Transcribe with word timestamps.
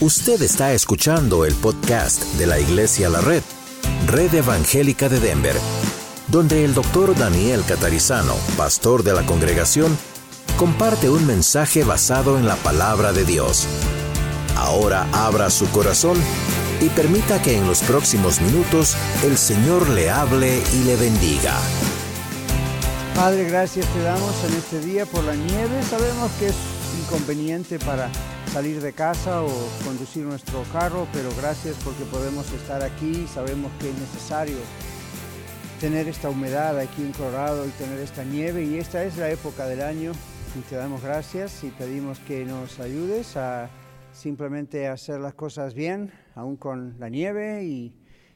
Usted 0.00 0.42
está 0.42 0.72
escuchando 0.72 1.44
el 1.44 1.54
podcast 1.54 2.24
de 2.34 2.46
la 2.46 2.58
Iglesia 2.58 3.08
La 3.08 3.20
Red, 3.20 3.44
Red 4.08 4.34
Evangélica 4.34 5.08
de 5.08 5.20
Denver, 5.20 5.54
donde 6.26 6.64
el 6.64 6.74
doctor 6.74 7.16
Daniel 7.16 7.62
Catarizano, 7.66 8.34
pastor 8.56 9.04
de 9.04 9.12
la 9.12 9.24
congregación, 9.24 9.96
comparte 10.56 11.08
un 11.08 11.24
mensaje 11.28 11.84
basado 11.84 12.36
en 12.38 12.46
la 12.46 12.56
palabra 12.56 13.12
de 13.12 13.24
Dios. 13.24 13.68
Ahora 14.56 15.06
abra 15.12 15.48
su 15.48 15.70
corazón 15.70 16.18
y 16.80 16.88
permita 16.88 17.40
que 17.40 17.56
en 17.56 17.66
los 17.68 17.80
próximos 17.82 18.40
minutos 18.40 18.96
el 19.22 19.38
Señor 19.38 19.88
le 19.90 20.10
hable 20.10 20.60
y 20.74 20.84
le 20.84 20.96
bendiga. 20.96 21.56
Padre, 23.14 23.44
gracias 23.44 23.86
te 23.86 24.02
damos 24.02 24.34
en 24.44 24.54
este 24.54 24.80
día 24.80 25.06
por 25.06 25.22
la 25.22 25.36
nieve. 25.36 25.82
Sabemos 25.88 26.32
que 26.40 26.48
es 26.48 26.56
inconveniente 27.00 27.78
para 27.78 28.10
salir 28.54 28.80
de 28.80 28.92
casa 28.92 29.42
o 29.42 29.50
conducir 29.84 30.24
nuestro 30.24 30.62
carro, 30.72 31.08
pero 31.12 31.28
gracias 31.36 31.76
porque 31.84 32.04
podemos 32.04 32.52
estar 32.52 32.84
aquí. 32.84 33.26
Sabemos 33.26 33.72
que 33.80 33.90
es 33.90 33.98
necesario 33.98 34.58
tener 35.80 36.06
esta 36.06 36.30
humedad 36.30 36.78
aquí 36.78 37.02
en 37.02 37.10
Colorado 37.10 37.66
y 37.66 37.70
tener 37.70 37.98
esta 37.98 38.22
nieve 38.22 38.62
y 38.62 38.76
esta 38.76 39.02
es 39.02 39.16
la 39.16 39.28
época 39.28 39.66
del 39.66 39.82
año 39.82 40.12
y 40.56 40.60
te 40.70 40.76
damos 40.76 41.02
gracias 41.02 41.64
y 41.64 41.70
pedimos 41.70 42.20
que 42.20 42.44
nos 42.44 42.78
ayudes 42.78 43.36
a 43.36 43.68
simplemente 44.12 44.86
hacer 44.86 45.18
las 45.18 45.34
cosas 45.34 45.74
bien, 45.74 46.12
aún 46.36 46.56
con 46.56 46.94
la 47.00 47.08
nieve 47.08 47.64
y 47.64 47.92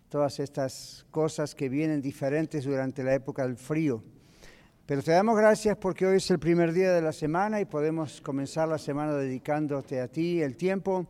todas 0.08 0.40
estas 0.40 1.06
cosas 1.12 1.54
que 1.54 1.68
vienen 1.68 2.02
diferentes 2.02 2.64
durante 2.64 3.04
la 3.04 3.14
época 3.14 3.44
del 3.44 3.56
frío. 3.56 4.02
Pero 4.88 5.02
te 5.02 5.10
damos 5.10 5.36
gracias 5.36 5.76
porque 5.76 6.06
hoy 6.06 6.16
es 6.16 6.30
el 6.30 6.38
primer 6.38 6.72
día 6.72 6.94
de 6.94 7.02
la 7.02 7.12
semana 7.12 7.60
y 7.60 7.66
podemos 7.66 8.22
comenzar 8.22 8.68
la 8.68 8.78
semana 8.78 9.12
dedicándote 9.12 10.00
a 10.00 10.08
ti 10.08 10.40
el 10.40 10.56
tiempo. 10.56 11.06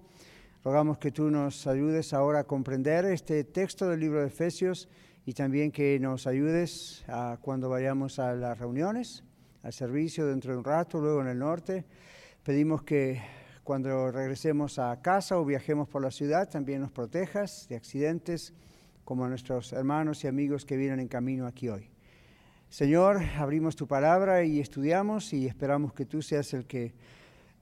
Rogamos 0.65 0.99
que 0.99 1.13
tú 1.13 1.31
nos 1.31 1.65
ayudes 1.69 2.13
ahora 2.13 2.41
a 2.41 2.45
comprender 2.45 3.05
este 3.05 3.45
texto 3.45 3.89
del 3.89 4.01
libro 4.01 4.21
de 4.21 4.27
Efesios 4.27 4.89
y 5.25 5.33
también 5.33 5.71
que 5.71 5.97
nos 6.01 6.27
ayudes 6.27 7.05
a 7.07 7.39
cuando 7.41 7.69
vayamos 7.69 8.19
a 8.19 8.35
las 8.35 8.59
reuniones, 8.59 9.23
al 9.63 9.73
servicio 9.73 10.27
dentro 10.27 10.51
de 10.51 10.59
un 10.59 10.65
rato, 10.65 10.99
luego 10.99 11.21
en 11.21 11.29
el 11.29 11.39
norte. 11.39 11.85
Pedimos 12.43 12.83
que 12.83 13.23
cuando 13.63 14.11
regresemos 14.11 14.81
a 14.81 15.01
casa 15.01 15.39
o 15.39 15.45
viajemos 15.45 15.89
por 15.89 16.03
la 16.03 16.11
ciudad 16.11 16.49
también 16.49 16.81
nos 16.81 16.91
protejas 16.91 17.69
de 17.69 17.77
accidentes 17.77 18.53
como 19.05 19.25
a 19.25 19.29
nuestros 19.29 19.73
hermanos 19.73 20.25
y 20.25 20.27
amigos 20.27 20.65
que 20.65 20.77
vienen 20.77 20.99
en 20.99 21.07
camino 21.07 21.47
aquí 21.47 21.69
hoy. 21.69 21.89
Señor, 22.71 23.23
abrimos 23.39 23.77
tu 23.77 23.87
palabra 23.87 24.45
y 24.45 24.61
estudiamos 24.61 25.33
y 25.33 25.47
esperamos 25.47 25.95
que 25.95 26.05
tú 26.05 26.21
seas 26.21 26.53
el 26.53 26.67
que 26.67 26.93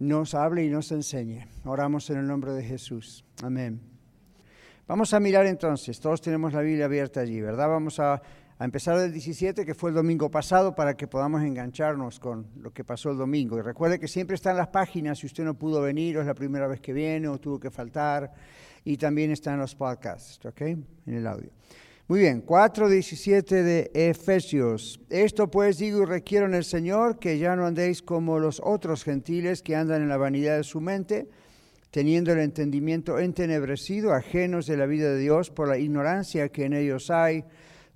nos 0.01 0.35
hable 0.35 0.65
y 0.65 0.69
nos 0.69 0.91
enseñe. 0.91 1.47
Oramos 1.65 2.11
en 2.11 2.19
el 2.19 2.27
nombre 2.27 2.53
de 2.53 2.65
Jesús. 2.65 3.25
Amén. 3.41 3.81
Vamos 4.89 5.15
a 5.15 5.21
mirar 5.21 5.47
entonces, 5.47 6.01
todos 6.01 6.21
tenemos 6.21 6.53
la 6.53 6.61
Biblia 6.61 6.87
abierta 6.87 7.21
allí, 7.21 7.41
¿verdad? 7.41 7.69
Vamos 7.69 8.01
a, 8.01 8.21
empezar 8.59 8.99
del 8.99 9.13
17, 9.13 9.65
que 9.65 9.75
fue 9.75 9.91
el 9.91 9.97
domingo 9.97 10.29
pasado, 10.29 10.75
para 10.75 10.97
que 10.97 11.07
podamos 11.07 11.43
engancharnos 11.43 12.19
con 12.19 12.49
lo 12.61 12.73
que 12.73 12.83
pasó 12.83 13.11
el 13.11 13.17
domingo. 13.17 13.59
Y 13.59 13.63
recuerde 13.63 14.01
que 14.01 14.09
siempre 14.09 14.35
están 14.35 14.57
las 14.57 14.69
páginas, 14.69 15.19
si 15.19 15.27
usted 15.27 15.45
no 15.45 15.55
pudo 15.55 15.83
venir 15.83 16.19
o 16.19 16.21
es 16.21 16.27
la 16.27 16.35
primera 16.35 16.67
vez 16.67 16.81
que 16.81 16.93
viene 16.93 17.29
o 17.29 17.39
tuvo 17.39 17.61
que 17.61 17.71
faltar, 17.71 18.33
y 18.85 18.97
también 18.97 19.31
están 19.31 19.59
los 19.59 19.75
podcasts, 19.75 20.45
¿ok? 20.45 20.61
En 20.63 20.87
el 21.07 21.27
audio. 21.27 21.51
Muy 22.09 22.21
bien, 22.21 22.47
4.17 22.47 23.65
de 23.65 23.91
Efesios. 23.93 25.01
Esto 25.11 25.51
pues 25.51 25.79
digo 25.79 26.03
y 26.03 26.05
requiero 26.05 26.47
en 26.47 26.55
el 26.55 26.63
Señor 26.63 27.19
que 27.19 27.37
ya 27.37 27.57
no 27.57 27.67
andéis 27.67 28.01
como 28.01 28.39
los 28.39 28.63
otros 28.63 29.03
gentiles 29.03 29.61
que 29.61 29.75
andan 29.75 30.03
en 30.03 30.09
la 30.09 30.17
vanidad 30.17 30.57
de 30.57 30.63
su 30.63 30.81
mente, 30.81 31.29
teniendo 31.91 32.33
el 32.33 32.39
entendimiento 32.39 33.19
entenebrecido, 33.19 34.13
ajenos 34.13 34.67
de 34.67 34.77
la 34.77 34.87
vida 34.87 35.11
de 35.11 35.19
Dios 35.19 35.51
por 35.51 35.67
la 35.67 35.79
ignorancia 35.79 36.49
que 36.49 36.67
en 36.67 36.75
ellos 36.75 37.11
hay, 37.11 37.43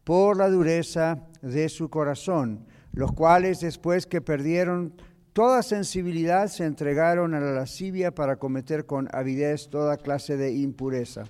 por 0.03 0.37
la 0.37 0.49
dureza 0.49 1.29
de 1.41 1.69
su 1.69 1.89
corazón, 1.89 2.67
los 2.93 3.13
cuales 3.13 3.61
después 3.61 4.09
que 4.09 4.21
perdieron 4.21 4.93
toda 5.33 5.63
sensibilidad 5.63 6.49
se 6.49 6.65
entregaron 6.65 7.33
a 7.35 7.39
la 7.39 7.53
lascivia 7.53 8.13
para 8.13 8.35
cometer 8.35 8.87
con 8.87 9.09
avidez 9.13 9.69
toda 9.69 9.99
clase 9.99 10.37
de 10.37 10.51
impureza. 10.51 11.27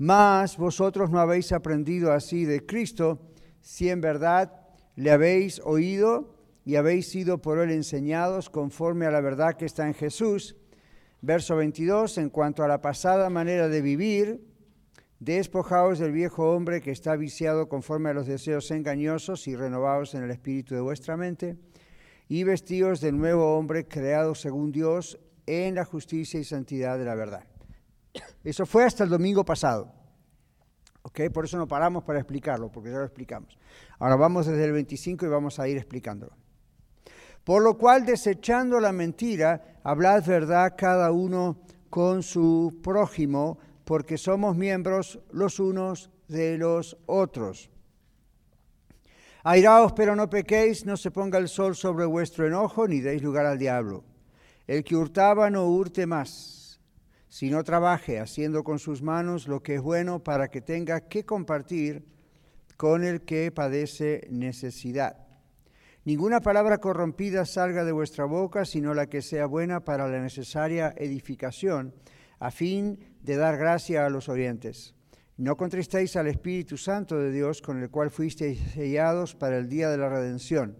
Mas 0.00 0.56
vosotros 0.56 1.10
no 1.10 1.20
habéis 1.20 1.52
aprendido 1.52 2.14
así 2.14 2.46
de 2.46 2.64
Cristo, 2.64 3.20
si 3.60 3.90
en 3.90 4.00
verdad 4.00 4.50
le 4.96 5.10
habéis 5.10 5.60
oído 5.62 6.34
y 6.64 6.76
habéis 6.76 7.10
sido 7.10 7.42
por 7.42 7.58
él 7.58 7.70
enseñados 7.70 8.48
conforme 8.48 9.04
a 9.04 9.10
la 9.10 9.20
verdad 9.20 9.58
que 9.58 9.66
está 9.66 9.86
en 9.86 9.92
Jesús. 9.92 10.56
Verso 11.20 11.54
22, 11.54 12.16
en 12.16 12.30
cuanto 12.30 12.64
a 12.64 12.68
la 12.68 12.80
pasada 12.80 13.28
manera 13.28 13.68
de 13.68 13.82
vivir, 13.82 14.42
despojaos 15.18 15.98
del 15.98 16.12
viejo 16.12 16.50
hombre 16.50 16.80
que 16.80 16.92
está 16.92 17.14
viciado 17.16 17.68
conforme 17.68 18.08
a 18.08 18.14
los 18.14 18.26
deseos 18.26 18.70
engañosos 18.70 19.46
y 19.48 19.54
renovaos 19.54 20.14
en 20.14 20.22
el 20.22 20.30
espíritu 20.30 20.74
de 20.74 20.80
vuestra 20.80 21.18
mente, 21.18 21.58
y 22.26 22.44
vestíos 22.44 23.02
del 23.02 23.18
nuevo 23.18 23.54
hombre 23.54 23.86
creado 23.86 24.34
según 24.34 24.72
Dios 24.72 25.20
en 25.44 25.74
la 25.74 25.84
justicia 25.84 26.40
y 26.40 26.44
santidad 26.44 26.96
de 26.96 27.04
la 27.04 27.14
verdad. 27.14 27.49
Eso 28.42 28.66
fue 28.66 28.84
hasta 28.84 29.04
el 29.04 29.10
domingo 29.10 29.44
pasado. 29.44 29.92
¿Ok? 31.02 31.20
Por 31.32 31.44
eso 31.44 31.56
no 31.56 31.66
paramos 31.66 32.04
para 32.04 32.18
explicarlo, 32.18 32.70
porque 32.70 32.90
ya 32.90 32.98
lo 32.98 33.04
explicamos. 33.04 33.58
Ahora 33.98 34.16
vamos 34.16 34.46
desde 34.46 34.64
el 34.64 34.72
25 34.72 35.26
y 35.26 35.28
vamos 35.28 35.58
a 35.58 35.68
ir 35.68 35.76
explicándolo. 35.76 36.32
Por 37.44 37.62
lo 37.62 37.78
cual, 37.78 38.04
desechando 38.04 38.80
la 38.80 38.92
mentira, 38.92 39.80
hablad 39.82 40.24
verdad 40.26 40.74
cada 40.76 41.10
uno 41.10 41.58
con 41.88 42.22
su 42.22 42.80
prójimo, 42.82 43.58
porque 43.84 44.18
somos 44.18 44.56
miembros 44.56 45.18
los 45.32 45.58
unos 45.58 46.10
de 46.28 46.58
los 46.58 46.96
otros. 47.06 47.70
Airaos, 49.42 49.92
pero 49.92 50.14
no 50.14 50.28
pequéis, 50.28 50.84
no 50.84 50.98
se 50.98 51.10
ponga 51.10 51.38
el 51.38 51.48
sol 51.48 51.74
sobre 51.74 52.04
vuestro 52.04 52.46
enojo, 52.46 52.86
ni 52.86 53.00
deis 53.00 53.22
lugar 53.22 53.46
al 53.46 53.58
diablo. 53.58 54.04
El 54.66 54.84
que 54.84 54.96
hurtaba 54.96 55.48
no 55.48 55.66
hurte 55.66 56.06
más 56.06 56.59
sino 57.30 57.62
trabaje 57.62 58.18
haciendo 58.18 58.64
con 58.64 58.78
sus 58.78 59.02
manos 59.02 59.46
lo 59.46 59.62
que 59.62 59.76
es 59.76 59.80
bueno 59.80 60.22
para 60.22 60.48
que 60.48 60.60
tenga 60.60 61.08
que 61.08 61.24
compartir 61.24 62.04
con 62.76 63.04
el 63.04 63.22
que 63.22 63.52
padece 63.52 64.26
necesidad. 64.30 65.16
Ninguna 66.04 66.40
palabra 66.40 66.78
corrompida 66.78 67.46
salga 67.46 67.84
de 67.84 67.92
vuestra 67.92 68.24
boca, 68.24 68.64
sino 68.64 68.94
la 68.94 69.06
que 69.06 69.22
sea 69.22 69.46
buena 69.46 69.80
para 69.80 70.08
la 70.08 70.20
necesaria 70.20 70.92
edificación, 70.96 71.94
a 72.40 72.50
fin 72.50 72.98
de 73.22 73.36
dar 73.36 73.56
gracia 73.56 74.04
a 74.04 74.10
los 74.10 74.28
orientes. 74.28 74.94
No 75.36 75.56
contristéis 75.56 76.16
al 76.16 76.26
Espíritu 76.26 76.76
Santo 76.76 77.16
de 77.16 77.30
Dios, 77.30 77.62
con 77.62 77.80
el 77.80 77.90
cual 77.90 78.10
fuisteis 78.10 78.58
sellados 78.72 79.36
para 79.36 79.56
el 79.56 79.68
día 79.68 79.88
de 79.88 79.98
la 79.98 80.08
redención. 80.08 80.76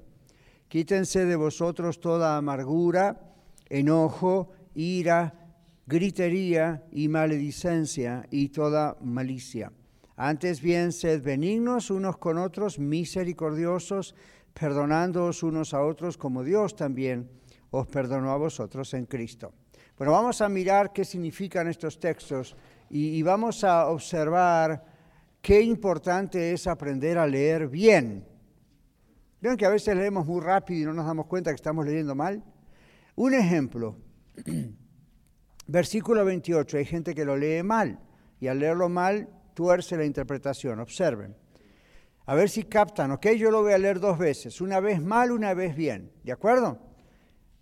Quítense 0.69 1.27
de 1.27 1.37
vosotros 1.37 2.01
toda 2.01 2.37
amargura, 2.37 3.21
enojo, 3.69 4.51
ira, 4.75 5.40
gritería 5.87 6.85
y 6.93 7.09
maledicencia 7.09 8.27
y 8.31 8.49
toda 8.49 8.97
malicia. 9.01 9.73
Antes 10.17 10.61
bien, 10.61 10.93
sed 10.93 11.23
benignos 11.23 11.91
unos 11.91 12.19
con 12.19 12.39
otros, 12.39 12.79
misericordiosos, 12.79 14.15
perdonándoos 14.53 15.43
unos 15.43 15.73
a 15.73 15.83
otros 15.83 16.19
como 16.19 16.45
Dios 16.45 16.77
también 16.77 17.31
os 17.71 17.87
perdonó 17.87 18.31
a 18.31 18.37
vosotros 18.37 18.93
en 18.95 19.07
Cristo. 19.07 19.53
Bueno, 19.97 20.13
vamos 20.13 20.41
a 20.41 20.49
mirar 20.49 20.93
qué 20.93 21.05
significan 21.05 21.69
estos 21.69 21.99
textos 21.99 22.57
y, 22.89 23.19
y 23.19 23.23
vamos 23.23 23.65
a 23.65 23.87
observar 23.87 24.85
qué 25.41 25.61
importante 25.63 26.53
es 26.53 26.67
aprender 26.67 27.17
a 27.19 27.27
leer 27.27 27.69
bien. 27.69 28.27
Vean 29.41 29.57
que 29.57 29.67
a 29.67 29.71
veces 29.71 29.97
leemos 29.97 30.27
muy 30.27 30.41
rápido 30.41 30.83
y 30.83 30.85
no 30.85 30.93
nos 30.93 31.07
damos 31.07 31.27
cuenta 31.27 31.51
que 31.51 31.57
estamos 31.57 31.87
leyendo 31.87 32.15
mal. 32.15 32.43
Un 33.17 33.35
ejemplo. 33.35 33.97
Versículo 35.73 36.25
28, 36.25 36.79
hay 36.79 36.85
gente 36.85 37.15
que 37.15 37.25
lo 37.25 37.37
lee 37.37 37.63
mal 37.63 38.01
y 38.41 38.49
al 38.49 38.59
leerlo 38.59 38.89
mal 38.89 39.29
tuerce 39.55 39.97
la 39.97 40.05
interpretación. 40.05 40.81
Observen. 40.81 41.37
A 42.27 42.35
ver 42.35 42.51
si 42.51 42.65
captan, 42.65 43.13
¿ok? 43.13 43.29
Yo 43.39 43.53
lo 43.53 43.63
voy 43.63 43.73
a 43.73 43.79
leer 43.79 44.01
dos 44.01 44.19
veces, 44.19 44.61
una 44.61 44.81
vez 44.81 45.01
mal, 45.01 45.31
una 45.31 45.55
vez 45.55 45.77
bien. 45.77 46.11
¿De 46.25 46.33
acuerdo? 46.33 46.81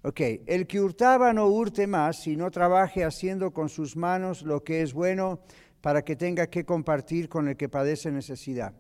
Ok, 0.00 0.20
el 0.46 0.66
que 0.66 0.81
hurtaba 0.81 1.34
no 1.34 1.49
hurte 1.49 1.87
más, 1.87 2.22
sino 2.22 2.50
trabaje 2.50 3.05
haciendo 3.05 3.50
con 3.50 3.69
sus 3.69 3.94
manos 3.94 4.40
lo 4.40 4.64
que 4.64 4.81
es 4.81 4.94
bueno 4.94 5.40
para 5.82 6.00
que 6.00 6.16
tenga 6.16 6.46
que 6.46 6.64
compartir 6.64 7.28
con 7.28 7.46
el 7.46 7.58
que 7.58 7.69
padece 7.69 8.11
necesidad. 8.11 8.72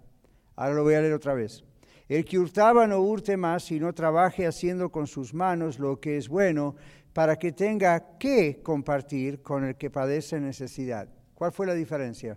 Ahora 0.56 0.72
lo 0.72 0.84
voy 0.84 0.94
a 0.94 1.02
leer 1.02 1.12
otra 1.12 1.34
vez. 1.34 1.64
El 2.08 2.24
que 2.24 2.38
hurtaba 2.38 2.86
no 2.86 3.00
hurte 3.00 3.36
más, 3.36 3.64
sino 3.64 3.92
trabaje 3.92 4.46
haciendo 4.46 4.90
con 4.90 5.06
sus 5.06 5.34
manos 5.34 5.78
lo 5.78 6.00
que 6.00 6.16
es 6.16 6.30
bueno 6.30 6.76
para 7.12 7.36
que 7.36 7.52
tenga 7.52 8.18
que 8.18 8.60
compartir 8.62 9.42
con 9.42 9.64
el 9.64 9.76
que 9.76 9.90
padece 9.90 10.40
necesidad. 10.40 11.08
¿Cuál 11.34 11.52
fue 11.52 11.66
la 11.66 11.74
diferencia? 11.74 12.36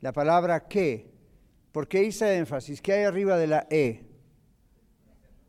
La 0.00 0.12
palabra 0.12 0.66
que. 0.68 1.12
¿Por 1.72 1.88
qué 1.88 2.04
hice 2.04 2.36
énfasis? 2.36 2.80
¿Qué 2.80 2.92
hay 2.92 3.04
arriba 3.04 3.36
de 3.36 3.46
la 3.46 3.66
E? 3.70 4.06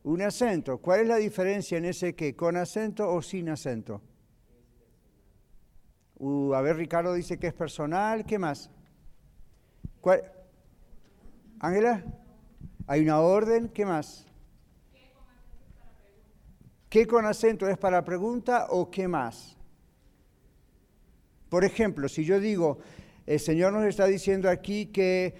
Un 0.02 0.22
acento. 0.22 0.78
¿Cuál 0.78 1.00
es 1.00 1.08
la 1.08 1.16
diferencia 1.16 1.78
en 1.78 1.84
ese 1.84 2.14
que? 2.14 2.34
¿Con 2.34 2.56
acento 2.56 3.12
o 3.12 3.22
sin 3.22 3.48
acento? 3.48 4.02
Uh, 6.18 6.54
a 6.54 6.62
ver, 6.62 6.76
Ricardo 6.76 7.12
dice 7.14 7.38
que 7.38 7.48
es 7.48 7.54
personal. 7.54 8.24
¿Qué 8.24 8.38
más? 8.38 8.70
Ángela, 11.60 12.04
hay 12.86 13.02
una 13.02 13.20
orden. 13.20 13.68
¿Qué 13.68 13.84
más? 13.84 14.25
¿Qué 16.88 17.06
con 17.06 17.26
acento 17.26 17.68
es 17.68 17.76
para 17.78 18.04
pregunta 18.04 18.66
o 18.70 18.90
qué 18.90 19.08
más? 19.08 19.56
Por 21.48 21.64
ejemplo, 21.64 22.08
si 22.08 22.24
yo 22.24 22.38
digo, 22.38 22.78
el 23.26 23.40
Señor 23.40 23.72
nos 23.72 23.84
está 23.84 24.06
diciendo 24.06 24.48
aquí 24.48 24.86
que 24.86 25.34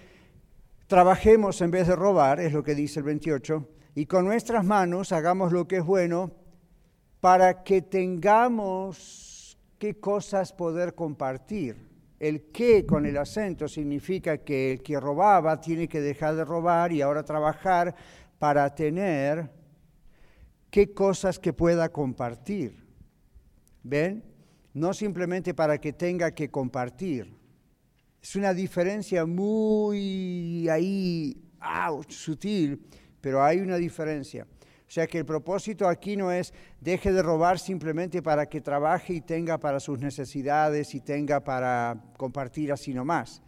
trabajemos 0.87 1.61
en 1.61 1.71
vez 1.71 1.87
de 1.87 1.95
robar, 1.95 2.39
es 2.41 2.51
lo 2.51 2.63
que 2.63 2.75
dice 2.75 2.99
el 2.99 3.05
28, 3.05 3.67
y 3.95 4.05
con 4.05 4.25
nuestras 4.25 4.65
manos 4.65 5.11
hagamos 5.11 5.53
lo 5.53 5.67
que 5.67 5.77
es 5.77 5.85
bueno 5.85 6.31
para 7.21 7.63
que 7.63 7.81
tengamos 7.81 9.57
qué 9.79 9.99
cosas 9.99 10.51
poder 10.51 10.95
compartir. 10.95 11.87
El 12.19 12.51
que 12.51 12.85
con 12.85 13.05
el 13.05 13.17
acento 13.17 13.67
significa 13.67 14.39
que 14.39 14.73
el 14.73 14.83
que 14.83 14.99
robaba 14.99 15.61
tiene 15.61 15.87
que 15.87 16.01
dejar 16.01 16.35
de 16.35 16.43
robar 16.43 16.91
y 16.91 17.01
ahora 17.01 17.23
trabajar 17.23 17.95
para 18.39 18.73
tener 18.73 19.56
qué 20.77 20.93
cosas 20.93 21.39
que 21.39 21.53
pueda 21.53 21.89
compartir. 21.89 22.85
¿Ven? 23.81 24.23
No 24.75 24.93
simplemente 24.93 25.55
para 25.55 25.79
que 25.79 25.91
tenga 25.91 26.29
que 26.35 26.51
compartir. 26.51 27.35
Es 28.21 28.35
una 28.35 28.53
diferencia 28.53 29.25
muy 29.25 30.69
ahí, 30.69 31.35
sutil, 32.09 32.85
pero 33.19 33.43
hay 33.43 33.59
una 33.59 33.77
diferencia. 33.77 34.45
O 34.87 34.91
sea 34.91 35.07
que 35.07 35.17
el 35.17 35.25
propósito 35.25 35.87
aquí 35.87 36.15
no 36.15 36.31
es 36.31 36.53
deje 36.79 37.11
de 37.11 37.23
robar 37.23 37.57
simplemente 37.57 38.21
para 38.21 38.45
que 38.45 38.61
trabaje 38.61 39.15
y 39.15 39.21
tenga 39.21 39.57
para 39.57 39.79
sus 39.79 39.97
necesidades 39.97 40.93
y 40.93 40.99
tenga 40.99 41.43
para 41.43 42.03
compartir 42.17 42.71
así 42.71 42.93
nomás. 42.93 43.41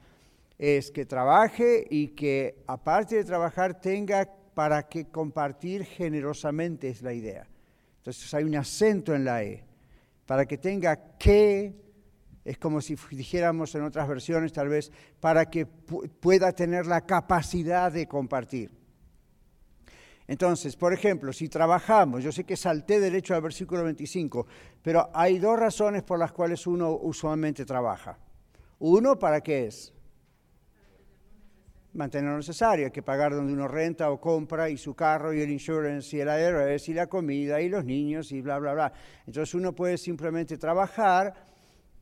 Es 0.57 0.89
que 0.89 1.05
trabaje 1.05 1.85
y 1.91 2.07
que 2.07 2.63
aparte 2.65 3.17
de 3.17 3.23
trabajar 3.23 3.79
tenga 3.79 4.27
para 4.53 4.87
que 4.87 5.09
compartir 5.09 5.85
generosamente 5.85 6.89
es 6.89 7.01
la 7.01 7.13
idea. 7.13 7.47
Entonces 7.97 8.33
hay 8.33 8.43
un 8.43 8.55
acento 8.55 9.13
en 9.13 9.25
la 9.25 9.43
E. 9.43 9.63
Para 10.25 10.45
que 10.45 10.57
tenga 10.57 11.17
que, 11.17 11.73
es 12.45 12.57
como 12.57 12.81
si 12.81 12.95
dijéramos 13.11 13.73
en 13.75 13.83
otras 13.83 14.07
versiones 14.07 14.53
tal 14.53 14.69
vez, 14.69 14.91
para 15.19 15.49
que 15.49 15.65
pueda 15.65 16.51
tener 16.51 16.85
la 16.85 17.01
capacidad 17.05 17.91
de 17.91 18.07
compartir. 18.07 18.71
Entonces, 20.27 20.75
por 20.75 20.93
ejemplo, 20.93 21.33
si 21.33 21.49
trabajamos, 21.49 22.23
yo 22.23 22.31
sé 22.31 22.43
que 22.43 22.55
salté 22.55 22.99
derecho 22.99 23.33
al 23.33 23.41
versículo 23.41 23.83
25, 23.83 24.45
pero 24.83 25.09
hay 25.11 25.39
dos 25.39 25.57
razones 25.57 26.03
por 26.03 26.19
las 26.19 26.31
cuales 26.31 26.67
uno 26.67 26.91
usualmente 26.91 27.65
trabaja. 27.65 28.19
Uno, 28.77 29.17
¿para 29.17 29.41
qué 29.41 29.65
es? 29.65 29.91
Mantener 31.93 32.29
lo 32.29 32.37
necesario, 32.37 32.85
hay 32.85 32.91
que 32.91 33.01
pagar 33.01 33.33
donde 33.33 33.51
uno 33.51 33.67
renta 33.67 34.11
o 34.11 34.19
compra 34.21 34.69
y 34.69 34.77
su 34.77 34.93
carro 34.93 35.33
y 35.33 35.41
el 35.41 35.49
insurance 35.49 36.15
y 36.15 36.21
el 36.21 36.29
ARS 36.29 36.87
y 36.87 36.93
la 36.93 37.07
comida 37.07 37.61
y 37.61 37.69
los 37.69 37.83
niños 37.83 38.31
y 38.31 38.41
bla, 38.41 38.59
bla, 38.59 38.73
bla. 38.73 38.93
Entonces 39.25 39.55
uno 39.55 39.73
puede 39.73 39.97
simplemente 39.97 40.57
trabajar 40.57 41.33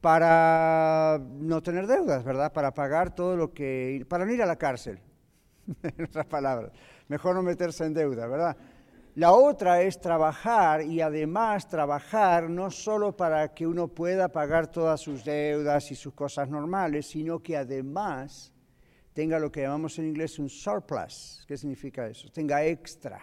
para 0.02 1.20
no 1.20 1.64
tener 1.64 1.88
deudas, 1.88 2.24
¿verdad? 2.24 2.52
Para 2.52 2.74
pagar 2.74 3.16
todo 3.16 3.36
lo 3.36 3.54
que... 3.54 4.06
para 4.10 4.26
no 4.26 4.34
ir 4.34 4.42
a 4.42 4.46
la 4.46 4.58
cárcel, 4.58 5.00
en 5.84 6.04
otras 6.04 6.26
palabras 6.26 6.72
mejor 7.08 7.36
no 7.36 7.44
meterse 7.44 7.86
en 7.86 7.94
deuda, 7.94 8.28
¿verdad? 8.28 8.58
La 9.16 9.32
otra 9.32 9.82
es 9.82 10.00
trabajar 10.00 10.84
y 10.84 11.02
además 11.02 11.68
trabajar 11.68 12.50
no 12.50 12.70
solo 12.70 13.18
para 13.18 13.54
que 13.54 13.66
uno 13.66 13.88
pueda 13.88 14.32
pagar 14.32 14.68
todas 14.68 15.02
sus 15.02 15.26
deudas 15.26 15.92
y 15.92 15.96
sus 15.96 16.14
cosas 16.14 16.50
normales, 16.50 17.08
sino 17.08 17.40
que 17.40 17.58
además 17.58 18.54
tenga 19.18 19.40
lo 19.40 19.52
que 19.52 19.62
llamamos 19.62 19.98
en 19.98 20.10
inglés 20.10 20.38
un 20.38 20.48
surplus. 20.48 21.44
¿Qué 21.48 21.58
significa 21.58 22.08
eso? 22.08 22.30
Tenga 22.30 22.64
extra. 22.64 23.20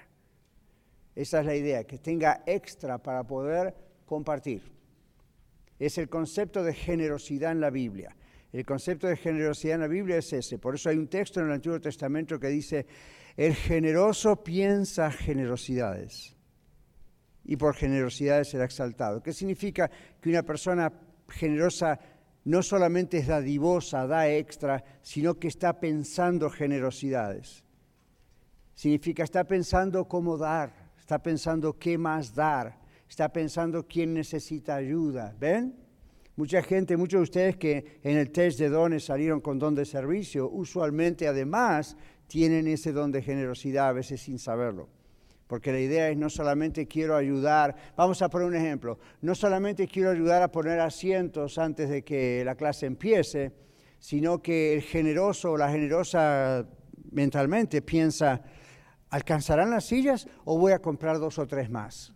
Esa 1.15 1.39
es 1.39 1.47
la 1.47 1.55
idea, 1.55 1.85
que 1.85 1.99
tenga 1.99 2.43
extra 2.47 2.99
para 2.99 3.23
poder 3.23 3.73
compartir. 4.05 4.61
Es 5.79 5.97
el 5.99 6.09
concepto 6.09 6.65
de 6.65 6.75
generosidad 6.75 7.53
en 7.53 7.61
la 7.61 7.71
Biblia. 7.71 8.17
El 8.53 8.67
concepto 8.67 9.07
de 9.07 9.17
generosidad 9.17 9.77
en 9.77 9.83
la 9.83 9.87
Biblia 9.87 10.17
es 10.17 10.33
ese. 10.33 10.59
Por 10.59 10.75
eso 10.75 10.89
hay 10.89 10.97
un 10.97 11.07
texto 11.07 11.39
en 11.39 11.47
el 11.47 11.53
Antiguo 11.53 11.81
Testamento 11.81 12.41
que 12.41 12.49
dice, 12.49 12.87
el 13.37 13.55
generoso 13.55 14.43
piensa 14.43 15.13
generosidades 15.13 16.35
y 17.45 17.55
por 17.55 17.77
generosidades 17.77 18.49
será 18.49 18.65
exaltado. 18.65 19.23
¿Qué 19.23 19.33
significa 19.33 19.89
que 20.21 20.29
una 20.29 20.43
persona 20.43 20.93
generosa 21.29 22.01
no 22.45 22.63
solamente 22.63 23.19
es 23.19 23.27
dadivosa, 23.27 24.07
da 24.07 24.29
extra, 24.29 24.85
sino 25.03 25.39
que 25.39 25.49
está 25.49 25.81
pensando 25.81 26.51
generosidades? 26.51 27.65
Significa 28.75 29.23
está 29.23 29.45
pensando 29.45 30.07
cómo 30.07 30.37
dar, 30.37 30.93
está 30.99 31.23
pensando 31.23 31.79
qué 31.79 31.97
más 31.97 32.35
dar, 32.35 32.79
está 33.09 33.33
pensando 33.33 33.87
quién 33.87 34.15
necesita 34.15 34.77
ayuda. 34.77 35.35
¿Ven? 35.39 35.77
Mucha 36.37 36.63
gente, 36.63 36.97
muchos 36.97 37.19
de 37.19 37.23
ustedes 37.23 37.57
que 37.57 38.01
en 38.03 38.17
el 38.17 38.33
test 38.33 38.59
de 38.59 38.69
dones 38.69 39.05
salieron 39.05 39.41
con 39.41 39.59
don 39.59 39.75
de 39.75 39.85
servicio, 39.85 40.51
usualmente 40.51 41.29
además 41.29 41.97
tienen 42.27 42.67
ese 42.67 42.93
don 42.93 43.13
de 43.13 43.23
generosidad 43.23 43.89
a 43.89 43.93
veces 43.93 44.21
sin 44.21 44.41
saberlo. 44.41 44.89
Porque 45.55 45.71
la 45.71 45.79
idea 45.79 46.09
es 46.09 46.17
no 46.17 46.29
solamente 46.29 46.89
quiero 46.89 47.15
ayudar, 47.15 47.77
vamos 47.97 48.21
a 48.23 48.29
poner 48.29 48.49
un 48.49 48.57
ejemplo, 48.57 48.99
no 49.21 49.37
solamente 49.37 49.87
quiero 49.87 50.11
ayudar 50.11 50.43
a 50.43 50.51
poner 50.51 50.81
asientos 50.81 51.59
antes 51.59 51.89
de 51.89 52.03
que 52.03 52.43
la 52.45 52.57
clase 52.57 52.87
empiece, 52.87 53.53
sino 54.01 54.43
que 54.43 54.75
el 54.75 54.83
generoso 54.83 55.53
o 55.53 55.57
la 55.57 55.71
generosa 55.71 56.67
mentalmente 57.13 57.83
piensa, 57.83 58.43
¿alcanzarán 59.11 59.71
las 59.71 59.85
sillas 59.85 60.27
o 60.45 60.59
voy 60.59 60.73
a 60.73 60.81
comprar 60.81 61.21
dos 61.21 61.39
o 61.39 61.47
tres 61.47 61.71
más? 61.71 62.13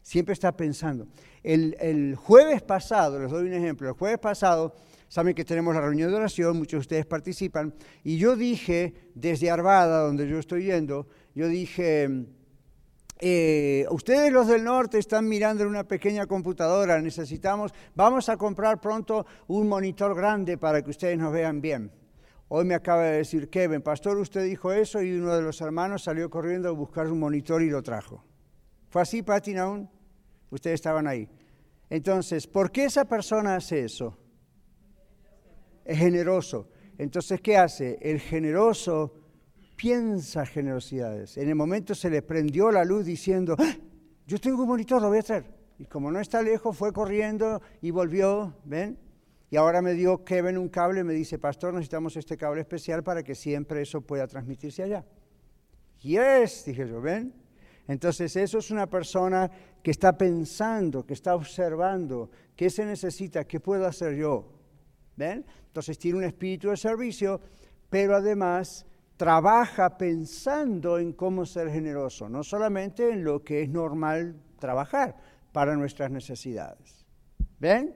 Siempre 0.00 0.32
está 0.32 0.56
pensando. 0.56 1.08
El, 1.42 1.76
el 1.80 2.14
jueves 2.14 2.62
pasado, 2.62 3.18
les 3.18 3.28
doy 3.28 3.48
un 3.48 3.54
ejemplo, 3.54 3.88
el 3.88 3.94
jueves 3.94 4.20
pasado 4.20 4.72
Saben 5.08 5.34
que 5.34 5.44
tenemos 5.44 5.72
la 5.74 5.80
reunión 5.80 6.10
de 6.10 6.16
oración, 6.16 6.58
muchos 6.58 6.78
de 6.78 6.80
ustedes 6.80 7.06
participan. 7.06 7.72
Y 8.02 8.18
yo 8.18 8.34
dije, 8.34 8.92
desde 9.14 9.50
Arvada, 9.50 10.02
donde 10.02 10.28
yo 10.28 10.38
estoy 10.38 10.64
yendo, 10.64 11.06
yo 11.34 11.46
dije, 11.46 12.26
eh, 13.18 13.86
ustedes 13.90 14.32
los 14.32 14.46
del 14.46 14.64
norte 14.64 14.98
están 14.98 15.28
mirando 15.28 15.62
en 15.62 15.70
una 15.70 15.84
pequeña 15.84 16.26
computadora, 16.26 17.00
necesitamos, 17.00 17.72
vamos 17.94 18.28
a 18.28 18.36
comprar 18.36 18.80
pronto 18.80 19.26
un 19.46 19.68
monitor 19.68 20.14
grande 20.14 20.58
para 20.58 20.82
que 20.82 20.90
ustedes 20.90 21.18
nos 21.18 21.32
vean 21.32 21.60
bien. 21.60 21.90
Hoy 22.48 22.64
me 22.64 22.74
acaba 22.74 23.02
de 23.04 23.18
decir 23.18 23.50
Kevin, 23.50 23.82
pastor, 23.82 24.18
usted 24.18 24.44
dijo 24.44 24.72
eso 24.72 25.02
y 25.02 25.12
uno 25.12 25.34
de 25.34 25.42
los 25.42 25.60
hermanos 25.60 26.04
salió 26.04 26.30
corriendo 26.30 26.68
a 26.68 26.72
buscar 26.72 27.08
un 27.08 27.18
monitor 27.18 27.62
y 27.62 27.70
lo 27.70 27.82
trajo. 27.82 28.24
¿Fue 28.88 29.02
así, 29.02 29.22
Pati, 29.22 29.56
aún? 29.56 29.90
Ustedes 30.50 30.74
estaban 30.74 31.06
ahí. 31.06 31.28
Entonces, 31.90 32.46
¿por 32.46 32.70
qué 32.70 32.84
esa 32.84 33.04
persona 33.04 33.56
hace 33.56 33.84
eso? 33.84 34.16
es 35.86 35.98
generoso. 35.98 36.68
Entonces, 36.98 37.40
¿qué 37.40 37.56
hace? 37.56 37.98
El 38.02 38.20
generoso 38.20 39.14
piensa 39.76 40.46
generosidades. 40.46 41.36
En 41.36 41.48
el 41.48 41.54
momento 41.54 41.94
se 41.94 42.10
le 42.10 42.22
prendió 42.22 42.72
la 42.72 42.84
luz 42.84 43.04
diciendo, 43.04 43.54
¡Ah! 43.58 43.76
yo 44.26 44.38
tengo 44.40 44.62
un 44.62 44.68
monitor, 44.68 45.00
lo 45.00 45.08
voy 45.08 45.18
a 45.18 45.20
hacer. 45.20 45.44
Y 45.78 45.84
como 45.84 46.10
no 46.10 46.18
está 46.18 46.42
lejos, 46.42 46.76
fue 46.76 46.92
corriendo 46.92 47.60
y 47.82 47.90
volvió, 47.90 48.54
¿ven? 48.64 48.98
Y 49.50 49.56
ahora 49.56 49.82
me 49.82 49.92
dio 49.92 50.24
Kevin 50.24 50.58
un 50.58 50.68
cable 50.68 51.04
me 51.04 51.12
dice, 51.12 51.38
pastor, 51.38 51.74
necesitamos 51.74 52.16
este 52.16 52.36
cable 52.36 52.62
especial 52.62 53.04
para 53.04 53.22
que 53.22 53.34
siempre 53.34 53.82
eso 53.82 54.00
pueda 54.00 54.26
transmitirse 54.26 54.82
allá. 54.82 55.04
Yes, 56.00 56.64
dije 56.64 56.88
yo, 56.88 57.00
¿ven? 57.00 57.32
Entonces 57.86 58.34
eso 58.36 58.58
es 58.58 58.70
una 58.70 58.88
persona 58.88 59.50
que 59.82 59.92
está 59.92 60.16
pensando, 60.16 61.06
que 61.06 61.14
está 61.14 61.36
observando, 61.36 62.30
¿qué 62.56 62.70
se 62.70 62.84
necesita? 62.84 63.44
¿Qué 63.44 63.60
puedo 63.60 63.86
hacer 63.86 64.16
yo? 64.16 64.52
¿Ven? 65.16 65.44
Entonces 65.68 65.96
tiene 65.98 66.18
un 66.18 66.24
espíritu 66.24 66.70
de 66.70 66.76
servicio, 66.76 67.40
pero 67.88 68.16
además 68.16 68.84
trabaja 69.16 69.96
pensando 69.96 70.98
en 70.98 71.12
cómo 71.12 71.46
ser 71.46 71.70
generoso, 71.70 72.28
no 72.28 72.42
solamente 72.42 73.10
en 73.10 73.24
lo 73.24 73.42
que 73.42 73.62
es 73.62 73.68
normal 73.68 74.36
trabajar 74.58 75.16
para 75.52 75.74
nuestras 75.76 76.10
necesidades. 76.10 77.06
¿Ven? 77.58 77.94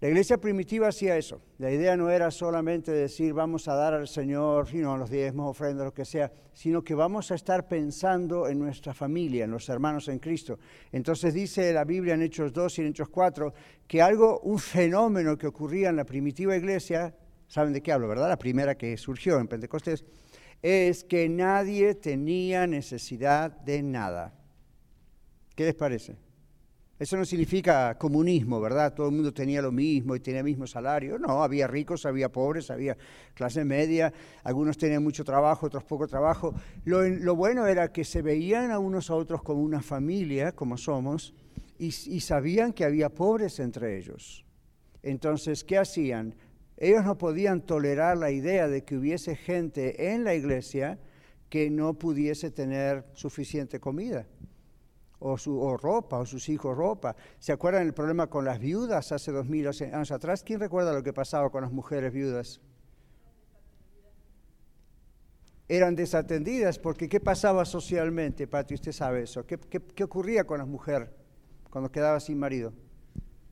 La 0.00 0.08
iglesia 0.08 0.38
primitiva 0.38 0.88
hacía 0.88 1.18
eso. 1.18 1.42
La 1.58 1.70
idea 1.70 1.94
no 1.94 2.08
era 2.08 2.30
solamente 2.30 2.90
decir 2.90 3.34
vamos 3.34 3.68
a 3.68 3.74
dar 3.74 3.92
al 3.92 4.08
Señor, 4.08 4.66
sino 4.66 4.96
los 4.96 5.10
diezmos, 5.10 5.50
ofrendas, 5.50 5.84
lo 5.84 5.92
que 5.92 6.06
sea, 6.06 6.32
sino 6.54 6.82
que 6.82 6.94
vamos 6.94 7.30
a 7.30 7.34
estar 7.34 7.68
pensando 7.68 8.48
en 8.48 8.58
nuestra 8.58 8.94
familia, 8.94 9.44
en 9.44 9.50
los 9.50 9.68
hermanos 9.68 10.08
en 10.08 10.18
Cristo. 10.18 10.58
Entonces 10.90 11.34
dice 11.34 11.70
la 11.74 11.84
Biblia 11.84 12.14
en 12.14 12.22
Hechos 12.22 12.50
2 12.50 12.78
y 12.78 12.80
en 12.80 12.88
Hechos 12.88 13.10
4 13.10 13.52
que 13.86 14.00
algo, 14.00 14.40
un 14.40 14.58
fenómeno 14.58 15.36
que 15.36 15.46
ocurría 15.46 15.90
en 15.90 15.96
la 15.96 16.04
primitiva 16.04 16.56
iglesia, 16.56 17.14
saben 17.50 17.72
de 17.72 17.82
qué 17.82 17.90
hablo, 17.90 18.06
¿verdad? 18.06 18.28
La 18.28 18.38
primera 18.38 18.76
que 18.76 18.96
surgió 18.96 19.40
en 19.40 19.48
Pentecostés, 19.48 20.04
es 20.62 21.02
que 21.02 21.28
nadie 21.28 21.94
tenía 21.94 22.66
necesidad 22.66 23.50
de 23.50 23.82
nada. 23.82 24.32
¿Qué 25.56 25.64
les 25.64 25.74
parece? 25.74 26.16
Eso 26.96 27.16
no 27.16 27.24
significa 27.24 27.96
comunismo, 27.98 28.60
¿verdad? 28.60 28.94
Todo 28.94 29.08
el 29.08 29.14
mundo 29.14 29.32
tenía 29.32 29.62
lo 29.62 29.72
mismo 29.72 30.14
y 30.14 30.20
tenía 30.20 30.40
el 30.40 30.44
mismo 30.44 30.66
salario. 30.66 31.18
No, 31.18 31.42
había 31.42 31.66
ricos, 31.66 32.06
había 32.06 32.30
pobres, 32.30 32.70
había 32.70 32.96
clase 33.34 33.64
media, 33.64 34.12
algunos 34.44 34.78
tenían 34.78 35.02
mucho 35.02 35.24
trabajo, 35.24 35.66
otros 35.66 35.82
poco 35.82 36.06
trabajo. 36.06 36.54
Lo, 36.84 37.34
bueno 37.34 37.66
era 37.66 37.90
que 37.90 38.04
se 38.04 38.22
veían 38.22 38.70
a 38.70 38.78
unos 38.78 39.10
a 39.10 39.14
otros 39.16 39.42
como 39.42 39.60
una 39.62 39.82
familia, 39.82 40.52
como 40.52 40.76
somos, 40.76 41.34
y, 41.78 41.86
y 41.86 42.20
sabían 42.20 42.72
que 42.72 42.84
había 42.84 43.08
pobres 43.08 43.58
entre 43.58 43.98
ellos. 43.98 44.44
Entonces, 45.02 45.64
¿qué 45.64 45.78
hacían? 45.78 46.34
Ellos 46.80 47.04
no 47.04 47.18
podían 47.18 47.60
tolerar 47.60 48.16
la 48.16 48.30
idea 48.30 48.66
de 48.66 48.84
que 48.84 48.96
hubiese 48.96 49.36
gente 49.36 50.12
en 50.12 50.24
la 50.24 50.34
iglesia 50.34 50.98
que 51.50 51.68
no 51.68 51.94
pudiese 51.94 52.50
tener 52.50 53.04
suficiente 53.12 53.78
comida 53.78 54.26
o, 55.18 55.36
su, 55.36 55.76
ropa, 55.76 56.18
o 56.18 56.24
sus 56.24 56.48
hijos 56.48 56.74
ropa. 56.74 57.14
¿Se 57.38 57.52
acuerdan 57.52 57.82
el 57.82 57.92
problema 57.92 58.28
con 58.28 58.46
las 58.46 58.58
viudas 58.58 59.12
hace 59.12 59.30
dos 59.30 59.46
mil 59.46 59.68
años 59.68 60.10
atrás? 60.10 60.42
¿Quién 60.42 60.58
recuerda 60.58 60.94
lo 60.94 61.02
que 61.02 61.12
pasaba 61.12 61.50
con 61.50 61.62
las 61.62 61.70
mujeres 61.70 62.14
viudas? 62.14 62.62
Eran 65.68 65.94
desatendidas 65.94 66.78
porque 66.78 67.10
¿qué 67.10 67.20
pasaba 67.20 67.66
socialmente, 67.66 68.48
Pati? 68.48 68.74
Usted 68.74 68.92
sabe 68.92 69.22
eso. 69.24 69.46
¿Qué, 69.46 69.58
qué, 69.58 70.02
ocurría 70.02 70.44
con 70.44 70.58
las 70.58 70.66
mujeres 70.66 71.10
cuando 71.68 71.92
quedaba 71.92 72.18
sin 72.18 72.38
marido? 72.38 72.72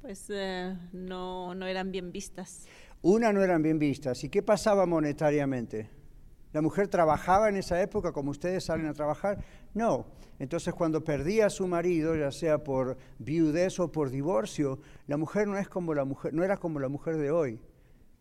Pues 0.01 0.27
eh, 0.31 0.75
no, 0.93 1.55
no 1.55 1.67
eran 1.67 1.93
bien 1.93 2.11
vistas. 2.11 2.67
Una 3.03 3.33
no 3.33 3.43
eran 3.43 3.63
bien 3.63 3.79
vistas. 3.79 4.25
¿Y 4.25 4.29
qué 4.29 4.43
pasaba 4.43 4.85
monetariamente? 4.85 5.89
¿La 6.53 6.63
mujer 6.63 6.89
trabajaba 6.89 7.49
en 7.49 7.57
esa 7.57 7.81
época 7.81 8.11
como 8.11 8.31
ustedes 8.31 8.65
salen 8.65 8.87
a 8.87 8.95
trabajar? 8.95 9.39
No. 9.75 10.07
Entonces 10.41 10.75
cuando 10.75 11.05
perdía 11.05 11.47
a 11.47 11.51
su 11.51 11.69
marido, 11.69 12.17
ya 12.17 12.33
sea 12.33 12.59
por 12.59 12.97
viudez 13.19 13.79
o 13.79 13.93
por 13.93 14.11
divorcio, 14.11 14.81
la 15.07 15.17
mujer 15.17 15.47
no, 15.47 15.59
es 15.59 15.69
como 15.69 15.95
la 15.95 16.05
mujer, 16.05 16.33
no 16.35 16.43
era 16.43 16.57
como 16.57 16.81
la 16.81 16.89
mujer 16.89 17.17
de 17.19 17.31
hoy. 17.31 17.61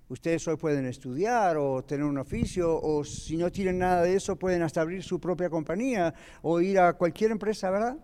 Ustedes 0.10 0.48
hoy 0.48 0.58
pueden 0.58 0.86
estudiar 0.86 1.58
o 1.58 1.84
tener 1.84 2.06
un 2.06 2.18
oficio 2.18 2.80
o 2.80 3.04
si 3.04 3.36
no 3.36 3.52
tienen 3.52 3.80
nada 3.80 4.04
de 4.04 4.16
eso 4.16 4.36
pueden 4.36 4.62
hasta 4.62 4.82
abrir 4.82 5.04
su 5.04 5.20
propia 5.20 5.50
compañía 5.50 6.14
o 6.42 6.62
ir 6.62 6.80
a 6.80 6.94
cualquier 6.94 7.32
empresa, 7.32 7.70
¿verdad? 7.72 7.98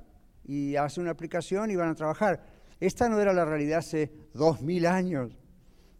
Y 0.43 0.75
hacer 0.75 1.01
una 1.01 1.11
aplicación 1.11 1.69
y 1.71 1.75
van 1.75 1.89
a 1.89 1.95
trabajar. 1.95 2.43
Esta 2.79 3.07
no 3.09 3.19
era 3.19 3.31
la 3.31 3.45
realidad 3.45 3.79
hace 3.79 4.11
dos 4.33 4.61
mil 4.61 4.85
años. 4.85 5.42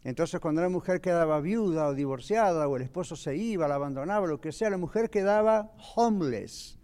Entonces 0.03 0.39
cuando 0.39 0.62
la 0.62 0.69
mujer 0.69 1.00
quedaba 1.00 1.39
viuda 1.39 1.88
o 1.88 1.93
divorciada 1.93 2.67
o 2.67 2.75
el 2.75 2.83
esposo 2.83 3.15
se 3.15 3.36
iba, 3.38 3.67
la 3.67 3.75
abandonaba, 3.75 4.27
lo 4.27 4.41
que 4.41 4.51
sea, 4.51 4.69
la 4.69 4.77
mujer 4.77 5.10
quedaba 5.10 5.72
homeless, 5.95 6.77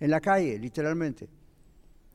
en 0.00 0.10
la 0.10 0.20
calle, 0.20 0.58
literalmente. 0.58 1.28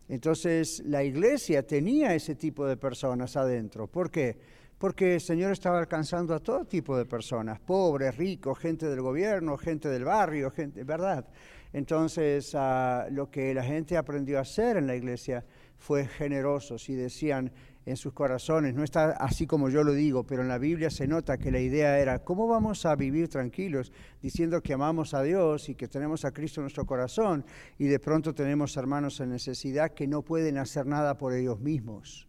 Entonces 0.10 0.84
la 0.86 1.04
iglesia 1.04 1.66
tenía 1.66 2.14
ese 2.14 2.36
tipo 2.36 2.66
de 2.66 2.76
personas 2.76 3.38
adentro. 3.38 3.88
¿Por 3.88 4.12
qué? 4.12 4.38
Porque 4.78 5.16
el 5.16 5.22
Señor 5.22 5.54
estaba 5.54 5.80
alcanzando 5.80 6.36
a 6.36 6.40
todo 6.40 6.66
tipo 6.66 6.98
de 6.98 7.06
personas, 7.06 7.60
pobres, 7.60 8.16
ricos, 8.18 8.60
gente 8.60 8.88
del 8.88 9.02
gobierno, 9.02 9.58
gente 9.58 9.88
del 9.90 10.04
barrio, 10.04 10.52
gente, 10.52 10.84
¿verdad? 10.84 11.26
Entonces 11.74 12.54
ah, 12.54 13.08
lo 13.10 13.32
que 13.32 13.54
la 13.54 13.64
gente 13.64 13.98
aprendió 13.98 14.38
a 14.38 14.42
hacer 14.42 14.78
en 14.78 14.88
la 14.88 14.96
iglesia 14.96 15.46
fue 15.78 16.06
generosos 16.06 16.90
y 16.90 16.96
decían, 16.96 17.52
en 17.88 17.96
sus 17.96 18.12
corazones. 18.12 18.76
No 18.76 18.84
está 18.84 19.12
así 19.12 19.48
como 19.48 19.70
yo 19.70 19.82
lo 19.82 19.94
digo, 19.94 20.26
pero 20.26 20.42
en 20.42 20.50
la 20.50 20.58
Biblia 20.58 20.90
se 20.90 21.08
nota 21.08 21.38
que 21.38 21.52
la 21.52 21.62
idea 21.62 21.98
era, 22.00 22.20
¿cómo 22.20 22.46
vamos 22.46 22.86
a 22.86 22.94
vivir 22.98 23.30
tranquilos 23.30 23.94
diciendo 24.22 24.62
que 24.62 24.74
amamos 24.74 25.14
a 25.14 25.24
Dios 25.24 25.70
y 25.70 25.76
que 25.76 25.88
tenemos 25.88 26.26
a 26.26 26.32
Cristo 26.32 26.60
en 26.60 26.64
nuestro 26.64 26.86
corazón 26.86 27.46
y 27.80 27.86
de 27.86 27.98
pronto 28.00 28.36
tenemos 28.36 28.76
hermanos 28.76 29.22
en 29.22 29.30
necesidad 29.30 29.94
que 29.94 30.06
no 30.06 30.22
pueden 30.22 30.58
hacer 30.58 30.86
nada 30.86 31.18
por 31.18 31.34
ellos 31.34 31.62
mismos? 31.62 32.28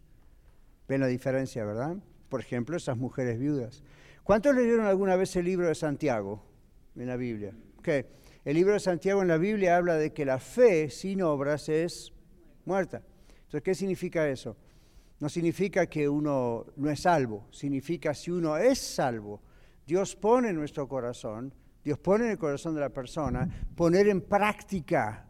¿Ven 0.87 1.01
la 1.01 1.07
diferencia, 1.07 1.65
verdad? 1.65 1.97
Por 2.29 2.39
ejemplo, 2.39 2.77
esas 2.77 2.95
mujeres 2.95 3.37
viudas. 3.37 3.83
¿Cuántos 4.23 4.55
leyeron 4.55 4.85
alguna 4.85 5.17
vez 5.17 5.35
el 5.35 5.43
libro 5.43 5.67
de 5.67 5.75
Santiago 5.75 6.41
en 6.95 7.07
la 7.07 7.17
Biblia? 7.17 7.53
¿Qué? 7.83 8.05
El 8.45 8.55
libro 8.55 8.75
de 8.75 8.79
Santiago 8.79 9.21
en 9.21 9.27
la 9.27 9.37
Biblia 9.37 9.75
habla 9.75 9.95
de 9.95 10.13
que 10.13 10.23
la 10.23 10.39
fe 10.39 10.89
sin 10.89 11.21
obras 11.21 11.67
es 11.67 12.13
muerta. 12.63 13.01
Entonces, 13.39 13.61
¿qué 13.61 13.75
significa 13.75 14.25
eso? 14.29 14.55
No 15.19 15.27
significa 15.27 15.87
que 15.87 16.07
uno 16.07 16.65
no 16.77 16.89
es 16.89 17.01
salvo, 17.01 17.47
significa 17.51 18.13
si 18.13 18.31
uno 18.31 18.57
es 18.57 18.79
salvo. 18.79 19.41
Dios 19.85 20.15
pone 20.15 20.49
en 20.49 20.55
nuestro 20.55 20.87
corazón, 20.87 21.53
Dios 21.83 21.99
pone 21.99 22.25
en 22.25 22.31
el 22.31 22.37
corazón 22.37 22.75
de 22.75 22.81
la 22.81 22.89
persona, 22.89 23.67
poner 23.75 24.07
en 24.07 24.21
práctica 24.21 25.27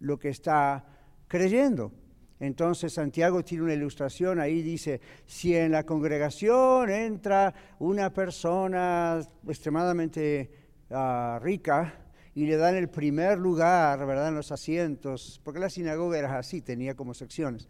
lo 0.00 0.18
que 0.18 0.28
está 0.28 0.84
creyendo. 1.26 1.92
Entonces 2.40 2.92
Santiago 2.92 3.42
tiene 3.42 3.64
una 3.64 3.74
ilustración, 3.74 4.38
ahí 4.38 4.62
dice, 4.62 5.00
si 5.26 5.56
en 5.56 5.72
la 5.72 5.84
congregación 5.84 6.88
entra 6.88 7.52
una 7.80 8.12
persona 8.12 9.20
extremadamente 9.48 10.50
ah, 10.90 11.40
rica 11.42 12.04
y 12.34 12.46
le 12.46 12.56
dan 12.56 12.76
el 12.76 12.88
primer 12.88 13.38
lugar, 13.38 14.06
¿verdad?, 14.06 14.28
en 14.28 14.36
los 14.36 14.52
asientos, 14.52 15.40
porque 15.42 15.58
la 15.58 15.68
sinagoga 15.68 16.18
era 16.18 16.38
así, 16.38 16.60
tenía 16.60 16.94
como 16.94 17.12
secciones. 17.12 17.68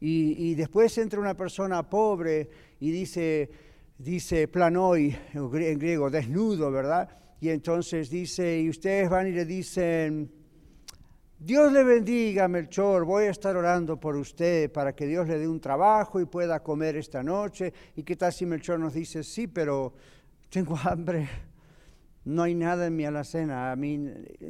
Y, 0.00 0.54
después 0.54 0.96
entra 0.98 1.18
una 1.18 1.36
persona 1.36 1.88
pobre 1.88 2.48
y 2.78 2.90
dice, 2.90 3.50
dice 3.98 4.46
planoi 4.46 5.16
en 5.34 5.78
griego, 5.78 6.08
desnudo, 6.08 6.70
¿verdad? 6.70 7.08
Y 7.40 7.48
entonces 7.48 8.08
dice, 8.08 8.60
y 8.60 8.68
ustedes 8.68 9.10
van 9.10 9.26
y 9.26 9.32
le 9.32 9.44
dicen, 9.44 10.30
Dios 11.40 11.72
le 11.72 11.84
bendiga, 11.84 12.48
Melchor, 12.48 13.04
voy 13.04 13.24
a 13.24 13.30
estar 13.30 13.56
orando 13.56 13.98
por 13.98 14.16
usted 14.16 14.72
para 14.72 14.94
que 14.94 15.06
Dios 15.06 15.26
le 15.28 15.38
dé 15.38 15.46
un 15.46 15.60
trabajo 15.60 16.20
y 16.20 16.26
pueda 16.26 16.62
comer 16.62 16.96
esta 16.96 17.22
noche. 17.22 17.72
¿Y 17.94 18.02
qué 18.02 18.16
tal 18.16 18.32
si 18.32 18.44
Melchor 18.44 18.80
nos 18.80 18.94
dice, 18.94 19.22
sí, 19.22 19.46
pero 19.46 19.94
tengo 20.48 20.76
hambre, 20.84 21.28
no 22.24 22.42
hay 22.42 22.54
nada 22.54 22.86
en 22.86 22.96
mi 22.96 23.04
alacena, 23.04 23.70
a 23.70 23.76
mí 23.76 23.98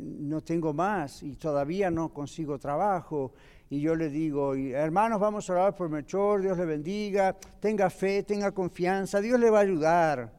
no 0.00 0.40
tengo 0.40 0.72
más 0.72 1.22
y 1.22 1.36
todavía 1.36 1.90
no 1.90 2.12
consigo 2.12 2.58
trabajo? 2.58 3.32
Y 3.70 3.80
yo 3.80 3.94
le 3.94 4.08
digo, 4.08 4.54
hermanos, 4.54 5.20
vamos 5.20 5.48
a 5.48 5.52
orar 5.52 5.74
por 5.74 5.90
Melchor, 5.90 6.40
Dios 6.40 6.56
le 6.56 6.64
bendiga, 6.64 7.36
tenga 7.60 7.90
fe, 7.90 8.22
tenga 8.22 8.52
confianza, 8.52 9.20
Dios 9.20 9.38
le 9.38 9.50
va 9.50 9.58
a 9.58 9.62
ayudar. 9.62 10.32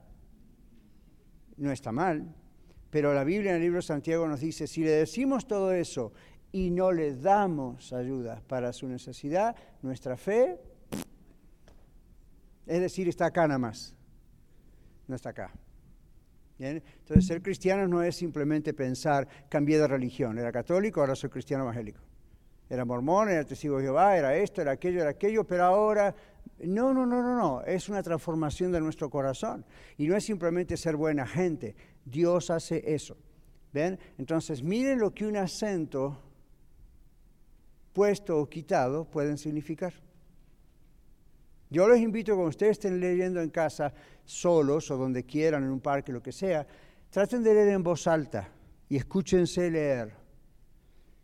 No 1.58 1.72
está 1.72 1.92
mal, 1.92 2.34
pero 2.90 3.14
la 3.14 3.24
Biblia 3.24 3.52
en 3.52 3.58
el 3.58 3.62
libro 3.62 3.78
de 3.78 3.84
Santiago 3.84 4.28
nos 4.28 4.40
dice, 4.40 4.66
si 4.66 4.84
le 4.84 4.92
decimos 4.92 5.46
todo 5.46 5.72
eso 5.74 6.12
y 6.52 6.72
no 6.72 6.92
le 6.92 7.16
damos 7.16 7.94
ayuda 7.94 8.42
para 8.48 8.74
su 8.74 8.88
necesidad, 8.88 9.56
nuestra 9.84 10.18
fe, 10.18 10.60
es 12.66 12.80
decir, 12.80 13.08
está 13.10 13.28
acá 13.28 13.48
nada 13.48 13.60
más, 13.60 13.96
no 15.08 15.16
está 15.16 15.30
acá. 15.30 15.54
Entonces, 16.58 17.28
ser 17.28 17.42
cristiano 17.44 17.88
no 17.88 18.02
es 18.02 18.16
simplemente 18.16 18.74
pensar, 18.74 19.28
cambié 19.50 19.78
de 19.78 19.88
religión, 19.88 20.40
era 20.40 20.52
católico, 20.52 21.00
ahora 21.00 21.16
soy 21.16 21.30
cristiano 21.30 21.64
evangélico 21.64 22.09
era 22.70 22.86
mormón, 22.86 23.30
era 23.30 23.44
testigo 23.44 23.78
de 23.78 23.86
Jehová, 23.86 24.16
era 24.16 24.36
esto, 24.36 24.62
era 24.62 24.72
aquello, 24.74 25.02
era 25.02 25.10
aquello, 25.10 25.44
pero 25.44 25.64
ahora, 25.66 26.16
no, 26.60 26.94
no, 26.94 27.06
no, 27.06 27.24
no, 27.24 27.36
no, 27.36 27.62
es 27.64 27.90
una 27.90 28.04
transformación 28.04 28.72
de 28.72 28.80
nuestro 28.80 29.10
corazón. 29.10 29.66
Y 29.98 30.08
no 30.08 30.16
es 30.16 30.24
simplemente 30.24 30.78
ser 30.78 30.96
buena 30.96 31.26
gente, 31.26 31.76
Dios 32.06 32.52
hace 32.52 32.84
eso. 32.94 33.18
¿Ven? 33.74 34.00
Entonces, 34.18 34.64
miren 34.64 35.00
lo 35.00 35.14
que 35.14 35.26
un 35.26 35.38
acento 35.38 36.18
puesto 37.94 38.38
o 38.40 38.48
quitado 38.48 39.06
pueden 39.06 39.38
significar. 39.38 39.94
Yo 41.72 41.88
les 41.88 42.02
invito, 42.02 42.34
cuando 42.34 42.50
ustedes 42.50 42.74
estén 42.74 43.00
leyendo 43.00 43.42
en 43.42 43.50
casa, 43.50 43.94
solos 44.26 44.90
o 44.90 44.98
donde 44.98 45.24
quieran, 45.24 45.64
en 45.64 45.70
un 45.70 45.80
parque, 45.80 46.12
lo 46.12 46.22
que 46.22 46.32
sea, 46.32 46.66
traten 47.10 47.44
de 47.44 47.54
leer 47.54 47.70
en 47.70 47.84
voz 47.84 48.08
alta 48.08 48.50
y 48.88 48.98
escúchense 48.98 49.70
leer 49.70 50.19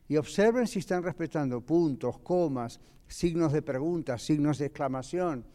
y 0.08 0.18
observen 0.18 0.68
si 0.68 0.80
están 0.80 1.04
respetando 1.04 1.62
puntos, 1.62 2.20
comas, 2.20 2.80
signos 3.08 3.52
de 3.54 3.62
pregunta, 3.62 4.18
signos 4.18 4.60
de 4.60 4.68
exclamación. 4.68 5.46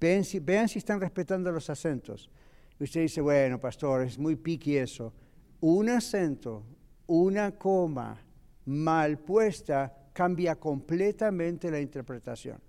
Vean 0.00 0.24
si, 0.24 0.38
vean 0.38 0.68
si 0.68 0.78
están 0.78 1.00
respetando 1.00 1.50
los 1.50 1.68
acentos. 1.70 2.30
Y 2.78 2.84
usted 2.84 3.02
dice, 3.02 3.20
bueno, 3.20 3.60
pastor, 3.60 4.02
es 4.02 4.18
muy 4.18 4.36
piqui 4.36 4.76
eso. 4.76 5.12
Un 5.60 5.88
acento, 5.88 6.64
una 7.06 7.52
coma 7.52 8.22
mal 8.66 9.18
puesta 9.18 10.10
cambia 10.12 10.56
completamente 10.56 11.70
la 11.70 11.80
interpretación. 11.80 12.60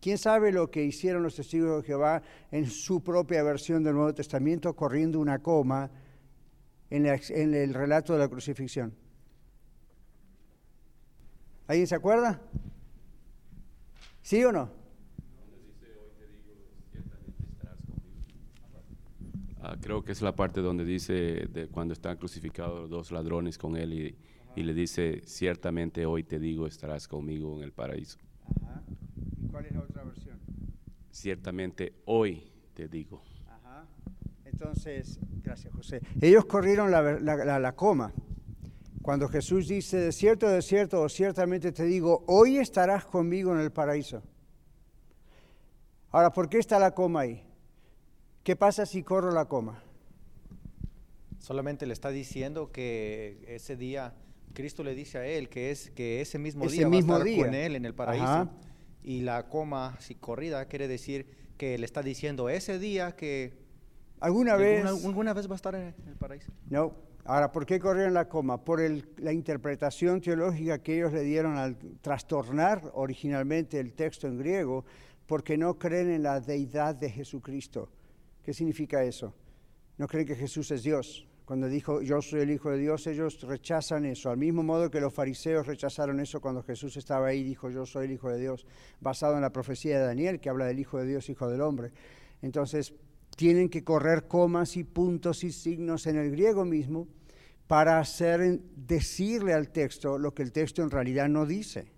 ¿Quién 0.00 0.16
sabe 0.16 0.52
lo 0.52 0.70
que 0.70 0.84
hicieron 0.84 1.22
los 1.22 1.34
testigos 1.34 1.82
de 1.82 1.86
Jehová 1.86 2.22
en 2.50 2.66
su 2.66 3.02
propia 3.02 3.42
versión 3.42 3.82
del 3.82 3.94
Nuevo 3.94 4.14
Testamento 4.14 4.74
corriendo 4.74 5.18
una 5.18 5.40
coma 5.40 5.90
en 6.88 7.06
el 7.54 7.74
relato 7.74 8.12
de 8.12 8.20
la 8.20 8.28
crucifixión? 8.28 8.94
¿Alguien 11.68 11.86
se 11.86 11.94
acuerda? 11.94 12.40
¿Sí 14.22 14.42
o 14.42 14.50
no? 14.50 14.70
Ah, 19.60 19.76
creo 19.80 20.02
que 20.04 20.12
es 20.12 20.22
la 20.22 20.34
parte 20.34 20.60
donde 20.60 20.84
dice 20.84 21.12
de 21.52 21.68
cuando 21.70 21.92
están 21.92 22.16
crucificados 22.16 22.80
los 22.82 22.90
dos 22.90 23.10
ladrones 23.12 23.58
con 23.58 23.76
él 23.76 23.92
y, 23.92 24.16
y, 24.56 24.62
le 24.62 24.72
dice, 24.72 25.20
ciertamente 25.24 26.06
hoy 26.06 26.22
te 26.24 26.38
digo, 26.38 26.66
estarás 26.66 27.06
conmigo 27.08 27.56
en 27.58 27.64
el 27.64 27.72
paraíso. 27.72 28.18
¿Cuál 29.50 29.66
es 29.66 29.72
la 29.74 29.80
otra 29.80 30.04
versión? 30.04 30.38
Ciertamente 31.10 31.92
hoy 32.06 32.50
te 32.74 32.88
digo. 32.88 33.22
Ajá. 33.48 33.84
Entonces, 34.44 35.18
gracias 35.42 35.74
José. 35.74 36.00
Ellos 36.20 36.44
corrieron 36.46 36.90
la- 36.90 37.18
la- 37.20 37.58
la 37.58 37.74
coma. 37.76 38.12
Cuando 39.08 39.26
Jesús 39.26 39.68
dice, 39.68 39.96
de 39.96 40.12
cierto, 40.12 40.46
de 40.50 40.60
cierto, 40.60 41.00
o 41.00 41.08
ciertamente 41.08 41.72
te 41.72 41.84
digo, 41.84 42.24
hoy 42.26 42.58
estarás 42.58 43.06
conmigo 43.06 43.54
en 43.54 43.60
el 43.60 43.72
paraíso. 43.72 44.22
Ahora, 46.10 46.30
¿por 46.30 46.50
qué 46.50 46.58
está 46.58 46.78
la 46.78 46.90
coma 46.90 47.20
ahí? 47.20 47.42
¿Qué 48.42 48.54
pasa 48.54 48.84
si 48.84 49.02
corro 49.02 49.30
la 49.30 49.46
coma? 49.46 49.82
Solamente 51.38 51.86
le 51.86 51.94
está 51.94 52.10
diciendo 52.10 52.70
que 52.70 53.42
ese 53.48 53.78
día 53.78 54.12
Cristo 54.52 54.84
le 54.84 54.94
dice 54.94 55.16
a 55.16 55.26
él 55.26 55.48
que 55.48 55.70
es 55.70 55.90
que 55.92 56.20
ese 56.20 56.38
mismo 56.38 56.66
Ese 56.66 56.76
día 56.76 56.88
mismo 56.90 57.14
va 57.14 57.20
a 57.20 57.20
estar 57.20 57.34
día. 57.34 57.44
con 57.46 57.54
él 57.54 57.76
en 57.76 57.86
el 57.86 57.94
paraíso. 57.94 58.24
Ajá. 58.26 58.50
Y 59.02 59.22
la 59.22 59.48
coma 59.48 59.96
si 60.00 60.16
corrida 60.16 60.66
quiere 60.66 60.86
decir 60.86 61.54
que 61.56 61.78
le 61.78 61.86
está 61.86 62.02
diciendo 62.02 62.50
ese 62.50 62.78
día 62.78 63.16
que 63.16 63.54
¿Alguna 64.20 64.58
que 64.58 64.62
vez? 64.64 64.84
alguna, 64.84 65.08
alguna 65.08 65.32
vez 65.32 65.48
va 65.48 65.54
a 65.54 65.56
estar 65.56 65.74
en 65.74 65.94
el 66.06 66.16
paraíso. 66.18 66.52
No. 66.68 67.07
Ahora, 67.28 67.52
¿por 67.52 67.66
qué 67.66 67.78
corrieron 67.78 68.14
la 68.14 68.26
coma? 68.26 68.64
Por 68.64 68.80
la 69.18 69.34
interpretación 69.34 70.22
teológica 70.22 70.78
que 70.78 70.96
ellos 70.96 71.12
le 71.12 71.24
dieron 71.24 71.58
al 71.58 71.76
trastornar 72.00 72.90
originalmente 72.94 73.78
el 73.78 73.92
texto 73.92 74.26
en 74.26 74.38
griego, 74.38 74.86
porque 75.26 75.58
no 75.58 75.78
creen 75.78 76.10
en 76.10 76.22
la 76.22 76.40
deidad 76.40 76.94
de 76.94 77.10
Jesucristo. 77.10 77.90
¿Qué 78.42 78.54
significa 78.54 79.04
eso? 79.04 79.34
No 79.98 80.08
creen 80.08 80.26
que 80.26 80.36
Jesús 80.36 80.70
es 80.70 80.82
Dios. 80.82 81.28
Cuando 81.44 81.68
dijo 81.68 82.00
yo 82.00 82.22
soy 82.22 82.40
el 82.40 82.50
Hijo 82.50 82.70
de 82.70 82.78
Dios, 82.78 83.06
ellos 83.06 83.42
rechazan 83.42 84.06
eso, 84.06 84.30
al 84.30 84.38
mismo 84.38 84.62
modo 84.62 84.90
que 84.90 84.98
los 84.98 85.12
fariseos 85.12 85.66
rechazaron 85.66 86.20
eso 86.20 86.40
cuando 86.40 86.62
Jesús 86.62 86.96
estaba 86.96 87.26
ahí 87.26 87.40
y 87.40 87.44
dijo 87.44 87.68
yo 87.68 87.84
soy 87.84 88.06
el 88.06 88.12
Hijo 88.12 88.30
de 88.30 88.40
Dios, 88.40 88.64
basado 89.02 89.34
en 89.34 89.42
la 89.42 89.52
profecía 89.52 89.98
de 89.98 90.06
Daniel 90.06 90.40
que 90.40 90.48
habla 90.48 90.64
del 90.64 90.78
Hijo 90.78 90.96
de 90.96 91.06
Dios, 91.06 91.28
Hijo 91.28 91.46
del 91.50 91.60
Hombre. 91.60 91.92
Entonces, 92.40 92.94
tienen 93.36 93.68
que 93.68 93.84
correr 93.84 94.28
comas 94.28 94.78
y 94.78 94.84
puntos 94.84 95.44
y 95.44 95.52
signos 95.52 96.06
en 96.06 96.16
el 96.16 96.30
griego 96.30 96.64
mismo 96.64 97.06
para 97.68 97.98
hacer 97.98 98.60
decirle 98.74 99.52
al 99.52 99.68
texto 99.68 100.18
lo 100.18 100.34
que 100.34 100.42
el 100.42 100.52
texto 100.52 100.82
en 100.82 100.90
realidad 100.90 101.28
no 101.28 101.44
dice. 101.44 101.92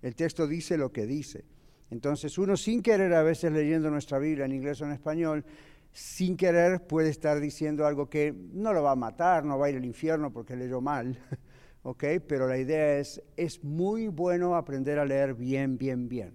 El 0.00 0.14
texto 0.14 0.46
dice 0.46 0.78
lo 0.78 0.92
que 0.92 1.06
dice. 1.06 1.44
Entonces 1.90 2.38
uno 2.38 2.56
sin 2.56 2.82
querer 2.82 3.12
a 3.12 3.24
veces 3.24 3.52
leyendo 3.52 3.90
nuestra 3.90 4.18
Biblia 4.18 4.44
en 4.44 4.52
inglés 4.52 4.80
o 4.80 4.84
en 4.84 4.92
español, 4.92 5.44
sin 5.92 6.36
querer 6.36 6.86
puede 6.86 7.08
estar 7.10 7.40
diciendo 7.40 7.84
algo 7.84 8.08
que 8.08 8.32
no 8.52 8.72
lo 8.72 8.84
va 8.84 8.92
a 8.92 8.96
matar, 8.96 9.44
no 9.44 9.58
va 9.58 9.66
a 9.66 9.70
ir 9.70 9.76
al 9.76 9.84
infierno 9.84 10.32
porque 10.32 10.54
leyó 10.54 10.80
mal, 10.80 11.18
¿ok? 11.82 12.04
Pero 12.28 12.46
la 12.46 12.56
idea 12.56 12.98
es, 12.98 13.20
es 13.36 13.64
muy 13.64 14.06
bueno 14.06 14.54
aprender 14.54 15.00
a 15.00 15.04
leer 15.04 15.34
bien, 15.34 15.76
bien, 15.76 16.08
bien, 16.08 16.32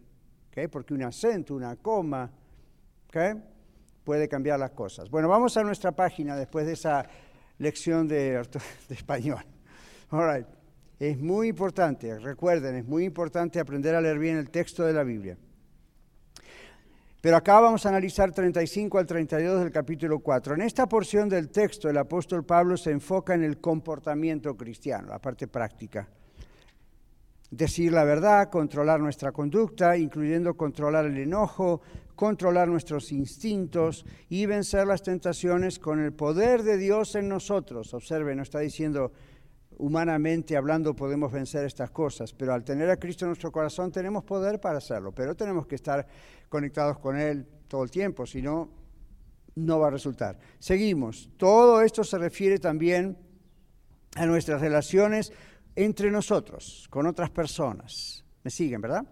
¿ok? 0.50 0.70
Porque 0.70 0.94
un 0.94 1.04
acento, 1.04 1.56
una 1.56 1.78
coma, 1.78 2.30
¿ok? 3.08 3.18
Puede 4.04 4.28
cambiar 4.28 4.60
las 4.60 4.72
cosas. 4.72 5.10
Bueno, 5.10 5.30
vamos 5.30 5.56
a 5.56 5.64
nuestra 5.64 5.94
página 5.94 6.36
después 6.36 6.66
de 6.66 6.74
esa 6.74 7.08
lección 7.58 8.08
de, 8.10 8.42
español. 8.90 9.44
All. 10.10 10.46
Es 11.00 11.20
muy 11.20 11.50
importante, 11.50 12.18
recuerden, 12.20 12.76
es 12.76 12.86
muy 12.86 13.04
importante 13.04 13.60
aprender 13.60 13.96
a 13.96 14.02
leer 14.02 14.20
bien 14.20 14.38
el 14.38 14.50
texto 14.50 14.84
de 14.84 14.94
la 14.94 15.04
Biblia. 15.04 15.38
Pero 17.20 17.38
acá 17.38 17.60
vamos 17.60 17.86
a 17.86 17.90
analizar 17.90 18.32
35 18.32 19.00
al 19.00 19.06
32 19.06 19.62
del 19.62 19.72
capítulo 19.72 20.20
4. 20.20 20.56
En 20.56 20.62
esta 20.62 20.88
porción 20.88 21.30
del 21.30 21.50
texto 21.50 21.90
el 21.90 21.98
apóstol 21.98 22.46
Pablo 22.46 22.76
se 22.78 22.92
enfoca 22.92 23.34
en 23.34 23.44
el 23.44 23.60
comportamiento 23.60 24.56
cristiano, 24.56 25.08
la 25.08 25.20
parte 25.20 25.48
práctica. 25.48 26.08
Decir 27.50 27.94
la 27.94 28.04
verdad, 28.04 28.50
controlar 28.50 29.00
nuestra 29.00 29.32
conducta, 29.32 29.96
incluyendo 29.96 30.56
controlar 30.56 31.06
el 31.06 31.18
enojo, 31.18 31.82
controlar 32.16 32.68
nuestros 32.68 33.12
instintos 33.12 34.06
y 34.30 34.46
vencer 34.46 34.88
las 34.88 35.02
tentaciones 35.02 35.80
con 35.80 36.00
el 36.00 36.14
poder 36.14 36.64
de 36.64 36.78
Dios 36.78 37.16
en 37.16 37.30
nosotros. 37.30 37.94
Observen, 37.94 38.38
no 38.38 38.44
está 38.44 38.60
diciendo 38.60 39.12
humanamente 39.78 40.56
hablando 40.56 40.96
podemos 40.96 41.32
vencer 41.32 41.66
estas 41.66 41.92
cosas, 41.92 42.34
pero 42.34 42.54
al 42.54 42.64
tener 42.64 42.90
a 42.90 42.98
Cristo 42.98 43.26
en 43.26 43.30
nuestro 43.30 43.52
corazón 43.52 43.92
tenemos 43.92 44.24
poder 44.24 44.60
para 44.60 44.78
hacerlo, 44.78 45.12
pero 45.12 45.36
tenemos 45.36 45.66
que 45.66 45.76
estar 45.76 46.06
conectados 46.50 47.00
con 47.00 47.18
Él 47.18 47.48
todo 47.68 47.84
el 47.84 47.92
tiempo, 47.92 48.26
si 48.26 48.42
no, 48.42 48.70
no 49.56 49.80
va 49.80 49.88
a 49.88 49.92
resultar. 49.92 50.38
Seguimos. 50.60 51.30
Todo 51.38 51.82
esto 51.82 52.04
se 52.04 52.18
refiere 52.18 52.60
también 52.60 53.18
a 54.16 54.26
nuestras 54.26 54.62
relaciones 54.62 55.32
entre 55.76 56.12
nosotros, 56.12 56.88
con 56.90 57.08
otras 57.08 57.30
personas. 57.32 58.24
¿Me 58.44 58.52
siguen, 58.52 58.82
verdad? 58.82 59.06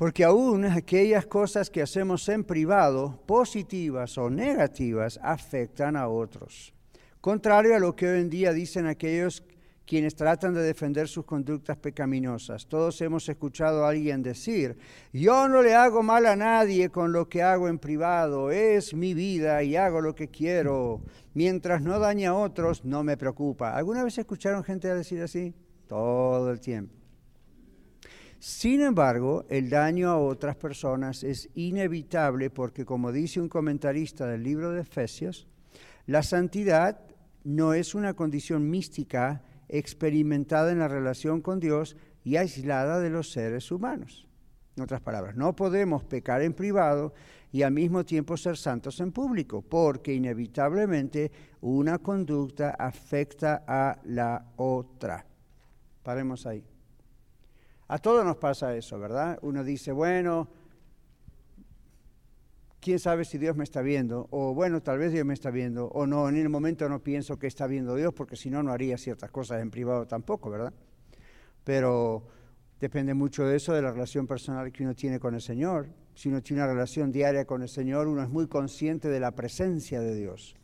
Porque 0.00 0.24
aún 0.24 0.64
aquellas 0.64 1.26
cosas 1.26 1.68
que 1.68 1.82
hacemos 1.82 2.26
en 2.30 2.42
privado, 2.42 3.20
positivas 3.26 4.16
o 4.16 4.30
negativas, 4.30 5.20
afectan 5.22 5.94
a 5.94 6.08
otros. 6.08 6.72
Contrario 7.20 7.76
a 7.76 7.78
lo 7.78 7.94
que 7.94 8.08
hoy 8.08 8.20
en 8.20 8.30
día 8.30 8.54
dicen 8.54 8.86
aquellos 8.86 9.44
quienes 9.84 10.14
tratan 10.14 10.54
de 10.54 10.62
defender 10.62 11.06
sus 11.06 11.26
conductas 11.26 11.76
pecaminosas. 11.76 12.66
Todos 12.66 12.98
hemos 13.02 13.28
escuchado 13.28 13.84
a 13.84 13.90
alguien 13.90 14.22
decir, 14.22 14.78
yo 15.12 15.50
no 15.50 15.60
le 15.60 15.74
hago 15.74 16.02
mal 16.02 16.24
a 16.24 16.34
nadie 16.34 16.88
con 16.88 17.12
lo 17.12 17.28
que 17.28 17.42
hago 17.42 17.68
en 17.68 17.78
privado, 17.78 18.50
es 18.50 18.94
mi 18.94 19.12
vida 19.12 19.62
y 19.62 19.76
hago 19.76 20.00
lo 20.00 20.14
que 20.14 20.28
quiero. 20.28 21.02
Mientras 21.34 21.82
no 21.82 21.98
dañe 21.98 22.26
a 22.26 22.32
otros, 22.32 22.86
no 22.86 23.04
me 23.04 23.18
preocupa. 23.18 23.76
¿Alguna 23.76 24.02
vez 24.02 24.16
escucharon 24.16 24.64
gente 24.64 24.88
decir 24.94 25.20
así? 25.20 25.52
Todo 25.86 26.50
el 26.50 26.58
tiempo. 26.58 26.99
Sin 28.40 28.80
embargo, 28.80 29.44
el 29.50 29.68
daño 29.68 30.08
a 30.08 30.16
otras 30.16 30.56
personas 30.56 31.24
es 31.24 31.50
inevitable 31.54 32.48
porque, 32.48 32.86
como 32.86 33.12
dice 33.12 33.38
un 33.38 33.50
comentarista 33.50 34.26
del 34.26 34.42
libro 34.42 34.70
de 34.70 34.80
Efesios, 34.80 35.46
la 36.06 36.22
santidad 36.22 37.02
no 37.44 37.74
es 37.74 37.94
una 37.94 38.14
condición 38.14 38.70
mística 38.70 39.42
experimentada 39.68 40.72
en 40.72 40.78
la 40.78 40.88
relación 40.88 41.42
con 41.42 41.60
Dios 41.60 41.98
y 42.24 42.36
aislada 42.36 42.98
de 42.98 43.10
los 43.10 43.30
seres 43.30 43.70
humanos. 43.70 44.26
En 44.74 44.84
otras 44.84 45.02
palabras, 45.02 45.36
no 45.36 45.54
podemos 45.54 46.02
pecar 46.04 46.40
en 46.40 46.54
privado 46.54 47.12
y 47.52 47.60
al 47.60 47.72
mismo 47.72 48.06
tiempo 48.06 48.38
ser 48.38 48.56
santos 48.56 49.00
en 49.00 49.12
público, 49.12 49.60
porque 49.60 50.14
inevitablemente 50.14 51.30
una 51.60 51.98
conducta 51.98 52.70
afecta 52.70 53.64
a 53.66 53.98
la 54.04 54.46
otra. 54.56 55.26
Paremos 56.02 56.46
ahí. 56.46 56.69
A 57.90 57.98
todos 57.98 58.24
nos 58.24 58.36
pasa 58.36 58.76
eso, 58.76 59.00
¿verdad? 59.00 59.36
Uno 59.42 59.64
dice, 59.64 59.90
bueno, 59.90 60.46
quién 62.78 63.00
sabe 63.00 63.24
si 63.24 63.36
Dios 63.36 63.56
me 63.56 63.64
está 63.64 63.82
viendo, 63.82 64.28
o 64.30 64.54
bueno, 64.54 64.80
tal 64.80 64.98
vez 64.98 65.10
Dios 65.10 65.26
me 65.26 65.34
está 65.34 65.50
viendo, 65.50 65.86
o 65.88 66.06
no, 66.06 66.28
en 66.28 66.36
el 66.36 66.48
momento 66.48 66.88
no 66.88 67.02
pienso 67.02 67.36
que 67.36 67.48
está 67.48 67.66
viendo 67.66 67.96
Dios, 67.96 68.14
porque 68.14 68.36
si 68.36 68.48
no, 68.48 68.62
no 68.62 68.70
haría 68.70 68.96
ciertas 68.96 69.32
cosas 69.32 69.60
en 69.60 69.72
privado 69.72 70.06
tampoco, 70.06 70.50
¿verdad? 70.50 70.72
Pero 71.64 72.22
depende 72.78 73.12
mucho 73.12 73.44
de 73.44 73.56
eso, 73.56 73.72
de 73.72 73.82
la 73.82 73.90
relación 73.90 74.24
personal 74.24 74.70
que 74.70 74.84
uno 74.84 74.94
tiene 74.94 75.18
con 75.18 75.34
el 75.34 75.42
Señor. 75.42 75.88
Si 76.14 76.28
uno 76.28 76.40
tiene 76.42 76.62
una 76.62 76.72
relación 76.72 77.10
diaria 77.10 77.44
con 77.44 77.60
el 77.62 77.68
Señor, 77.68 78.06
uno 78.06 78.22
es 78.22 78.28
muy 78.28 78.46
consciente 78.46 79.08
de 79.08 79.18
la 79.18 79.32
presencia 79.32 80.00
de 80.00 80.14
Dios, 80.14 80.54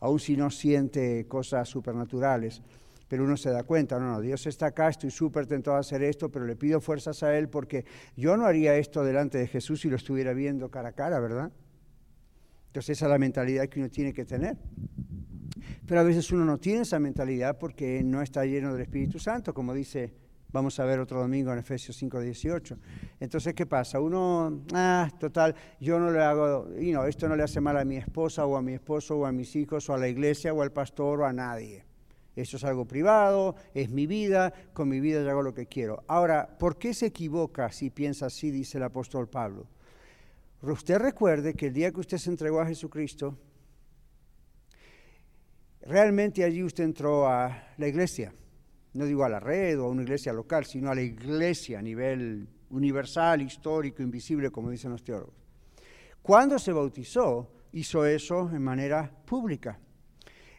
aun 0.00 0.20
si 0.20 0.36
no 0.36 0.50
siente 0.50 1.26
cosas 1.28 1.66
supernaturales. 1.66 2.60
Pero 3.08 3.24
uno 3.24 3.36
se 3.36 3.50
da 3.50 3.64
cuenta, 3.64 3.98
no, 3.98 4.12
no, 4.12 4.20
Dios 4.20 4.46
está 4.46 4.66
acá, 4.66 4.88
estoy 4.88 5.10
súper 5.10 5.46
tentado 5.46 5.76
a 5.76 5.80
hacer 5.80 6.02
esto, 6.02 6.30
pero 6.30 6.46
le 6.46 6.56
pido 6.56 6.80
fuerzas 6.80 7.22
a 7.22 7.36
Él 7.36 7.48
porque 7.48 7.84
yo 8.16 8.36
no 8.36 8.46
haría 8.46 8.76
esto 8.76 9.04
delante 9.04 9.38
de 9.38 9.46
Jesús 9.46 9.80
si 9.80 9.90
lo 9.90 9.96
estuviera 9.96 10.32
viendo 10.32 10.70
cara 10.70 10.90
a 10.90 10.92
cara, 10.92 11.20
¿verdad? 11.20 11.52
Entonces 12.68 12.98
esa 12.98 13.06
es 13.06 13.10
la 13.10 13.18
mentalidad 13.18 13.68
que 13.68 13.78
uno 13.78 13.88
tiene 13.88 14.12
que 14.12 14.24
tener. 14.24 14.56
Pero 15.86 16.00
a 16.00 16.02
veces 16.02 16.30
uno 16.32 16.44
no 16.44 16.58
tiene 16.58 16.82
esa 16.82 16.98
mentalidad 16.98 17.58
porque 17.58 18.02
no 18.02 18.22
está 18.22 18.44
lleno 18.44 18.72
del 18.72 18.82
Espíritu 18.82 19.18
Santo, 19.18 19.52
como 19.54 19.74
dice, 19.74 20.12
vamos 20.50 20.78
a 20.80 20.84
ver 20.84 20.98
otro 20.98 21.20
domingo 21.20 21.52
en 21.52 21.58
Efesios 21.58 21.96
5:18. 22.00 22.78
Entonces, 23.20 23.54
¿qué 23.54 23.66
pasa? 23.66 24.00
Uno, 24.00 24.62
ah, 24.72 25.10
total, 25.18 25.54
yo 25.80 25.98
no 25.98 26.10
le 26.10 26.22
hago, 26.22 26.68
y 26.80 26.92
no, 26.92 27.04
esto 27.04 27.28
no 27.28 27.36
le 27.36 27.42
hace 27.42 27.60
mal 27.60 27.76
a 27.76 27.84
mi 27.84 27.96
esposa 27.96 28.46
o 28.46 28.56
a 28.56 28.62
mi 28.62 28.72
esposo 28.72 29.18
o 29.18 29.26
a 29.26 29.32
mis 29.32 29.54
hijos 29.56 29.88
o 29.90 29.94
a 29.94 29.98
la 29.98 30.08
iglesia 30.08 30.54
o 30.54 30.62
al 30.62 30.72
pastor 30.72 31.20
o 31.20 31.26
a 31.26 31.32
nadie. 31.32 31.84
Eso 32.36 32.56
es 32.56 32.64
algo 32.64 32.84
privado, 32.84 33.54
es 33.74 33.90
mi 33.90 34.06
vida, 34.06 34.52
con 34.72 34.88
mi 34.88 35.00
vida 35.00 35.22
yo 35.22 35.30
hago 35.30 35.42
lo 35.42 35.54
que 35.54 35.66
quiero. 35.66 36.02
Ahora, 36.08 36.56
¿por 36.58 36.78
qué 36.78 36.92
se 36.92 37.06
equivoca 37.06 37.70
si 37.70 37.90
piensa 37.90 38.26
así, 38.26 38.50
dice 38.50 38.78
el 38.78 38.84
apóstol 38.84 39.28
Pablo? 39.28 39.68
Usted 40.62 40.98
recuerde 40.98 41.54
que 41.54 41.66
el 41.66 41.74
día 41.74 41.92
que 41.92 42.00
usted 42.00 42.18
se 42.18 42.30
entregó 42.30 42.60
a 42.60 42.66
Jesucristo, 42.66 43.38
realmente 45.82 46.42
allí 46.42 46.62
usted 46.62 46.84
entró 46.84 47.28
a 47.28 47.68
la 47.76 47.86
iglesia. 47.86 48.34
No 48.94 49.04
digo 49.04 49.24
a 49.24 49.28
la 49.28 49.40
red 49.40 49.78
o 49.80 49.84
a 49.84 49.88
una 49.90 50.02
iglesia 50.02 50.32
local, 50.32 50.64
sino 50.64 50.90
a 50.90 50.94
la 50.94 51.02
iglesia 51.02 51.78
a 51.78 51.82
nivel 51.82 52.48
universal, 52.70 53.42
histórico, 53.42 54.02
invisible, 54.02 54.50
como 54.50 54.70
dicen 54.70 54.90
los 54.90 55.04
teólogos. 55.04 55.34
Cuando 56.22 56.58
se 56.58 56.72
bautizó, 56.72 57.50
hizo 57.72 58.06
eso 58.06 58.50
en 58.50 58.62
manera 58.62 59.10
pública. 59.26 59.78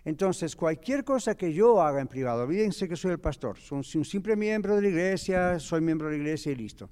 Entonces, 0.06 0.56
cualquier 0.56 1.04
cosa 1.04 1.36
que 1.36 1.52
yo 1.52 1.82
haga 1.82 2.00
en 2.00 2.08
privado, 2.08 2.44
olvídense 2.44 2.88
que 2.88 2.96
soy 2.96 3.13
el 3.13 3.20
pastor, 3.20 3.58
soy 3.58 3.84
un 3.96 4.06
simple 4.06 4.36
miembro 4.36 4.76
de 4.76 4.84
la 4.84 4.88
iglesia, 4.89 5.60
soy 5.60 5.82
miembro 5.82 6.08
de 6.08 6.18
la 6.18 6.24
iglesia 6.24 6.52
y 6.52 6.56
listo. 6.56 6.91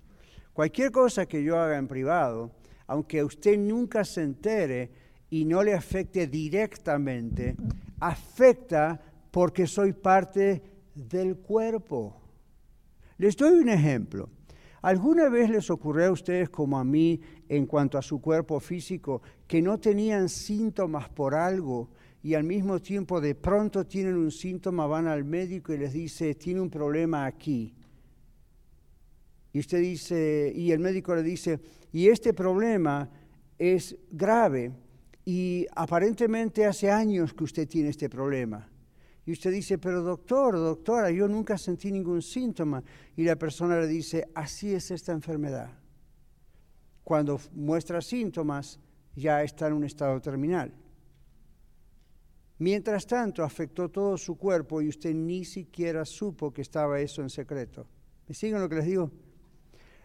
Cualquier 0.52 0.92
cosa 0.92 1.28
que 1.28 1.44
yo 1.44 1.60
haga 1.60 1.78
en 1.78 1.88
privado, 1.88 2.52
aunque 2.88 3.24
usted 3.24 3.58
nunca 3.58 4.04
se 4.04 4.24
entere 4.24 4.92
y 5.30 5.46
no 5.46 5.62
le 5.62 5.76
afecte 5.76 6.26
directamente, 6.26 7.56
afecta 8.00 9.00
porque 9.30 9.68
soy 9.68 9.94
parte 9.94 10.64
del 10.96 11.38
cuerpo. 11.38 12.20
Les 13.20 13.38
doy 13.38 13.60
un 13.60 13.70
ejemplo. 13.70 14.30
¿Alguna 14.82 15.30
vez 15.30 15.50
les 15.50 15.70
ocurrió 15.70 16.08
a 16.08 16.12
ustedes 16.12 16.50
como 16.50 16.78
a 16.78 16.84
mí 16.84 17.22
en 17.48 17.68
cuanto 17.68 17.98
a 17.98 18.02
su 18.02 18.20
cuerpo 18.20 18.60
físico 18.60 19.22
que 19.48 19.62
no 19.62 19.80
tenían 19.80 20.28
síntomas 20.30 21.10
por 21.10 21.36
algo 21.36 21.90
y 22.24 22.36
al 22.36 22.46
mismo 22.46 22.82
tiempo 22.82 23.20
de 23.20 23.36
pronto 23.36 23.86
tienen 23.86 24.16
un 24.16 24.32
síntoma, 24.32 24.88
van 24.88 25.08
al 25.08 25.26
médico 25.26 25.74
y 25.74 25.78
les 25.78 25.92
dice, 25.92 26.36
tiene 26.36 26.62
un 26.62 26.70
problema 26.70 27.26
aquí? 27.26 27.76
Y 29.52 29.60
usted 29.60 29.82
dice, 29.82 30.52
y 30.56 30.72
el 30.72 30.80
médico 30.80 31.14
le 31.14 31.22
dice, 31.22 31.60
y 31.92 32.08
este 32.08 32.34
problema 32.34 33.10
es 33.60 33.96
grave 34.10 34.72
y 35.26 35.68
aparentemente 35.76 36.66
hace 36.66 36.90
años 36.90 37.34
que 37.34 37.44
usted 37.44 37.68
tiene 37.68 37.90
este 37.90 38.10
problema. 38.10 38.70
Y 39.26 39.32
usted 39.32 39.52
dice, 39.52 39.78
pero 39.78 40.02
doctor, 40.02 40.56
doctora, 40.56 41.12
yo 41.12 41.28
nunca 41.28 41.58
sentí 41.58 41.92
ningún 41.92 42.22
síntoma. 42.22 42.84
Y 43.16 43.24
la 43.24 43.38
persona 43.38 43.80
le 43.80 43.88
dice, 43.88 44.28
así 44.36 44.74
es 44.74 44.92
esta 44.92 45.14
enfermedad. 45.14 45.70
Cuando 47.04 47.40
muestra 47.54 48.02
síntomas, 48.02 48.80
ya 49.16 49.44
está 49.44 49.68
en 49.68 49.74
un 49.74 49.86
estado 49.86 50.20
terminal. 50.20 50.74
Mientras 52.64 53.06
tanto, 53.06 53.44
afectó 53.44 53.90
todo 53.90 54.18
su 54.18 54.38
cuerpo 54.38 54.82
y 54.82 54.88
usted 54.88 55.14
ni 55.14 55.44
siquiera 55.44 56.06
supo 56.06 56.54
que 56.54 56.62
estaba 56.62 57.02
eso 57.02 57.22
en 57.22 57.30
secreto. 57.30 57.86
¿Me 58.26 58.34
siguen 58.34 58.62
lo 58.62 58.70
que 58.70 58.76
les 58.76 58.86
digo? 58.86 59.12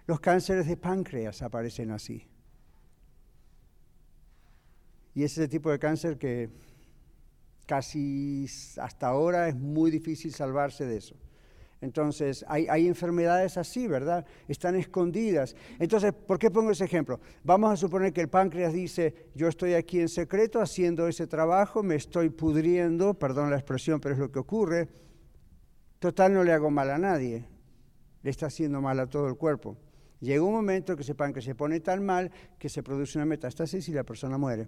Los 0.08 0.18
cánceres 0.18 0.66
de 0.66 0.76
páncreas 0.76 1.40
aparecen 1.40 1.92
así. 1.92 2.26
Y 5.14 5.22
es 5.22 5.38
ese 5.38 5.46
tipo 5.46 5.70
de 5.70 5.78
cáncer 5.78 6.18
que 6.18 6.50
casi 7.64 8.46
hasta 8.78 9.06
ahora 9.06 9.46
es 9.48 9.54
muy 9.54 9.92
difícil 9.92 10.34
salvarse 10.34 10.84
de 10.84 10.96
eso. 10.96 11.14
Entonces, 11.80 12.44
hay, 12.48 12.88
enfermedades 12.88 13.56
así, 13.56 13.86
¿verdad? 13.86 14.26
Están 14.48 14.74
escondidas. 14.74 15.54
Entonces, 15.78 16.12
¿por 16.12 16.38
qué 16.38 16.50
pongo 16.50 16.72
ese 16.72 16.84
ejemplo? 16.84 17.20
Vamos 17.44 17.72
a 17.72 17.76
suponer 17.76 18.12
que 18.12 18.20
el 18.20 18.28
páncreas 18.28 18.72
dice, 18.72 19.30
yo 19.34 19.46
estoy 19.46 19.74
aquí 19.74 20.00
en 20.00 20.08
secreto 20.08 20.60
haciendo 20.60 21.06
ese 21.06 21.28
trabajo, 21.28 21.84
me 21.84 21.94
estoy 21.94 22.30
pudriendo, 22.30 23.14
perdón 23.14 23.50
la 23.50 23.56
expresión, 23.56 24.00
pero 24.00 24.14
es 24.14 24.18
lo 24.18 24.32
que 24.32 24.40
ocurre. 24.40 24.88
Total, 26.00 26.32
no 26.32 26.42
le 26.42 26.52
hago 26.52 26.70
mal 26.70 26.90
a 26.90 26.98
nadie, 26.98 27.44
le 28.22 28.30
está 28.30 28.46
haciendo 28.46 28.80
mal 28.80 28.98
a 28.98 29.06
todo 29.06 29.28
el 29.28 29.36
cuerpo. 29.36 29.76
Llega 30.20 30.42
un 30.42 30.52
momento 30.52 30.96
que 30.96 31.02
ese 31.02 31.14
páncreas 31.14 31.44
se 31.44 31.54
pone 31.54 31.78
tan 31.78 32.04
mal 32.04 32.32
que 32.58 32.68
se 32.68 32.82
produce 32.82 33.18
una 33.18 33.24
metástasis 33.24 33.88
y 33.88 33.92
la 33.92 34.02
persona 34.02 34.36
muere. 34.36 34.66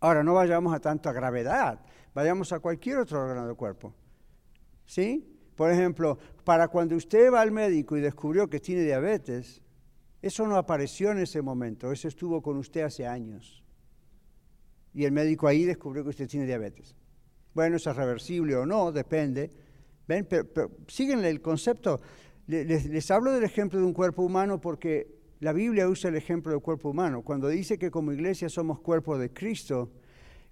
Ahora, 0.00 0.22
no 0.22 0.32
vayamos 0.32 0.74
a 0.74 0.80
tanta 0.80 1.12
gravedad, 1.12 1.80
vayamos 2.14 2.50
a 2.52 2.60
cualquier 2.60 2.98
otro 2.98 3.20
órgano 3.20 3.46
del 3.46 3.56
cuerpo. 3.56 3.94
¿Sí? 4.86 5.33
Por 5.54 5.70
ejemplo, 5.70 6.18
para 6.44 6.68
cuando 6.68 6.96
usted 6.96 7.32
va 7.32 7.40
al 7.40 7.52
médico 7.52 7.96
y 7.96 8.00
descubrió 8.00 8.48
que 8.48 8.60
tiene 8.60 8.82
diabetes, 8.82 9.62
eso 10.20 10.46
no 10.46 10.56
apareció 10.56 11.12
en 11.12 11.18
ese 11.18 11.42
momento, 11.42 11.92
eso 11.92 12.08
estuvo 12.08 12.42
con 12.42 12.56
usted 12.56 12.82
hace 12.82 13.06
años. 13.06 13.62
Y 14.92 15.04
el 15.04 15.12
médico 15.12 15.46
ahí 15.46 15.64
descubrió 15.64 16.02
que 16.02 16.10
usted 16.10 16.28
tiene 16.28 16.46
diabetes. 16.46 16.96
Bueno, 17.52 17.76
eso 17.76 17.90
es 17.90 17.96
reversible 17.96 18.56
o 18.56 18.66
no, 18.66 18.90
depende. 18.90 19.50
¿Ven? 20.08 20.26
Pero, 20.26 20.70
siguen 20.88 21.24
el 21.24 21.40
concepto. 21.40 22.00
Les, 22.46 22.86
les 22.86 23.10
hablo 23.10 23.32
del 23.32 23.44
ejemplo 23.44 23.78
de 23.78 23.84
un 23.84 23.92
cuerpo 23.92 24.22
humano 24.22 24.60
porque 24.60 25.14
la 25.40 25.52
Biblia 25.52 25.88
usa 25.88 26.10
el 26.10 26.16
ejemplo 26.16 26.52
del 26.52 26.60
cuerpo 26.60 26.90
humano. 26.90 27.22
Cuando 27.22 27.48
dice 27.48 27.78
que 27.78 27.90
como 27.90 28.12
iglesia 28.12 28.48
somos 28.48 28.80
cuerpo 28.80 29.18
de 29.18 29.32
Cristo, 29.32 29.92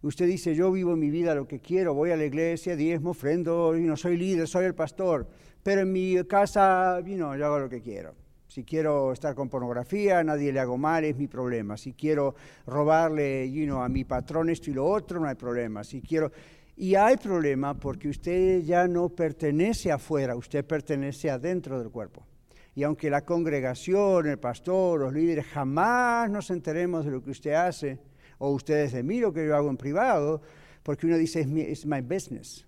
usted 0.03 0.27
dice, 0.27 0.55
yo 0.55 0.71
vivo 0.71 0.97
mi 0.97 1.11
vida 1.11 1.35
lo 1.35 1.47
que 1.47 1.61
quiero, 1.61 1.95
voy 1.95 2.11
a 2.11 2.17
la 2.17 2.25
iglesia, 2.25 2.77
diezmo, 2.77 3.11
ofrendo, 3.11 3.77
y 3.77 3.83
no 3.83 3.97
soy 3.97 4.17
líder, 4.17 4.47
soy 4.49 4.67
el 4.67 4.75
pastor, 4.75 5.29
pero 5.63 5.83
en 5.83 5.93
mi 5.93 6.23
casa, 6.25 7.01
yo 7.01 7.31
hago 7.31 7.59
lo 7.59 7.69
que 7.69 7.81
quiero. 7.81 8.15
Si 8.53 8.65
quiero 8.65 9.13
estar 9.13 9.35
con 9.35 9.49
pornografía, 9.49 10.23
nadie 10.23 10.53
le 10.53 10.61
hago 10.61 10.77
mal, 10.77 11.05
es 11.05 11.17
mi 11.17 11.27
problema. 11.27 11.79
Si 11.79 11.95
quiero 11.95 12.35
robarle 12.67 13.51
a 13.71 13.89
mi 13.89 14.05
patrón 14.05 14.51
esto 14.51 14.71
y 14.71 14.75
lo 14.75 14.85
otro, 14.85 15.19
no 15.19 15.27
hay 15.27 15.37
problema. 15.37 15.83
Si 15.85 16.03
quiero... 16.03 16.31
Y 16.77 16.95
hay 16.95 17.17
problema 17.17 17.73
porque 17.73 18.09
usted 18.09 18.61
ya 18.61 18.87
no 18.89 19.09
pertenece 19.09 19.91
afuera, 19.91 20.37
usted 20.37 20.67
pertenece 20.67 21.31
adentro 21.31 21.79
del 21.79 21.91
cuerpo. 21.91 22.27
Y 22.75 22.83
aunque 22.83 23.09
la 23.09 23.23
congregación, 23.23 24.27
el 24.27 24.39
pastor, 24.39 25.01
los 25.01 25.15
líderes 25.15 25.47
jamás 25.47 26.31
nos 26.31 26.51
enteremos 26.51 27.07
de 27.07 27.11
lo 27.11 27.23
que 27.23 27.31
usted 27.31 27.53
hace, 27.53 28.01
o 28.43 28.51
ustedes 28.51 28.91
de 28.91 29.05
mí 29.05 29.21
lo 29.21 29.33
que 29.33 29.47
yo 29.47 29.55
hago 29.55 29.71
en 29.71 29.77
privado, 29.77 30.43
porque 30.83 31.07
uno 31.07 31.17
dice, 31.17 31.47
es 31.69 31.87
my 31.87 32.01
business, 32.01 32.67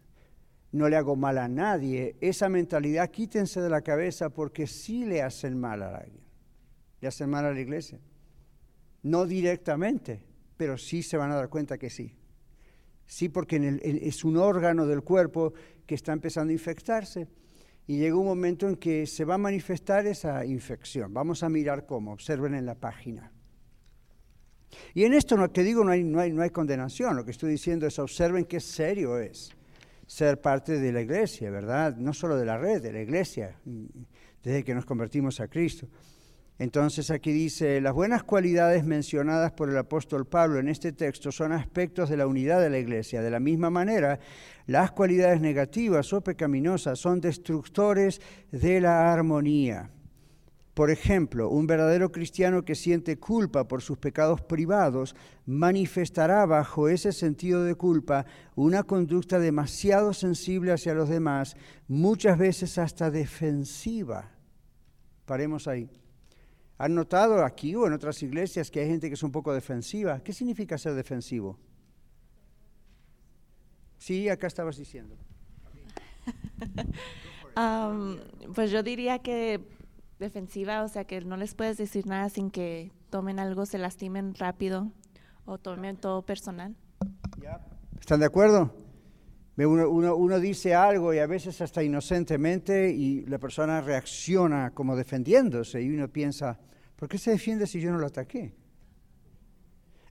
no 0.71 0.89
le 0.89 0.95
hago 0.95 1.17
mal 1.17 1.37
a 1.37 1.49
nadie, 1.49 2.15
esa 2.21 2.49
mentalidad 2.49 3.11
quítense 3.11 3.61
de 3.61 3.69
la 3.69 3.83
cabeza 3.83 4.31
porque 4.31 4.69
sí 4.69 5.05
le 5.05 5.21
hacen 5.21 5.59
mal 5.59 5.83
a 5.83 5.97
alguien, 5.97 6.23
le 7.01 7.09
hacen 7.09 7.29
mal 7.29 7.45
a 7.45 7.53
la 7.53 7.61
iglesia. 7.61 7.99
No 9.03 9.27
directamente, 9.27 10.23
pero 10.57 10.79
sí 10.79 11.03
se 11.03 11.17
van 11.17 11.33
a 11.33 11.35
dar 11.35 11.49
cuenta 11.49 11.77
que 11.77 11.91
sí. 11.91 12.15
Sí, 13.05 13.29
porque 13.29 13.81
es 13.83 14.25
un 14.25 14.37
órgano 14.37 14.87
del 14.87 15.03
cuerpo 15.03 15.55
que 15.87 15.97
está 15.97 16.13
empezando 16.13 16.51
a 16.51 16.55
infectarse 16.55 17.27
y 17.89 17.99
llega 17.99 18.17
un 18.17 18.27
momento 18.27 18.69
en 18.69 18.77
que 18.77 19.07
se 19.09 19.25
va 19.25 19.35
a 19.35 19.39
manifestar 19.39 20.07
esa 20.07 20.47
infección. 20.47 21.13
Vamos 21.13 21.43
a 21.43 21.49
mirar 21.49 21.85
cómo, 21.85 22.13
observen 22.13 22.55
en 22.55 22.65
la 22.65 22.77
página. 22.77 23.34
Y 24.95 25.05
en 25.05 25.15
esto, 25.15 25.37
lo 25.37 25.53
que 25.53 25.63
digo, 25.63 25.85
no 25.85 25.93
hay, 25.93 26.05
no, 26.05 26.21
hay, 26.21 26.33
no 26.33 26.43
hay 26.43 26.51
condenación, 26.51 27.17
lo 27.17 27.25
que 27.25 27.31
estoy 27.31 27.51
diciendo 27.51 27.87
es 27.87 27.99
observen 27.99 28.45
qué 28.45 28.61
serio 28.61 29.19
es 29.19 29.55
ser 30.07 30.41
parte 30.41 30.79
de 30.79 30.93
la 30.93 31.01
iglesia, 31.01 31.51
¿verdad? 31.51 31.97
No 31.97 32.13
solo 32.13 32.37
de 32.37 32.45
la 32.45 32.59
red, 32.59 32.83
de 32.83 32.93
la 32.93 33.01
iglesia, 33.01 33.57
desde 34.43 34.65
que 34.65 34.75
nos 34.75 34.85
convertimos 34.85 35.41
a 35.41 35.49
Cristo. 35.49 35.89
Entonces 36.59 37.11
aquí 37.11 37.33
dice, 37.33 37.81
las 37.81 37.95
buenas 37.95 38.23
cualidades 38.23 38.85
mencionadas 38.85 39.53
por 39.53 39.71
el 39.71 39.77
apóstol 39.77 40.25
Pablo 40.25 40.61
en 40.61 40.69
este 40.69 40.93
texto 40.93 41.33
son 41.33 41.51
aspectos 41.51 42.09
de 42.09 42.17
la 42.17 42.29
unidad 42.29 42.61
de 42.61 42.71
la 42.71 42.79
iglesia. 42.79 43.23
De 43.23 43.31
la 43.31 43.41
misma 43.41 43.71
manera, 43.71 44.21
las 44.67 44.93
cualidades 44.93 45.41
negativas 45.41 46.13
o 46.13 46.21
pecaminosas 46.21 47.01
son 47.01 47.21
destructores 47.21 48.21
de 48.53 48.81
la 48.81 49.13
armonía. 49.13 49.91
Por 50.75 50.91
ejemplo, 50.91 51.51
un 51.51 51.69
verdadero 51.69 52.11
cristiano 52.11 52.65
que 52.65 52.75
siente 52.75 53.17
culpa 53.17 53.69
por 53.69 53.81
sus 53.81 53.97
pecados 53.97 54.41
privados 54.43 55.15
manifestará 55.47 56.45
bajo 56.47 56.89
ese 56.89 57.13
sentido 57.13 57.63
de 57.63 57.77
culpa 57.77 58.27
una 58.57 58.83
conducta 58.83 59.39
demasiado 59.39 60.13
sensible 60.13 60.73
hacia 60.73 60.95
los 60.95 61.09
demás, 61.09 61.57
muchas 61.87 62.37
veces 62.39 62.77
hasta 62.79 63.13
defensiva. 63.13 64.33
Paremos 65.27 65.69
ahí. 65.69 65.89
¿Han 66.79 66.97
notado 66.97 67.45
aquí 67.45 67.77
o 67.77 67.87
en 67.87 67.93
otras 67.93 68.21
iglesias 68.25 68.69
que 68.69 68.81
hay 68.81 68.89
gente 68.89 69.07
que 69.07 69.15
es 69.15 69.23
un 69.23 69.31
poco 69.31 69.55
defensiva? 69.55 70.19
¿Qué 70.25 70.33
significa 70.33 70.77
ser 70.77 70.95
defensivo? 70.95 71.57
Sí, 73.97 74.29
acá 74.29 74.49
estabas 74.49 74.77
diciendo. 74.77 75.17
pues 78.55 78.73
yo 78.73 78.83
diría 78.83 79.21
que 79.21 79.61
defensiva, 80.19 80.83
o 80.83 80.89
sea 80.89 81.05
que 81.05 81.21
no 81.21 81.37
les 81.37 81.55
puedes 81.55 81.77
decir 81.77 82.07
nada 82.07 82.29
sin 82.29 82.51
que 82.51 82.93
tomen 83.11 83.39
algo, 83.39 83.67
se 83.67 83.79
lastimen 83.79 84.35
rápido 84.35 84.91
o 85.45 85.59
tomen 85.59 85.97
todo 85.97 86.23
personal. 86.23 86.75
¿Están 88.01 88.21
de 88.21 88.27
acuerdo? 88.27 88.75
Uno, 89.57 90.17
uno, 90.17 90.41
dice 90.41 90.75
algo 90.75 91.15
y 91.15 91.19
a 91.19 91.27
veces 91.27 91.61
hasta 91.61 91.83
inocentemente 91.83 92.91
y 92.91 93.25
la 93.27 93.39
persona 93.39 93.81
reacciona 93.81 94.73
como 94.73 94.97
defendiéndose 94.97 95.81
y 95.81 95.91
uno 95.91 96.09
piensa, 96.09 96.59
¿por 96.97 97.09
qué 97.09 97.19
se 97.19 97.31
defiende 97.31 97.67
si 97.67 97.81
yo 97.81 97.93
no 97.93 97.99
lo 97.99 98.07
ataqué? 98.07 98.53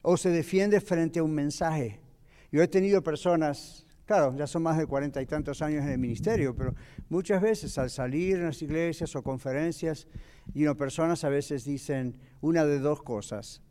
O 0.02 0.16
se 0.16 0.30
defiende 0.30 0.80
frente 0.80 1.20
a 1.20 1.24
un 1.24 1.34
mensaje. 1.34 2.00
Yo 2.52 2.62
he 2.62 2.68
tenido 2.68 3.04
personas, 3.04 3.86
claro, 4.06 4.36
ya 4.36 4.48
son 4.48 4.64
más 4.64 4.78
de 4.78 4.86
cuarenta 4.86 5.22
y 5.22 5.26
tantos 5.26 5.62
años 5.62 5.84
en 5.84 5.92
el 5.92 5.98
ministerio, 5.98 6.56
pero 6.56 6.74
muchas 7.10 7.42
veces 7.42 7.78
al 7.78 7.90
salir 7.90 8.38
en 8.38 8.46
las 8.46 8.62
iglesias 8.62 9.16
o 9.16 9.24
conferencias, 9.24 10.08
y 10.54 10.64
uno, 10.64 10.76
personas 10.76 11.24
a 11.24 11.30
veces 11.30 11.66
dicen 11.66 12.18
una 12.42 12.66
de 12.66 12.80
dos 12.80 13.02
cosas 13.02 13.62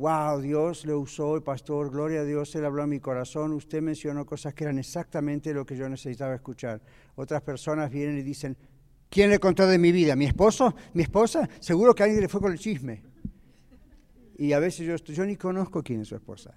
wow, 0.00 0.40
Dios 0.40 0.86
le 0.86 0.94
usó 0.94 1.36
el 1.36 1.42
pastor, 1.42 1.90
gloria 1.90 2.20
a 2.20 2.24
Dios, 2.24 2.54
Él 2.54 2.64
habló 2.64 2.82
a 2.82 2.86
mi 2.86 3.00
corazón, 3.00 3.52
usted 3.52 3.82
mencionó 3.82 4.24
cosas 4.24 4.54
que 4.54 4.64
eran 4.64 4.78
exactamente 4.78 5.52
lo 5.52 5.66
que 5.66 5.76
yo 5.76 5.86
necesitaba 5.90 6.34
escuchar. 6.34 6.80
Otras 7.16 7.42
personas 7.42 7.90
vienen 7.90 8.16
y 8.16 8.22
dicen, 8.22 8.56
¿quién 9.10 9.28
le 9.28 9.38
contó 9.38 9.66
de 9.66 9.76
mi 9.78 9.92
vida? 9.92 10.16
¿Mi 10.16 10.24
esposo? 10.24 10.74
¿Mi 10.94 11.02
esposa? 11.02 11.46
Seguro 11.60 11.94
que 11.94 12.04
alguien 12.04 12.22
le 12.22 12.28
fue 12.28 12.40
con 12.40 12.50
el 12.50 12.58
chisme. 12.58 13.02
Y 14.38 14.54
a 14.54 14.58
veces 14.58 14.86
yo, 14.86 14.96
yo 15.12 15.26
ni 15.26 15.36
conozco 15.36 15.82
quién 15.82 16.00
es 16.00 16.08
su 16.08 16.14
esposa. 16.14 16.54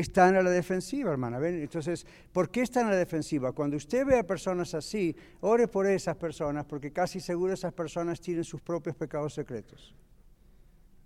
Están 0.00 0.36
a 0.36 0.42
la 0.42 0.50
defensiva, 0.50 1.10
hermana. 1.10 1.38
Entonces, 1.48 2.06
¿por 2.32 2.50
qué 2.50 2.62
están 2.62 2.86
a 2.86 2.90
la 2.90 2.96
defensiva? 2.96 3.52
Cuando 3.52 3.76
usted 3.76 4.04
ve 4.04 4.18
a 4.18 4.26
personas 4.26 4.74
así, 4.74 5.16
ore 5.40 5.68
por 5.68 5.86
esas 5.86 6.16
personas, 6.16 6.64
porque 6.66 6.92
casi 6.92 7.20
seguro 7.20 7.52
esas 7.52 7.72
personas 7.72 8.20
tienen 8.20 8.44
sus 8.44 8.60
propios 8.60 8.96
pecados 8.96 9.34
secretos. 9.34 9.94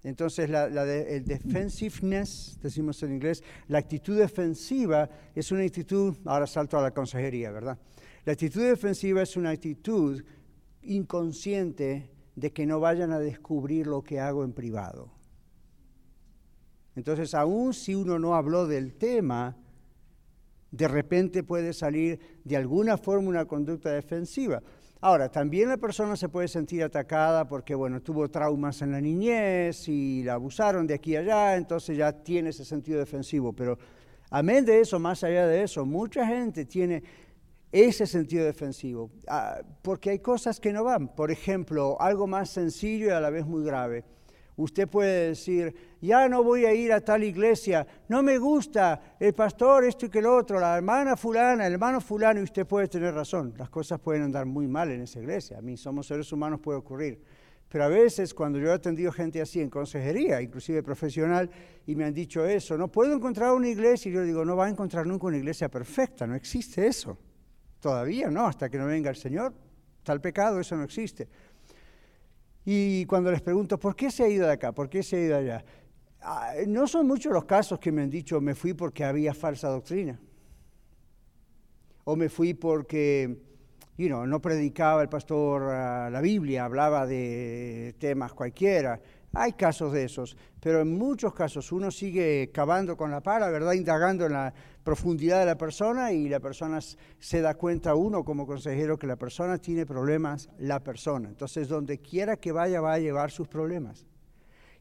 Entonces, 0.02 0.48
la, 0.48 0.64
el 0.64 1.24
defensiveness, 1.24 2.58
decimos 2.62 3.02
en 3.02 3.14
inglés, 3.14 3.44
la 3.68 3.78
actitud 3.78 4.18
defensiva 4.18 5.08
es 5.34 5.52
una 5.52 5.62
actitud, 5.62 6.16
ahora 6.24 6.46
salto 6.46 6.78
a 6.78 6.82
la 6.82 6.90
consejería, 6.90 7.50
¿verdad? 7.50 7.78
La 8.24 8.32
actitud 8.32 8.62
defensiva 8.62 9.22
es 9.22 9.36
una 9.36 9.50
actitud 9.50 10.22
inconsciente 10.82 12.10
de 12.34 12.52
que 12.52 12.66
no 12.66 12.80
vayan 12.80 13.12
a 13.12 13.18
descubrir 13.18 13.86
lo 13.86 14.02
que 14.02 14.20
hago 14.20 14.42
en 14.42 14.52
privado. 14.52 15.19
Entonces, 16.96 17.34
aun 17.34 17.72
si 17.72 17.94
uno 17.94 18.18
no 18.18 18.34
habló 18.34 18.66
del 18.66 18.94
tema, 18.94 19.56
de 20.70 20.88
repente 20.88 21.42
puede 21.42 21.72
salir 21.72 22.20
de 22.44 22.56
alguna 22.56 22.96
forma 22.96 23.28
una 23.28 23.44
conducta 23.44 23.90
defensiva. 23.90 24.62
Ahora, 25.02 25.30
también 25.30 25.70
la 25.70 25.78
persona 25.78 26.14
se 26.14 26.28
puede 26.28 26.46
sentir 26.46 26.82
atacada 26.82 27.48
porque, 27.48 27.74
bueno, 27.74 28.02
tuvo 28.02 28.28
traumas 28.28 28.82
en 28.82 28.92
la 28.92 29.00
niñez 29.00 29.88
y 29.88 30.22
la 30.24 30.34
abusaron 30.34 30.86
de 30.86 30.94
aquí 30.94 31.12
y 31.12 31.16
allá, 31.16 31.56
entonces 31.56 31.96
ya 31.96 32.12
tiene 32.12 32.50
ese 32.50 32.66
sentido 32.66 32.98
defensivo. 32.98 33.52
Pero, 33.54 33.78
amén 34.28 34.64
de 34.66 34.80
eso, 34.80 34.98
más 34.98 35.24
allá 35.24 35.46
de 35.46 35.62
eso, 35.62 35.86
mucha 35.86 36.26
gente 36.26 36.66
tiene 36.66 37.02
ese 37.72 38.06
sentido 38.06 38.44
defensivo, 38.44 39.10
ah, 39.28 39.60
porque 39.80 40.10
hay 40.10 40.18
cosas 40.18 40.60
que 40.60 40.72
no 40.72 40.84
van. 40.84 41.08
Por 41.08 41.30
ejemplo, 41.30 41.96
algo 42.00 42.26
más 42.26 42.50
sencillo 42.50 43.06
y 43.06 43.10
a 43.10 43.20
la 43.20 43.30
vez 43.30 43.46
muy 43.46 43.64
grave. 43.64 44.04
Usted 44.60 44.88
puede 44.88 45.28
decir, 45.28 45.74
ya 46.00 46.28
no 46.28 46.42
voy 46.42 46.66
a 46.66 46.74
ir 46.74 46.92
a 46.92 47.00
tal 47.00 47.24
iglesia, 47.24 47.86
no 48.08 48.22
me 48.22 48.36
gusta 48.36 49.16
el 49.18 49.32
pastor, 49.32 49.84
esto 49.84 50.06
y 50.06 50.10
que 50.10 50.20
lo 50.20 50.36
otro, 50.36 50.60
la 50.60 50.76
hermana 50.76 51.16
fulana, 51.16 51.66
el 51.66 51.72
hermano 51.72 52.00
fulano, 52.00 52.40
y 52.40 52.42
usted 52.42 52.66
puede 52.66 52.86
tener 52.88 53.14
razón. 53.14 53.54
Las 53.56 53.70
cosas 53.70 53.98
pueden 54.00 54.22
andar 54.22 54.44
muy 54.44 54.68
mal 54.68 54.90
en 54.90 55.02
esa 55.02 55.18
iglesia. 55.18 55.58
A 55.58 55.62
mí, 55.62 55.76
somos 55.76 56.06
seres 56.06 56.30
humanos, 56.32 56.60
puede 56.60 56.78
ocurrir. 56.78 57.22
Pero 57.70 57.84
a 57.84 57.88
veces 57.88 58.34
cuando 58.34 58.58
yo 58.58 58.68
he 58.68 58.72
atendido 58.72 59.12
gente 59.12 59.40
así 59.40 59.60
en 59.60 59.70
consejería, 59.70 60.42
inclusive 60.42 60.82
profesional, 60.82 61.48
y 61.86 61.94
me 61.94 62.04
han 62.04 62.12
dicho 62.12 62.44
eso, 62.44 62.76
no 62.76 62.88
puedo 62.88 63.14
encontrar 63.14 63.52
una 63.54 63.68
iglesia, 63.68 64.10
y 64.10 64.12
yo 64.12 64.22
digo, 64.24 64.44
no 64.44 64.56
va 64.56 64.66
a 64.66 64.68
encontrar 64.68 65.06
nunca 65.06 65.28
una 65.28 65.38
iglesia 65.38 65.70
perfecta, 65.70 66.26
no 66.26 66.34
existe 66.34 66.86
eso. 66.86 67.16
Todavía 67.78 68.28
no, 68.28 68.46
hasta 68.46 68.68
que 68.68 68.76
no 68.76 68.86
venga 68.86 69.08
el 69.08 69.16
Señor. 69.16 69.54
Tal 70.02 70.20
pecado, 70.20 70.60
eso 70.60 70.76
no 70.76 70.82
existe. 70.82 71.28
Y 72.64 73.06
cuando 73.06 73.30
les 73.30 73.40
pregunto, 73.40 73.78
¿por 73.78 73.96
qué 73.96 74.10
se 74.10 74.24
ha 74.24 74.28
ido 74.28 74.46
de 74.46 74.52
acá? 74.52 74.72
¿Por 74.72 74.88
qué 74.88 75.02
se 75.02 75.16
ha 75.16 75.20
ido 75.20 75.36
allá? 75.36 75.64
Ah, 76.22 76.52
no 76.66 76.86
son 76.86 77.06
muchos 77.06 77.32
los 77.32 77.44
casos 77.44 77.78
que 77.78 77.90
me 77.90 78.02
han 78.02 78.10
dicho, 78.10 78.40
me 78.40 78.54
fui 78.54 78.74
porque 78.74 79.04
había 79.04 79.32
falsa 79.32 79.68
doctrina. 79.68 80.20
O 82.04 82.16
me 82.16 82.28
fui 82.28 82.54
porque, 82.54 83.38
you 83.96 84.08
know, 84.08 84.26
no 84.26 84.40
predicaba 84.40 85.02
el 85.02 85.08
pastor 85.08 85.62
ah, 85.70 86.10
la 86.10 86.20
Biblia, 86.20 86.64
hablaba 86.64 87.06
de 87.06 87.94
temas 87.98 88.34
cualquiera. 88.34 89.00
Hay 89.32 89.52
casos 89.52 89.92
de 89.92 90.04
esos, 90.04 90.36
pero 90.60 90.80
en 90.80 90.98
muchos 90.98 91.32
casos 91.32 91.70
uno 91.72 91.90
sigue 91.90 92.50
cavando 92.52 92.96
con 92.96 93.10
la 93.10 93.22
pala, 93.22 93.48
¿verdad? 93.48 93.72
Indagando 93.72 94.26
en 94.26 94.32
la 94.32 94.52
profundidad 94.82 95.40
de 95.40 95.46
la 95.46 95.56
persona 95.56 96.12
y 96.12 96.28
la 96.28 96.40
persona 96.40 96.80
se 96.80 97.40
da 97.40 97.54
cuenta 97.54 97.94
uno 97.94 98.24
como 98.24 98.46
consejero 98.46 98.98
que 98.98 99.06
la 99.06 99.16
persona 99.16 99.58
tiene 99.58 99.86
problemas, 99.86 100.48
la 100.58 100.80
persona. 100.80 101.28
Entonces, 101.28 101.68
donde 101.68 101.98
quiera 101.98 102.36
que 102.36 102.52
vaya, 102.52 102.80
va 102.80 102.94
a 102.94 102.98
llevar 102.98 103.30
sus 103.30 103.48
problemas. 103.48 104.06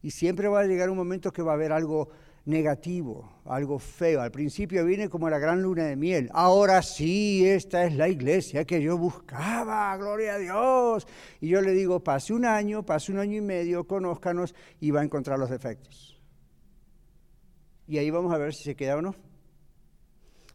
Y 0.02 0.12
siempre 0.12 0.48
va 0.48 0.62
a 0.62 0.66
llegar 0.66 0.90
un 0.90 0.98
momento 0.98 1.32
que 1.32 1.42
va 1.42 1.52
a 1.52 1.56
haber 1.56 1.72
algo 1.72 2.10
negativo, 2.46 3.30
algo 3.46 3.78
feo. 3.80 4.22
Al 4.22 4.32
principio 4.32 4.86
viene 4.86 5.10
como 5.10 5.30
la 5.30 5.40
gran 5.40 5.62
luna 5.62 5.86
de 5.86 5.96
miel. 5.96 6.30
Ahora 6.34 6.82
sí, 6.82 7.46
esta 7.46 7.86
es 7.86 7.96
la 7.96 8.08
iglesia 8.08 8.66
que 8.66 8.82
yo 8.82 8.98
buscaba, 8.98 9.96
gloria 9.98 10.36
a 10.36 10.38
Dios. 10.38 11.08
Y 11.42 11.50
yo 11.50 11.62
le 11.62 11.72
digo, 11.72 12.00
pase 12.02 12.34
un 12.34 12.46
año, 12.46 12.84
pase 12.84 13.12
un 13.12 13.20
año 13.20 13.38
y 13.38 13.42
medio, 13.42 13.86
conózcanos 13.86 14.56
y 14.80 14.92
va 14.92 15.02
a 15.02 15.04
encontrar 15.04 15.38
los 15.38 15.50
defectos. 15.50 16.20
Y 17.88 17.98
ahí 17.98 18.10
vamos 18.10 18.34
a 18.34 18.38
ver 18.38 18.54
si 18.54 18.64
se 18.64 18.76
queda 18.76 18.98
o 18.98 19.02
no. 19.02 19.29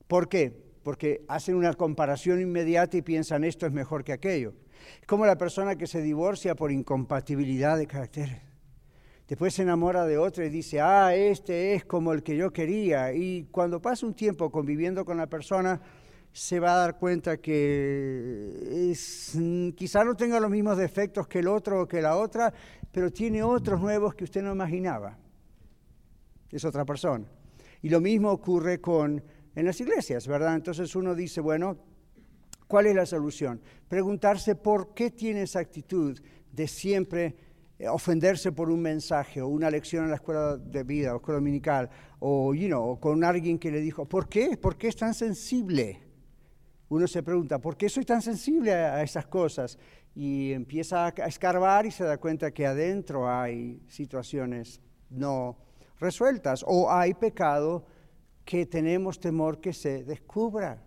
¿Por 0.07 0.29
qué? 0.29 0.65
Porque 0.83 1.25
hacen 1.29 1.55
una 1.55 1.73
comparación 1.75 2.41
inmediata 2.41 2.97
y 2.97 3.03
piensan 3.03 3.45
esto 3.45 3.67
es 3.67 3.73
mejor 3.73 4.05
que 4.05 4.13
aquello. 4.13 4.55
Es 5.01 5.07
como 5.07 5.25
la 5.27 5.39
persona 5.39 5.77
que 5.77 5.87
se 5.87 6.03
divorcia 6.03 6.55
por 6.55 6.71
incompatibilidad 6.71 7.79
de 7.79 7.87
caracteres. 7.87 8.43
Después 9.27 9.55
se 9.55 9.63
enamora 9.63 10.05
de 10.05 10.19
otro 10.19 10.45
y 10.45 10.51
dice, 10.51 10.83
ah, 10.83 11.15
este 11.15 11.75
es 11.75 11.87
como 11.87 12.13
el 12.13 12.23
que 12.23 12.37
yo 12.37 12.53
quería. 12.53 13.15
Y 13.15 13.45
cuando 13.51 13.81
pasa 13.81 14.05
un 14.05 14.15
tiempo 14.15 14.51
conviviendo 14.51 15.05
con 15.07 15.17
la 15.17 15.27
persona, 15.27 15.81
se 16.31 16.61
va 16.61 16.75
a 16.75 16.79
dar 16.79 16.99
cuenta 16.99 17.39
que 17.39 18.93
quizá 19.77 20.05
no 20.05 20.15
tenga 20.15 20.41
los 20.41 20.51
mismos 20.51 20.77
defectos 20.77 21.27
que 21.27 21.39
el 21.39 21.49
otro 21.49 21.83
o 21.83 21.89
que 21.89 22.03
la 22.03 22.17
otra, 22.17 22.53
pero 22.93 23.11
tiene 23.11 23.43
otros 23.43 23.81
nuevos 23.81 24.15
que 24.15 24.25
usted 24.25 24.43
no 24.43 24.53
imaginaba. 24.53 25.17
Es 26.51 26.65
otra 26.65 26.85
persona. 26.85 27.25
Y 27.81 27.89
lo 27.89 28.01
mismo 28.01 28.31
ocurre 28.31 28.81
con 28.81 29.23
en 29.55 29.67
las 29.67 29.81
iglesias, 29.81 30.27
¿verdad? 30.27 30.55
Entonces 30.55 30.95
uno 30.97 31.15
dice, 31.15 31.41
bueno, 31.41 31.79
¿cuál 32.67 32.87
es 32.87 32.95
la 32.95 33.07
solución? 33.07 33.61
Preguntarse 33.89 34.55
por 34.55 34.95
qué 34.95 35.11
tiene 35.11 35.43
esa 35.43 35.61
actitud 35.61 36.21
de 36.53 36.67
siempre 36.67 37.37
eh, 37.79 37.89
ofenderse 37.89 38.53
por 38.53 38.71
un 38.71 38.81
mensaje 38.81 39.41
o 39.43 39.49
una 39.49 39.69
lección 39.69 40.05
en 40.05 40.11
la 40.11 40.17
escuela 40.17 40.57
de 40.57 40.85
vida 40.85 41.13
o 41.13 41.17
escuela 41.17 41.39
dominical 41.39 41.91
o, 42.21 42.55
you 42.55 42.69
know, 42.69 43.01
con 43.01 43.25
alguien 43.25 43.59
que 43.59 43.71
le 43.71 43.81
dijo, 43.81 44.05
¿por 44.05 44.29
qué? 44.29 44.57
¿Por 44.57 44.77
qué 44.77 44.89
es 44.89 44.97
tan 44.97 45.13
sensible? 45.13 46.01
Uno 46.89 47.09
se 47.09 47.23
pregunta, 47.23 47.59
¿por 47.59 47.77
qué 47.77 47.89
soy 47.89 48.05
tan 48.05 48.23
sensible 48.23 48.73
a, 48.73 49.03
esas 49.03 49.27
cosas? 49.27 49.77
Y 50.15 50.53
empieza 50.53 51.07
a 51.07 51.09
escarbar 51.27 51.87
y 51.87 51.91
se 51.91 52.05
da 52.05 52.19
cuenta 52.19 52.53
que 52.53 52.65
adentro 52.65 53.29
hay 53.29 53.83
situaciones 53.89 54.81
no 55.11 55.57
resueltas 55.99 56.65
o 56.67 56.91
hay 56.93 57.15
pecado 57.15 57.85
que 58.45 58.67
tenemos 58.67 59.19
temor 59.19 59.61
que 59.61 59.73
se 59.73 60.05
descubra. 60.05 60.83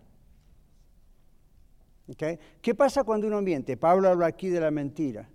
¿Qué 2.62 2.74
pasa 2.74 3.04
cuando 3.04 3.26
uno 3.26 3.42
miente? 3.42 3.76
Pablo 3.76 4.08
habla 4.08 4.26
aquí 4.26 4.48
de 4.48 4.60
la 4.60 4.70
mentira. 4.70 5.28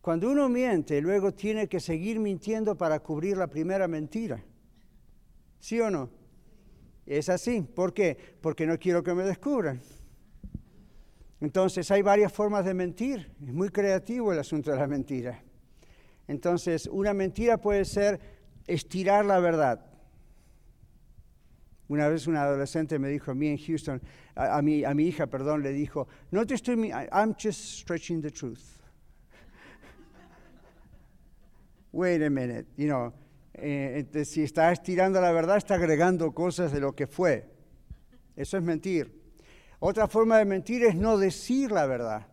Cuando 0.00 0.30
uno 0.30 0.48
miente, 0.48 1.00
luego 1.00 1.32
tiene 1.32 1.68
que 1.68 1.80
seguir 1.80 2.18
mintiendo 2.18 2.76
para 2.76 3.00
cubrir 3.00 3.36
la 3.36 3.46
primera 3.46 3.88
mentira. 3.88 4.44
¿Sí 5.58 5.80
o 5.80 5.90
no? 5.90 6.10
Es 7.06 7.28
así. 7.28 7.62
¿Por 7.62 7.94
qué? 7.94 8.16
Porque 8.40 8.66
no 8.66 8.78
quiero 8.78 9.02
que 9.02 9.14
me 9.14 9.24
descubran. 9.24 9.80
Entonces 11.40 11.90
hay 11.90 12.02
varias 12.02 12.32
formas 12.32 12.64
de 12.64 12.74
mentir. 12.74 13.32
Es 13.44 13.52
muy 13.52 13.70
creativo 13.70 14.32
el 14.32 14.38
asunto 14.38 14.70
de 14.70 14.76
la 14.76 14.86
mentira. 14.86 15.42
Entonces, 16.26 16.86
una 16.86 17.14
mentira 17.14 17.56
puede 17.56 17.84
ser 17.86 18.20
estirar 18.66 19.24
la 19.24 19.40
verdad. 19.40 19.86
Una 21.88 22.08
vez 22.08 22.26
una 22.26 22.42
adolescente 22.42 22.98
me 22.98 23.08
dijo 23.08 23.30
a 23.30 23.34
mí 23.34 23.48
en 23.48 23.58
Houston, 23.58 24.00
a, 24.34 24.60
mi, 24.60 24.84
a 24.84 24.92
mi 24.94 25.06
hija, 25.06 25.26
perdón, 25.26 25.62
le 25.62 25.72
dijo, 25.72 26.06
no 26.30 26.46
te 26.46 26.54
estoy, 26.54 26.90
I'm 27.12 27.34
just 27.34 27.80
stretching 27.80 28.20
the 28.20 28.30
truth. 28.30 28.78
wait 31.92 32.22
a 32.22 32.28
minute, 32.28 32.66
you 32.76 32.86
know, 32.86 33.12
eh, 33.54 34.04
si 34.24 34.42
está 34.42 34.70
estirando 34.70 35.20
la 35.20 35.32
verdad, 35.32 35.56
está 35.56 35.74
agregando 35.74 36.32
cosas 36.32 36.72
de 36.72 36.80
lo 36.80 36.94
que 36.94 37.06
fue. 37.06 37.50
Eso 38.36 38.58
es 38.58 38.62
mentir. 38.62 39.18
Otra 39.80 40.08
forma 40.08 40.38
de 40.38 40.44
mentir 40.44 40.84
es 40.84 40.94
no 40.94 41.16
decir 41.16 41.72
la 41.72 41.86
verdad. 41.86 42.26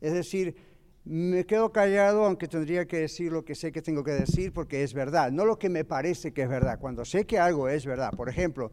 Es 0.00 0.12
decir, 0.12 0.54
me 1.04 1.44
quedo 1.46 1.72
callado 1.72 2.24
aunque 2.24 2.46
tendría 2.46 2.86
que 2.86 2.98
decir 2.98 3.32
lo 3.32 3.44
que 3.44 3.54
sé 3.54 3.72
que 3.72 3.82
tengo 3.82 4.04
que 4.04 4.12
decir 4.12 4.52
porque 4.52 4.82
es 4.82 4.94
verdad, 4.94 5.32
no 5.32 5.44
lo 5.44 5.58
que 5.58 5.68
me 5.68 5.84
parece 5.84 6.32
que 6.32 6.42
es 6.42 6.48
verdad. 6.48 6.78
Cuando 6.78 7.04
sé 7.04 7.26
que 7.26 7.38
algo 7.38 7.68
es 7.68 7.84
verdad, 7.86 8.12
por 8.12 8.28
ejemplo, 8.28 8.70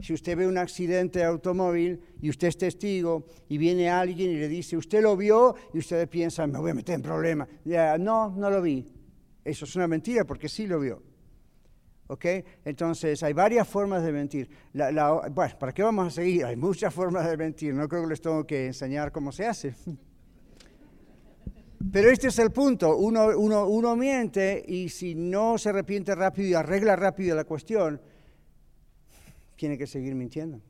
si 0.00 0.12
usted 0.12 0.36
ve 0.36 0.46
un 0.46 0.58
accidente 0.58 1.20
de 1.20 1.24
automóvil 1.26 2.00
y 2.20 2.30
usted 2.30 2.48
es 2.48 2.58
testigo 2.58 3.26
y 3.48 3.58
viene 3.58 3.90
alguien 3.90 4.30
y 4.30 4.36
le 4.36 4.48
dice, 4.48 4.76
usted 4.76 5.02
lo 5.02 5.16
vio 5.16 5.54
y 5.72 5.78
usted 5.78 6.08
piensa, 6.08 6.46
me 6.46 6.58
voy 6.58 6.70
a 6.70 6.74
meter 6.74 6.94
en 6.94 7.02
problemas. 7.02 7.48
no, 7.64 8.30
no 8.30 8.50
lo 8.50 8.62
vi. 8.62 8.92
Eso 9.44 9.64
es 9.64 9.76
una 9.76 9.88
mentira 9.88 10.24
porque 10.24 10.48
sí 10.48 10.66
lo 10.66 10.80
vio. 10.80 11.02
¿Ok? 12.08 12.26
Entonces, 12.64 13.22
hay 13.22 13.32
varias 13.32 13.66
formas 13.66 14.02
de 14.02 14.12
mentir. 14.12 14.50
bueno, 14.72 15.58
¿para 15.58 15.72
qué 15.72 15.82
vamos 15.82 16.08
a 16.08 16.10
seguir? 16.10 16.44
Hay 16.44 16.56
muchas 16.56 16.92
formas 16.92 17.28
de 17.28 17.36
mentir. 17.36 17.74
No 17.74 17.88
creo 17.88 18.02
que 18.02 18.08
les 18.08 18.20
tengo 18.20 18.44
que 18.46 18.66
enseñar 18.66 19.12
cómo 19.12 19.32
se 19.32 19.46
hace. 19.46 19.74
Pero 21.90 22.10
este 22.10 22.28
es 22.28 22.38
el 22.38 22.50
punto. 22.52 22.96
Uno, 22.96 23.96
miente 23.96 24.64
y 24.66 24.88
si 24.88 25.14
no 25.14 25.58
se 25.58 25.70
arrepiente 25.70 26.14
rápido 26.14 26.48
y 26.48 26.54
arregla 26.54 26.96
rápido 26.96 27.34
la 27.34 27.44
cuestión, 27.44 28.00
tiene 29.56 29.76
que 29.76 29.86
seguir 29.86 30.14
mintiendo. 30.14 30.60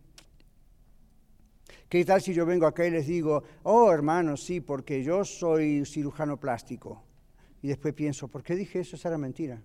¿Qué 1.88 2.04
tal 2.04 2.22
si 2.22 2.32
yo 2.32 2.46
vengo 2.46 2.66
acá 2.66 2.86
y 2.86 2.90
les 2.90 3.06
digo, 3.06 3.42
oh 3.64 3.92
hermano, 3.92 4.36
sí, 4.36 4.60
porque 4.60 5.02
yo 5.02 5.24
soy 5.24 5.84
cirujano 5.84 6.40
plástico? 6.40 7.04
Y 7.60 7.68
después 7.68 7.92
pienso, 7.92 8.28
¿por 8.28 8.42
qué 8.42 8.56
dije 8.56 8.80
eso? 8.80 8.96
Esa 8.96 9.08
era 9.08 9.18
mentira. 9.18 9.62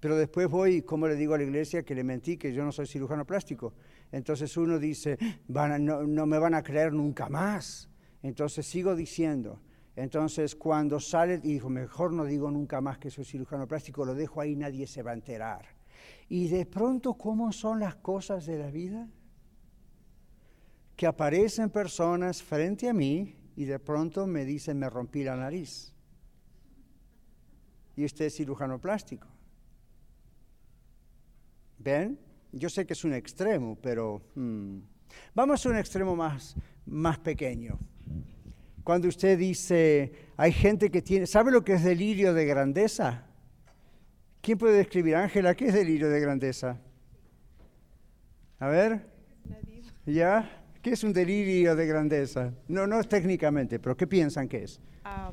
Pero 0.00 0.16
después 0.16 0.48
voy, 0.48 0.82
como 0.82 1.06
le 1.06 1.16
digo 1.16 1.34
a 1.34 1.38
la 1.38 1.44
iglesia, 1.44 1.82
que 1.82 1.94
le 1.94 2.04
mentí, 2.04 2.36
que 2.36 2.52
yo 2.52 2.64
no 2.64 2.72
soy 2.72 2.86
cirujano 2.86 3.26
plástico. 3.26 3.74
Entonces 4.12 4.56
uno 4.56 4.78
dice, 4.78 5.18
no 5.48 6.26
me 6.26 6.38
van 6.38 6.54
a 6.54 6.62
creer 6.62 6.92
nunca 6.92 7.28
más. 7.28 7.90
Entonces 8.22 8.66
sigo 8.66 8.94
diciendo. 8.94 9.60
Entonces 9.96 10.54
cuando 10.54 11.00
sale, 11.00 11.38
dijo, 11.38 11.70
mejor 11.70 12.12
no 12.12 12.26
digo 12.26 12.50
nunca 12.50 12.82
más 12.82 12.98
que 12.98 13.10
soy 13.10 13.24
cirujano 13.24 13.66
plástico, 13.66 14.04
lo 14.04 14.14
dejo 14.14 14.42
ahí, 14.42 14.54
nadie 14.54 14.86
se 14.86 15.02
va 15.02 15.12
a 15.12 15.14
enterar. 15.14 15.66
Y 16.28 16.48
de 16.48 16.66
pronto, 16.66 17.14
¿cómo 17.14 17.50
son 17.50 17.80
las 17.80 17.96
cosas 17.96 18.44
de 18.44 18.58
la 18.58 18.70
vida? 18.70 19.08
Que 20.96 21.06
aparecen 21.06 21.70
personas 21.70 22.42
frente 22.42 22.90
a 22.90 22.92
mí 22.92 23.36
y 23.56 23.64
de 23.64 23.78
pronto 23.78 24.26
me 24.26 24.44
dicen, 24.44 24.78
me 24.78 24.90
rompí 24.90 25.24
la 25.24 25.34
nariz. 25.34 25.94
Y 27.96 28.04
usted 28.04 28.26
es 28.26 28.36
cirujano 28.36 28.78
plástico. 28.78 29.26
¿Ven? 31.78 32.18
Yo 32.52 32.68
sé 32.68 32.86
que 32.86 32.92
es 32.92 33.04
un 33.04 33.14
extremo, 33.14 33.78
pero 33.80 34.20
hmm, 34.34 34.78
vamos 35.34 35.64
a 35.64 35.68
un 35.70 35.76
extremo 35.76 36.14
más, 36.14 36.54
más 36.84 37.18
pequeño. 37.18 37.78
Cuando 38.86 39.08
usted 39.08 39.36
dice, 39.36 40.12
hay 40.36 40.52
gente 40.52 40.92
que 40.92 41.02
tiene, 41.02 41.26
¿sabe 41.26 41.50
lo 41.50 41.64
que 41.64 41.72
es 41.72 41.82
delirio 41.82 42.32
de 42.32 42.46
grandeza? 42.46 43.24
¿Quién 44.40 44.58
puede 44.58 44.76
describir, 44.76 45.16
Ángela, 45.16 45.56
qué 45.56 45.66
es 45.66 45.74
delirio 45.74 46.08
de 46.08 46.20
grandeza? 46.20 46.78
A 48.60 48.68
ver. 48.68 49.04
¿Ya? 50.06 50.62
¿Qué 50.80 50.90
es 50.90 51.02
un 51.02 51.12
delirio 51.12 51.74
de 51.74 51.84
grandeza? 51.84 52.54
No, 52.68 52.86
no 52.86 53.02
técnicamente, 53.02 53.80
pero 53.80 53.96
¿qué 53.96 54.06
piensan 54.06 54.46
que 54.46 54.62
es? 54.62 54.80
Ah, 55.02 55.32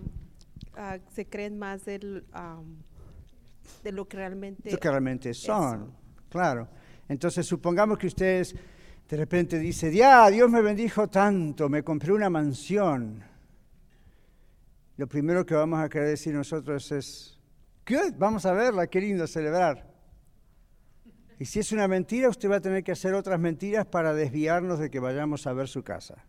se 1.11 1.27
creen 1.27 1.59
más 1.59 1.85
del, 1.85 2.25
de 3.83 3.91
lo 3.91 4.07
que 4.07 4.17
realmente, 4.17 4.71
lo 4.71 4.79
que 4.79 4.89
realmente 4.89 5.31
son. 5.35 5.93
Claro. 6.27 6.67
Entonces, 7.07 7.45
supongamos 7.45 7.99
que 7.99 8.07
ustedes 8.07 8.55
de 9.07 9.15
repente 9.15 9.59
dicen, 9.59 9.93
ya, 9.93 10.27
Dios 10.31 10.49
me 10.49 10.63
bendijo 10.63 11.07
tanto, 11.07 11.69
me 11.69 11.83
compré 11.83 12.13
una 12.13 12.31
mansión. 12.31 13.31
Lo 14.95 15.08
primero 15.08 15.45
que 15.45 15.56
vamos 15.56 15.79
a 15.79 15.89
querer 15.89 16.10
decir 16.10 16.34
nosotros 16.34 16.91
es, 16.91 17.39
good, 17.88 18.13
vamos 18.17 18.45
a 18.45 18.53
verla, 18.53 18.88
qué 18.88 19.01
lindo 19.01 19.25
celebrar. 19.25 19.91
Y 21.39 21.45
si 21.45 21.60
es 21.60 21.71
una 21.71 21.88
mentira, 21.88 22.29
usted 22.29 22.49
va 22.49 22.58
a 22.58 22.62
tener 22.62 22.84
que 22.84 22.91
hacer 22.91 23.13
otras 23.13 23.39
mentiras 23.39 23.86
para 23.86 24.13
desviarnos 24.13 24.79
de 24.79 24.91
que 24.91 24.99
vayamos 24.99 25.47
a 25.47 25.53
ver 25.53 25.67
su 25.67 25.84
casa. 25.84 26.23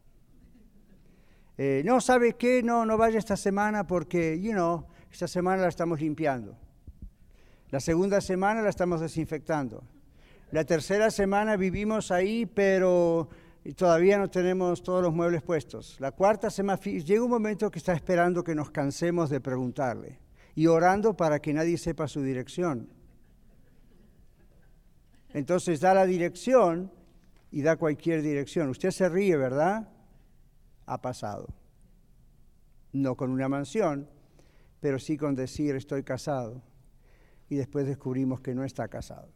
Eh, 1.56 1.82
no, 1.84 2.00
¿sabe 2.00 2.32
qué? 2.32 2.62
No, 2.62 2.84
no 2.84 2.96
vaya 2.96 3.18
esta 3.18 3.36
semana 3.36 3.86
porque, 3.86 4.40
you 4.40 4.52
know, 4.52 4.86
esta 5.12 5.28
semana 5.28 5.62
la 5.62 5.68
estamos 5.68 6.00
limpiando. 6.00 6.56
La 7.70 7.80
segunda 7.80 8.20
semana 8.20 8.62
la 8.62 8.70
estamos 8.70 9.00
desinfectando. 9.00 9.84
La 10.50 10.64
tercera 10.64 11.10
semana 11.10 11.56
vivimos 11.56 12.10
ahí, 12.10 12.46
pero 12.46 13.28
todavía 13.72 14.18
no 14.18 14.28
tenemos 14.28 14.82
todos 14.82 15.02
los 15.02 15.14
muebles 15.14 15.42
puestos. 15.42 15.98
La 15.98 16.12
cuarta 16.12 16.50
semana, 16.50 16.78
llega 16.82 17.24
un 17.24 17.30
momento 17.30 17.70
que 17.70 17.78
está 17.78 17.94
esperando 17.94 18.44
que 18.44 18.54
nos 18.54 18.70
cansemos 18.70 19.30
de 19.30 19.40
preguntarle 19.40 20.20
y 20.54 20.66
orando 20.66 21.16
para 21.16 21.40
que 21.40 21.54
nadie 21.54 21.78
sepa 21.78 22.06
su 22.06 22.22
dirección. 22.22 22.90
Entonces 25.32 25.80
da 25.80 25.94
la 25.94 26.04
dirección 26.04 26.92
y 27.50 27.62
da 27.62 27.76
cualquier 27.76 28.20
dirección. 28.20 28.68
Usted 28.68 28.90
se 28.90 29.08
ríe, 29.08 29.36
¿verdad? 29.36 29.88
Ha 30.86 31.00
pasado. 31.00 31.48
No 32.92 33.16
con 33.16 33.30
una 33.30 33.48
mansión, 33.48 34.08
pero 34.80 34.98
sí 34.98 35.16
con 35.16 35.34
decir 35.34 35.74
estoy 35.74 36.04
casado. 36.04 36.62
Y 37.48 37.56
después 37.56 37.86
descubrimos 37.86 38.40
que 38.40 38.54
no 38.54 38.62
está 38.62 38.88
casado. 38.88 39.28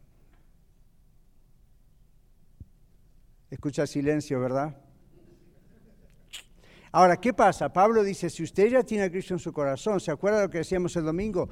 Escucha 3.49 3.87
silencio, 3.87 4.39
¿verdad? 4.39 4.75
Ahora, 6.91 7.17
¿qué 7.17 7.33
pasa? 7.33 7.71
Pablo 7.71 8.03
dice, 8.03 8.29
si 8.29 8.43
usted 8.43 8.69
ya 8.69 8.83
tiene 8.83 9.03
a 9.03 9.11
Cristo 9.11 9.33
en 9.33 9.39
su 9.39 9.53
corazón, 9.53 9.99
¿se 9.99 10.11
acuerda 10.11 10.39
de 10.39 10.45
lo 10.45 10.49
que 10.49 10.59
decíamos 10.59 10.95
el 10.95 11.05
domingo? 11.05 11.49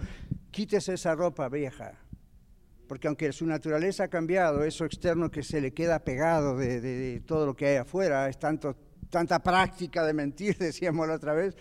Quítese 0.52 0.94
esa 0.94 1.14
ropa 1.16 1.48
vieja 1.50 2.08
porque 2.88 3.08
aunque 3.08 3.32
su 3.32 3.46
naturaleza 3.46 4.06
ha 4.06 4.08
cambiado, 4.08 4.64
eso 4.64 4.86
externo 4.86 5.30
que 5.30 5.44
se 5.44 5.62
le 5.62 5.74
queda 5.74 6.00
pegado 6.00 6.58
de, 6.58 7.22
todo 7.26 7.46
lo 7.46 7.56
que 7.56 7.68
hay 7.68 7.76
afuera, 7.76 8.28
es 8.30 8.40
tanto, 8.40 8.76
tanta 9.10 9.40
práctica 9.40 10.06
de 10.06 10.14
mentir, 10.14 10.58
decíamos 10.60 11.08
la 11.08 11.16
otra 11.16 11.34
vez, 11.34 11.56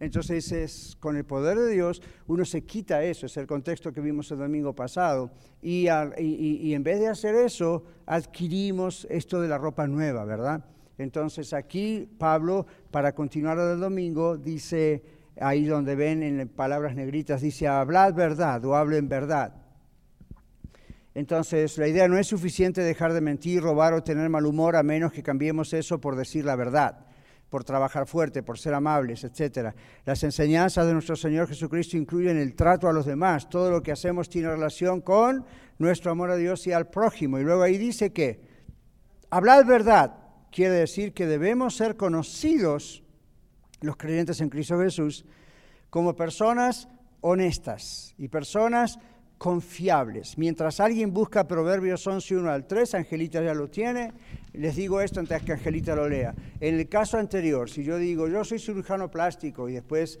entonces 0.00 0.52
es, 0.52 0.96
con 1.00 1.16
el 1.16 1.24
poder 1.24 1.58
de 1.58 1.72
Dios 1.72 2.00
uno 2.26 2.44
se 2.44 2.62
quita 2.62 3.02
eso, 3.02 3.26
es 3.26 3.36
el 3.36 3.46
contexto 3.46 3.92
que 3.92 4.00
vimos 4.00 4.30
el 4.30 4.38
domingo 4.38 4.74
pasado, 4.74 5.30
y, 5.60 5.88
en 5.88 6.82
vez 6.82 7.00
de 7.00 7.08
hacer 7.08 7.34
eso, 7.34 7.84
adquirimos 8.06 9.06
esto 9.10 9.40
de 9.40 9.48
la 9.48 9.58
ropa 9.58 9.86
nueva, 9.86 10.24
¿verdad? 10.24 10.64
Entonces 10.98 11.52
aquí 11.52 12.08
Pablo, 12.18 12.66
para 12.90 13.14
continuar 13.14 13.58
el 13.58 13.80
domingo, 13.80 14.36
dice, 14.36 15.02
ahí 15.40 15.64
donde 15.64 15.94
ven 15.94 16.22
en 16.22 16.48
palabras 16.48 16.94
negritas, 16.94 17.40
dice, 17.40 17.68
hablad 17.68 18.14
verdad 18.14 18.64
o 18.64 18.74
hablen 18.74 19.08
verdad. 19.08 19.54
Entonces, 21.14 21.78
la 21.78 21.88
idea 21.88 22.06
no 22.06 22.16
es 22.16 22.28
suficiente 22.28 22.80
dejar 22.82 23.12
de 23.12 23.20
mentir, 23.20 23.60
robar 23.60 23.92
o 23.92 24.04
tener 24.04 24.28
mal 24.28 24.46
humor, 24.46 24.76
a 24.76 24.84
menos 24.84 25.12
que 25.12 25.24
cambiemos 25.24 25.72
eso 25.72 26.00
por 26.00 26.14
decir 26.14 26.44
la 26.44 26.54
verdad, 26.54 27.06
por 27.48 27.64
trabajar 27.64 28.06
fuerte, 28.06 28.42
por 28.42 28.58
ser 28.58 28.74
amables, 28.74 29.24
etc. 29.24 29.74
Las 30.04 30.22
enseñanzas 30.22 30.86
de 30.86 30.92
nuestro 30.92 31.16
Señor 31.16 31.48
Jesucristo 31.48 31.96
incluyen 31.96 32.36
el 32.36 32.54
trato 32.54 32.88
a 32.88 32.92
los 32.92 33.06
demás. 33.06 33.48
Todo 33.48 33.70
lo 33.70 33.82
que 33.82 33.92
hacemos 33.92 34.28
tiene 34.28 34.48
relación 34.48 35.00
con 35.00 35.44
nuestro 35.78 36.10
amor 36.10 36.30
a 36.30 36.36
Dios 36.36 36.66
y 36.66 36.72
al 36.72 36.88
prójimo. 36.88 37.38
Y 37.38 37.44
luego 37.44 37.62
ahí 37.62 37.78
dice 37.78 38.12
que 38.12 38.40
hablar 39.30 39.64
verdad 39.66 40.14
quiere 40.50 40.74
decir 40.74 41.12
que 41.12 41.26
debemos 41.26 41.76
ser 41.76 41.96
conocidos, 41.96 43.02
los 43.80 43.96
creyentes 43.96 44.40
en 44.40 44.50
Cristo 44.50 44.78
Jesús, 44.78 45.24
como 45.90 46.16
personas 46.16 46.88
honestas 47.20 48.14
y 48.18 48.28
personas 48.28 48.98
confiables. 49.38 50.36
Mientras 50.36 50.80
alguien 50.80 51.14
busca 51.14 51.46
Proverbios 51.46 52.04
11, 52.06 52.36
1 52.36 52.50
al 52.50 52.66
3, 52.66 52.94
Angelita 52.96 53.42
ya 53.42 53.54
lo 53.54 53.68
tiene, 53.70 54.12
les 54.52 54.74
digo 54.76 55.00
esto 55.00 55.20
antes 55.20 55.42
que 55.42 55.52
Angelita 55.52 55.94
lo 55.94 56.08
lea. 56.08 56.34
En 56.60 56.74
el 56.74 56.88
caso 56.88 57.16
anterior, 57.16 57.70
si 57.70 57.84
yo 57.84 57.96
digo, 57.96 58.28
yo 58.28 58.44
soy 58.44 58.58
cirujano 58.58 59.10
plástico 59.10 59.68
y 59.68 59.74
después 59.74 60.18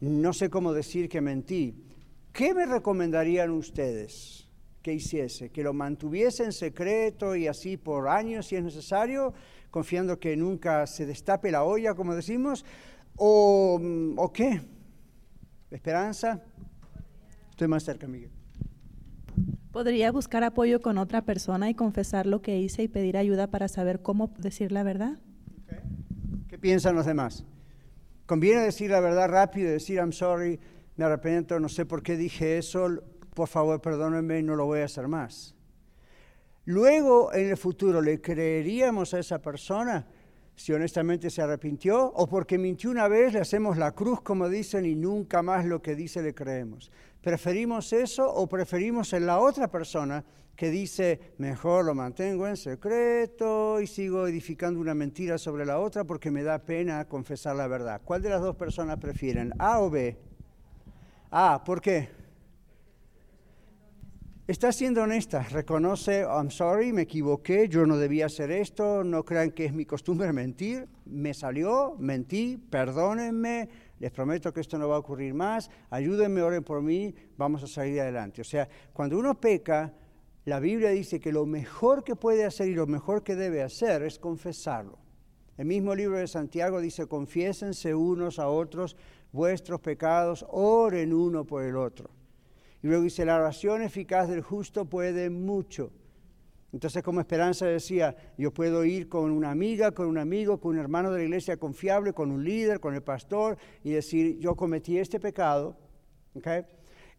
no 0.00 0.32
sé 0.32 0.48
cómo 0.48 0.72
decir 0.72 1.08
que 1.08 1.20
mentí, 1.20 1.74
¿qué 2.32 2.54
me 2.54 2.64
recomendarían 2.64 3.50
ustedes 3.50 4.48
que 4.82 4.94
hiciese? 4.94 5.50
¿Que 5.50 5.62
lo 5.62 5.74
mantuviese 5.74 6.44
en 6.44 6.52
secreto 6.52 7.36
y 7.36 7.46
así 7.46 7.76
por 7.76 8.08
años 8.08 8.46
si 8.46 8.56
es 8.56 8.64
necesario, 8.64 9.34
confiando 9.70 10.18
que 10.18 10.36
nunca 10.36 10.86
se 10.86 11.04
destape 11.04 11.50
la 11.50 11.64
olla, 11.64 11.94
como 11.94 12.14
decimos? 12.14 12.64
¿O, 13.16 13.80
¿o 14.16 14.32
qué? 14.32 14.60
¿Esperanza? 15.70 16.42
Estoy 17.50 17.68
más 17.68 17.84
cerca, 17.84 18.06
Miguel. 18.08 18.30
¿Podría 19.72 20.12
buscar 20.12 20.44
apoyo 20.44 20.80
con 20.80 20.98
otra 20.98 21.22
persona 21.22 21.68
y 21.68 21.74
confesar 21.74 22.26
lo 22.26 22.42
que 22.42 22.58
hice 22.58 22.84
y 22.84 22.88
pedir 22.88 23.16
ayuda 23.16 23.48
para 23.48 23.68
saber 23.68 24.02
cómo 24.02 24.32
decir 24.38 24.70
la 24.70 24.82
verdad? 24.82 25.18
¿Qué 26.48 26.58
piensan 26.58 26.94
los 26.94 27.06
demás? 27.06 27.44
¿Conviene 28.26 28.60
decir 28.60 28.90
la 28.90 29.00
verdad 29.00 29.28
rápido, 29.28 29.70
decir 29.70 29.98
I'm 29.98 30.12
sorry, 30.12 30.60
me 30.96 31.04
arrepiento, 31.04 31.58
no 31.58 31.68
sé 31.68 31.84
por 31.84 32.02
qué 32.02 32.16
dije 32.16 32.56
eso, 32.56 32.88
por 33.34 33.48
favor 33.48 33.80
perdónenme, 33.80 34.42
no 34.42 34.54
lo 34.54 34.66
voy 34.66 34.80
a 34.80 34.84
hacer 34.84 35.08
más? 35.08 35.54
Luego, 36.66 37.34
en 37.34 37.50
el 37.50 37.56
futuro, 37.56 38.00
¿le 38.00 38.20
creeríamos 38.20 39.12
a 39.12 39.18
esa 39.18 39.42
persona 39.42 40.06
si 40.56 40.72
honestamente 40.72 41.28
se 41.28 41.42
arrepintió? 41.42 42.12
¿O 42.12 42.26
porque 42.26 42.56
mintió 42.56 42.90
una 42.90 43.08
vez 43.08 43.34
le 43.34 43.40
hacemos 43.40 43.76
la 43.76 43.92
cruz, 43.92 44.22
como 44.22 44.48
dicen, 44.48 44.86
y 44.86 44.94
nunca 44.94 45.42
más 45.42 45.66
lo 45.66 45.82
que 45.82 45.94
dice 45.94 46.22
le 46.22 46.34
creemos? 46.34 46.90
¿Preferimos 47.24 47.90
eso 47.94 48.30
o 48.30 48.46
preferimos 48.46 49.14
en 49.14 49.24
la 49.24 49.38
otra 49.38 49.68
persona 49.68 50.22
que 50.54 50.68
dice, 50.68 51.32
mejor 51.38 51.86
lo 51.86 51.94
mantengo 51.94 52.46
en 52.46 52.54
secreto 52.54 53.80
y 53.80 53.86
sigo 53.86 54.26
edificando 54.26 54.78
una 54.78 54.92
mentira 54.92 55.38
sobre 55.38 55.64
la 55.64 55.80
otra 55.80 56.04
porque 56.04 56.30
me 56.30 56.42
da 56.42 56.58
pena 56.58 57.06
confesar 57.06 57.56
la 57.56 57.66
verdad? 57.66 58.02
¿Cuál 58.04 58.20
de 58.20 58.28
las 58.28 58.42
dos 58.42 58.56
personas 58.56 58.98
prefieren, 58.98 59.54
A 59.58 59.80
o 59.80 59.88
B? 59.88 60.18
A, 61.30 61.64
¿por 61.64 61.80
qué? 61.80 62.10
Está 64.46 64.70
siendo 64.70 65.02
honesta, 65.02 65.44
reconoce, 65.44 66.20
I'm 66.20 66.50
sorry, 66.50 66.92
me 66.92 67.02
equivoqué, 67.02 67.70
yo 67.70 67.86
no 67.86 67.96
debía 67.96 68.26
hacer 68.26 68.50
esto, 68.50 69.02
no 69.02 69.24
crean 69.24 69.52
que 69.52 69.64
es 69.64 69.72
mi 69.72 69.86
costumbre 69.86 70.30
mentir, 70.34 70.86
me 71.06 71.32
salió, 71.32 71.96
mentí, 71.98 72.58
perdónenme, 72.68 73.70
les 74.00 74.10
prometo 74.10 74.52
que 74.52 74.60
esto 74.60 74.78
no 74.78 74.88
va 74.88 74.96
a 74.96 74.98
ocurrir 74.98 75.34
más, 75.34 75.70
ayúdenme, 75.90 76.42
oren 76.42 76.64
por 76.64 76.82
mí, 76.82 77.14
vamos 77.36 77.62
a 77.62 77.66
salir 77.66 78.00
adelante. 78.00 78.40
O 78.40 78.44
sea, 78.44 78.68
cuando 78.92 79.18
uno 79.18 79.40
peca, 79.40 79.94
la 80.44 80.60
Biblia 80.60 80.90
dice 80.90 81.20
que 81.20 81.32
lo 81.32 81.46
mejor 81.46 82.04
que 82.04 82.16
puede 82.16 82.44
hacer 82.44 82.68
y 82.68 82.74
lo 82.74 82.86
mejor 82.86 83.22
que 83.22 83.34
debe 83.34 83.62
hacer 83.62 84.02
es 84.02 84.18
confesarlo. 84.18 84.98
El 85.56 85.66
mismo 85.66 85.94
libro 85.94 86.18
de 86.18 86.26
Santiago 86.26 86.80
dice, 86.80 87.06
confiésense 87.06 87.94
unos 87.94 88.38
a 88.38 88.48
otros 88.48 88.96
vuestros 89.32 89.80
pecados, 89.80 90.44
oren 90.50 91.12
uno 91.12 91.44
por 91.44 91.62
el 91.62 91.76
otro. 91.76 92.10
Y 92.82 92.88
luego 92.88 93.04
dice, 93.04 93.24
la 93.24 93.36
oración 93.36 93.82
eficaz 93.82 94.28
del 94.28 94.42
justo 94.42 94.84
puede 94.84 95.30
mucho. 95.30 95.90
Entonces, 96.74 97.04
como 97.04 97.20
Esperanza 97.20 97.66
decía, 97.66 98.16
yo 98.36 98.52
puedo 98.52 98.84
ir 98.84 99.08
con 99.08 99.30
una 99.30 99.52
amiga, 99.52 99.92
con 99.92 100.08
un 100.08 100.18
amigo, 100.18 100.58
con 100.58 100.72
un 100.72 100.80
hermano 100.80 101.12
de 101.12 101.18
la 101.18 101.24
iglesia 101.24 101.56
confiable, 101.56 102.12
con 102.12 102.32
un 102.32 102.42
líder, 102.42 102.80
con 102.80 102.96
el 102.96 103.00
pastor, 103.00 103.56
y 103.84 103.92
decir, 103.92 104.40
yo 104.40 104.56
cometí 104.56 104.98
este 104.98 105.20
pecado, 105.20 105.78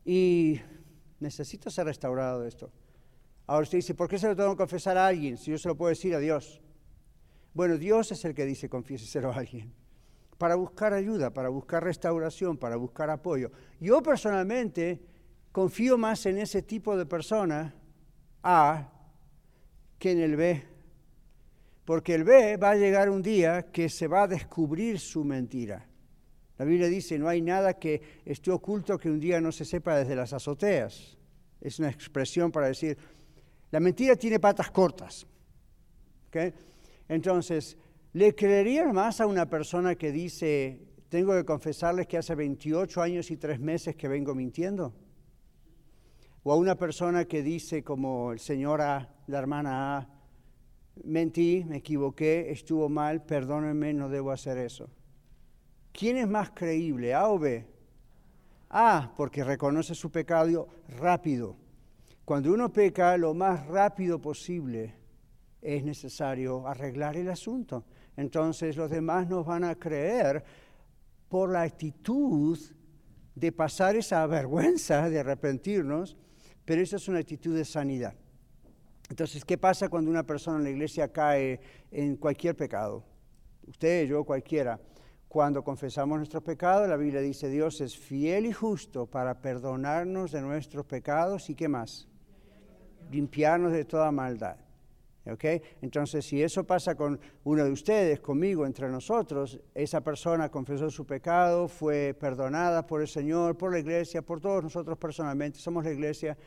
y 0.04 0.60
necesito 1.22 1.70
ser 1.70 1.86
restaurado 1.86 2.42
de 2.42 2.50
esto. 2.50 2.70
Ahora 3.48 3.64
usted 3.64 3.78
dice, 3.78 3.96
¿por 3.96 4.10
qué 4.10 4.20
se 4.20 4.28
lo 4.28 4.36
tengo 4.36 4.50
que 4.52 4.58
confesar 4.58 4.98
a 4.98 5.08
alguien 5.08 5.38
si 5.38 5.52
yo 5.52 5.58
se 5.58 5.70
lo 5.70 5.78
puedo 5.78 5.88
decir 5.88 6.14
a 6.16 6.20
Dios? 6.20 6.62
Bueno, 7.54 7.78
Dios 7.78 8.12
es 8.12 8.26
el 8.26 8.36
que 8.36 8.44
dice 8.44 8.68
confiéseselo 8.68 9.32
a 9.32 9.38
alguien. 9.38 9.74
Para 10.38 10.56
buscar 10.56 10.92
ayuda, 10.92 11.32
para 11.32 11.48
buscar 11.48 11.82
restauración, 11.82 12.58
para 12.58 12.76
buscar 12.76 13.10
apoyo. 13.10 13.52
Yo 13.80 14.04
personalmente 14.04 15.02
confío 15.54 15.98
más 15.98 16.26
en 16.26 16.40
ese 16.40 16.62
tipo 16.62 16.98
de 16.98 17.06
persona 17.06 17.74
A 18.44 18.92
en 20.12 20.20
el 20.20 20.36
B. 20.36 20.64
Porque 21.86 22.16
el 22.16 22.24
B 22.24 22.58
va 22.58 22.72
a 22.72 22.76
llegar 22.76 23.10
un 23.10 23.22
día 23.22 23.72
que 23.72 23.90
se 23.90 24.08
va 24.08 24.24
a 24.24 24.28
descubrir 24.28 25.00
su 25.00 25.24
mentira. 25.24 25.86
La 26.58 26.66
Biblia 26.66 26.88
dice, 26.88 27.20
no 27.20 27.28
hay 27.28 27.42
nada 27.42 27.74
que 27.74 28.02
esté 28.26 28.50
oculto 28.50 28.98
que 28.98 29.10
un 29.10 29.20
día 29.20 29.42
no 29.42 29.52
se 29.52 29.66
sepa 29.66 29.98
desde 29.98 30.16
las 30.16 30.34
azoteas. 30.34 31.18
Es 31.62 31.80
una 31.80 31.90
expresión 31.90 32.52
para 32.52 32.68
decir, 32.68 32.98
la 33.72 33.80
mentira 33.80 34.16
tiene 34.16 34.40
patas 34.40 34.72
cortas. 34.72 35.28
Entonces, 37.08 37.78
¿le 38.14 38.34
creerían 38.34 38.94
más 38.94 39.22
a 39.22 39.28
una 39.28 39.50
persona 39.50 39.96
que 39.96 40.12
dice, 40.12 40.80
tengo 41.10 41.34
que 41.34 41.46
confesarles 41.46 42.08
que 42.08 42.18
hace 42.18 42.36
28 42.36 43.02
años 43.02 43.32
y 43.32 43.38
3 43.38 43.60
meses 43.60 43.96
que 43.96 44.08
vengo 44.08 44.34
mintiendo? 44.34 44.94
O 46.48 46.54
a 46.54 46.58
una 46.58 46.76
persona 46.76 47.26
que 47.26 47.42
dice, 47.42 47.84
como 47.84 48.32
el 48.32 48.38
señor 48.38 48.80
A, 48.80 49.10
la 49.26 49.40
hermana 49.40 49.98
A, 49.98 50.08
mentí, 51.04 51.66
me 51.68 51.78
equivoqué, 51.78 52.52
estuvo 52.52 52.88
mal, 52.88 53.26
perdónenme, 53.26 53.96
no 53.96 54.10
debo 54.10 54.32
hacer 54.32 54.60
eso. 54.60 54.88
¿Quién 55.92 56.18
es 56.18 56.28
más 56.28 56.52
creíble, 56.52 57.16
A 57.16 57.30
o 57.30 57.40
B? 57.40 57.66
A, 58.70 59.12
porque 59.18 59.44
reconoce 59.44 59.96
su 59.96 60.12
pecado 60.12 60.68
rápido. 61.00 61.56
Cuando 62.26 62.54
uno 62.54 62.72
peca, 62.72 63.18
lo 63.18 63.34
más 63.34 63.66
rápido 63.66 64.22
posible 64.22 64.94
es 65.64 65.84
necesario 65.84 66.68
arreglar 66.68 67.18
el 67.18 67.32
asunto. 67.32 67.86
Entonces 68.16 68.78
los 68.78 68.92
demás 68.92 69.28
nos 69.28 69.48
van 69.48 69.64
a 69.64 69.74
creer 69.74 70.44
por 71.28 71.52
la 71.52 71.64
actitud 71.64 72.60
de 73.34 73.52
pasar 73.52 73.96
esa 73.96 74.24
vergüenza, 74.28 75.10
de 75.10 75.22
arrepentirnos, 75.22 76.16
pero 76.66 76.82
esa 76.82 76.98
es 76.98 77.08
una 77.08 77.20
actitud 77.20 77.56
de 77.56 77.64
sanidad. 77.64 78.16
Entonces, 79.10 79.46
¿qué 79.46 79.58
pasa 79.58 79.88
cuando 79.88 80.10
una 80.10 80.24
persona 80.24 80.58
en 80.58 80.64
la 80.64 80.70
iglesia 80.72 81.08
cae 81.12 81.60
en 81.92 82.16
cualquier 82.18 82.56
pecado? 82.56 83.04
Usted, 83.68 84.08
yo, 84.08 84.24
cualquiera. 84.24 84.80
Cuando 85.28 85.64
confesamos 85.64 86.18
nuestros 86.18 86.44
pecados, 86.44 86.90
la 86.90 86.98
Biblia 86.98 87.22
dice, 87.22 87.50
Dios 87.50 87.82
es 87.82 87.98
fiel 87.98 88.46
y 88.46 88.54
justo 88.54 89.06
para 89.06 89.42
perdonarnos 89.42 90.32
de 90.32 90.42
nuestros 90.42 90.86
pecados 90.86 91.50
y 91.50 91.56
qué 91.56 91.68
más? 91.68 92.08
Limpiarnos 93.12 93.72
de 93.72 93.86
toda 93.86 94.12
maldad. 94.12 94.58
¿Okay? 95.28 95.62
Entonces, 95.82 96.24
si 96.26 96.42
eso 96.44 96.64
pasa 96.66 96.94
con 96.94 97.20
uno 97.46 97.64
de 97.64 97.72
ustedes, 97.72 98.20
conmigo, 98.20 98.66
entre 98.66 98.88
nosotros, 98.90 99.60
esa 99.74 100.02
persona 100.02 100.50
confesó 100.50 100.90
su 100.90 101.06
pecado, 101.06 101.68
fue 101.68 102.16
perdonada 102.20 102.86
por 102.86 103.02
el 103.02 103.08
Señor, 103.08 103.58
por 103.58 103.72
la 103.72 103.80
iglesia, 103.80 104.22
por 104.22 104.40
todos 104.40 104.64
nosotros 104.64 104.98
personalmente, 105.00 105.58
somos 105.58 105.84
la 105.84 105.92
iglesia, 105.92 106.38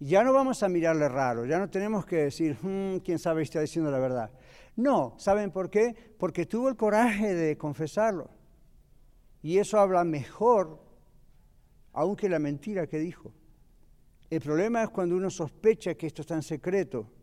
ya 0.00 0.24
no 0.24 0.32
vamos 0.32 0.62
a 0.64 0.68
mirarle 0.68 1.08
raro, 1.08 1.46
ya 1.46 1.58
no 1.58 1.70
tenemos 1.70 2.04
que 2.04 2.16
decir, 2.16 2.56
hmm, 2.60 2.98
quién 3.04 3.20
sabe 3.20 3.42
si 3.42 3.44
está 3.44 3.60
diciendo 3.60 3.90
la 3.90 4.00
verdad. 4.00 4.32
No, 4.76 5.14
¿saben 5.18 5.52
por 5.52 5.70
qué? 5.70 5.94
Porque 6.18 6.46
tuvo 6.46 6.68
el 6.68 6.76
coraje 6.76 7.34
de 7.34 7.56
confesarlo. 7.56 8.30
Y 9.42 9.58
eso 9.58 9.78
habla 9.78 10.02
mejor, 10.02 10.82
aunque 11.92 12.28
la 12.28 12.40
mentira 12.40 12.88
que 12.88 12.98
dijo. 12.98 13.32
El 14.28 14.40
problema 14.40 14.82
es 14.82 14.90
cuando 14.90 15.14
uno 15.14 15.30
sospecha 15.30 15.94
que 15.94 16.08
esto 16.08 16.22
está 16.22 16.34
en 16.34 16.42
secreto 16.42 17.13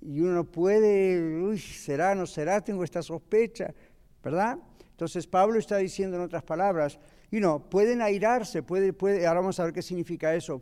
y 0.00 0.20
uno 0.20 0.44
puede, 0.44 1.42
uy, 1.42 1.58
será, 1.58 2.14
no 2.14 2.26
será, 2.26 2.60
tengo 2.60 2.84
esta 2.84 3.02
sospecha, 3.02 3.74
¿verdad? 4.22 4.58
Entonces 4.90 5.26
Pablo 5.26 5.58
está 5.58 5.76
diciendo 5.76 6.16
en 6.16 6.22
otras 6.22 6.42
palabras, 6.42 6.98
y 7.30 7.40
no, 7.40 7.68
pueden 7.70 8.02
airarse, 8.02 8.62
puede, 8.62 8.92
puede, 8.92 9.26
ahora 9.26 9.40
vamos 9.40 9.58
a 9.58 9.64
ver 9.64 9.72
qué 9.72 9.82
significa 9.82 10.34
eso, 10.34 10.60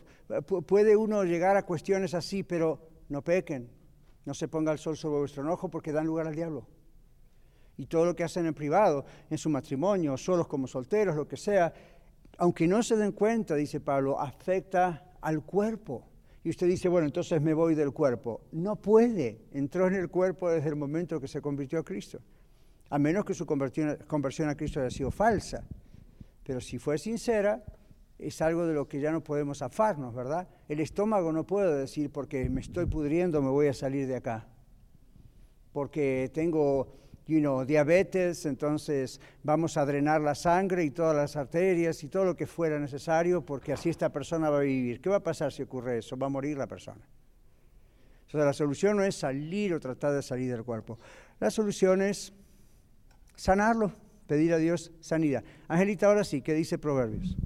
puede 0.66 0.96
uno 0.96 1.24
llegar 1.24 1.56
a 1.56 1.64
cuestiones 1.64 2.14
así, 2.14 2.42
pero 2.42 2.80
no 3.08 3.22
pequen, 3.22 3.68
no 4.24 4.34
se 4.34 4.48
ponga 4.48 4.72
el 4.72 4.78
sol 4.78 4.96
sobre 4.96 5.18
vuestro 5.18 5.42
enojo 5.42 5.68
porque 5.68 5.92
dan 5.92 6.06
lugar 6.06 6.26
al 6.26 6.34
diablo. 6.34 6.66
Y 7.76 7.86
todo 7.86 8.04
lo 8.04 8.14
que 8.14 8.24
hacen 8.24 8.46
en 8.46 8.54
privado, 8.54 9.04
en 9.30 9.38
su 9.38 9.48
matrimonio, 9.48 10.16
solos 10.16 10.46
como 10.46 10.66
solteros, 10.66 11.16
lo 11.16 11.26
que 11.26 11.36
sea, 11.36 11.72
aunque 12.38 12.68
no 12.68 12.82
se 12.82 12.96
den 12.96 13.12
cuenta, 13.12 13.54
dice 13.54 13.80
Pablo, 13.80 14.20
afecta 14.20 15.12
al 15.20 15.42
cuerpo. 15.42 16.09
Y 16.42 16.50
usted 16.50 16.66
dice, 16.66 16.88
bueno, 16.88 17.06
entonces 17.06 17.40
me 17.42 17.52
voy 17.52 17.74
del 17.74 17.92
cuerpo. 17.92 18.40
No 18.52 18.76
puede. 18.76 19.42
Entró 19.52 19.86
en 19.86 19.94
el 19.94 20.08
cuerpo 20.08 20.50
desde 20.50 20.70
el 20.70 20.76
momento 20.76 21.20
que 21.20 21.28
se 21.28 21.40
convirtió 21.40 21.80
a 21.80 21.84
Cristo. 21.84 22.20
A 22.88 22.98
menos 22.98 23.24
que 23.24 23.34
su 23.34 23.46
conversión 23.46 24.48
a 24.48 24.54
Cristo 24.54 24.80
haya 24.80 24.90
sido 24.90 25.10
falsa. 25.10 25.64
Pero 26.42 26.60
si 26.60 26.78
fue 26.78 26.98
sincera, 26.98 27.62
es 28.18 28.40
algo 28.42 28.66
de 28.66 28.74
lo 28.74 28.88
que 28.88 29.00
ya 29.00 29.12
no 29.12 29.22
podemos 29.22 29.62
afarnos, 29.62 30.14
¿verdad? 30.14 30.48
El 30.68 30.80
estómago 30.80 31.32
no 31.32 31.46
puede 31.46 31.78
decir, 31.78 32.10
porque 32.10 32.48
me 32.48 32.60
estoy 32.60 32.86
pudriendo, 32.86 33.42
me 33.42 33.50
voy 33.50 33.68
a 33.68 33.74
salir 33.74 34.06
de 34.06 34.16
acá. 34.16 34.48
Porque 35.72 36.30
tengo 36.32 36.94
diabetes, 37.66 38.44
entonces 38.46 39.20
vamos 39.42 39.76
a 39.76 39.86
drenar 39.86 40.20
la 40.20 40.34
sangre 40.34 40.84
y 40.84 40.90
todas 40.90 41.16
las 41.16 41.36
arterias 41.36 42.02
y 42.02 42.08
todo 42.08 42.24
lo 42.24 42.36
que 42.36 42.46
fuera 42.46 42.78
necesario 42.78 43.44
porque 43.44 43.72
así 43.72 43.88
esta 43.88 44.10
persona 44.10 44.50
va 44.50 44.58
a 44.58 44.62
vivir. 44.62 45.00
¿Qué 45.00 45.08
va 45.08 45.16
a 45.16 45.22
pasar 45.22 45.52
si 45.52 45.62
ocurre 45.62 45.98
eso? 45.98 46.16
Va 46.16 46.26
a 46.26 46.30
morir 46.30 46.58
la 46.58 46.66
persona. 46.66 47.06
O 48.32 48.38
la 48.38 48.52
solución 48.52 48.96
no 48.96 49.02
es 49.02 49.16
salir 49.16 49.74
o 49.74 49.80
tratar 49.80 50.12
de 50.12 50.22
salir 50.22 50.50
del 50.50 50.64
cuerpo. 50.64 50.98
La 51.40 51.50
solución 51.50 52.00
es 52.02 52.32
sanarlo, 53.34 53.92
pedir 54.26 54.52
a 54.52 54.58
Dios 54.58 54.92
sanidad. 55.00 55.42
Angelita, 55.66 56.06
ahora 56.06 56.24
sí, 56.24 56.40
¿qué 56.40 56.54
dice 56.54 56.78
Proverbios? 56.78 57.36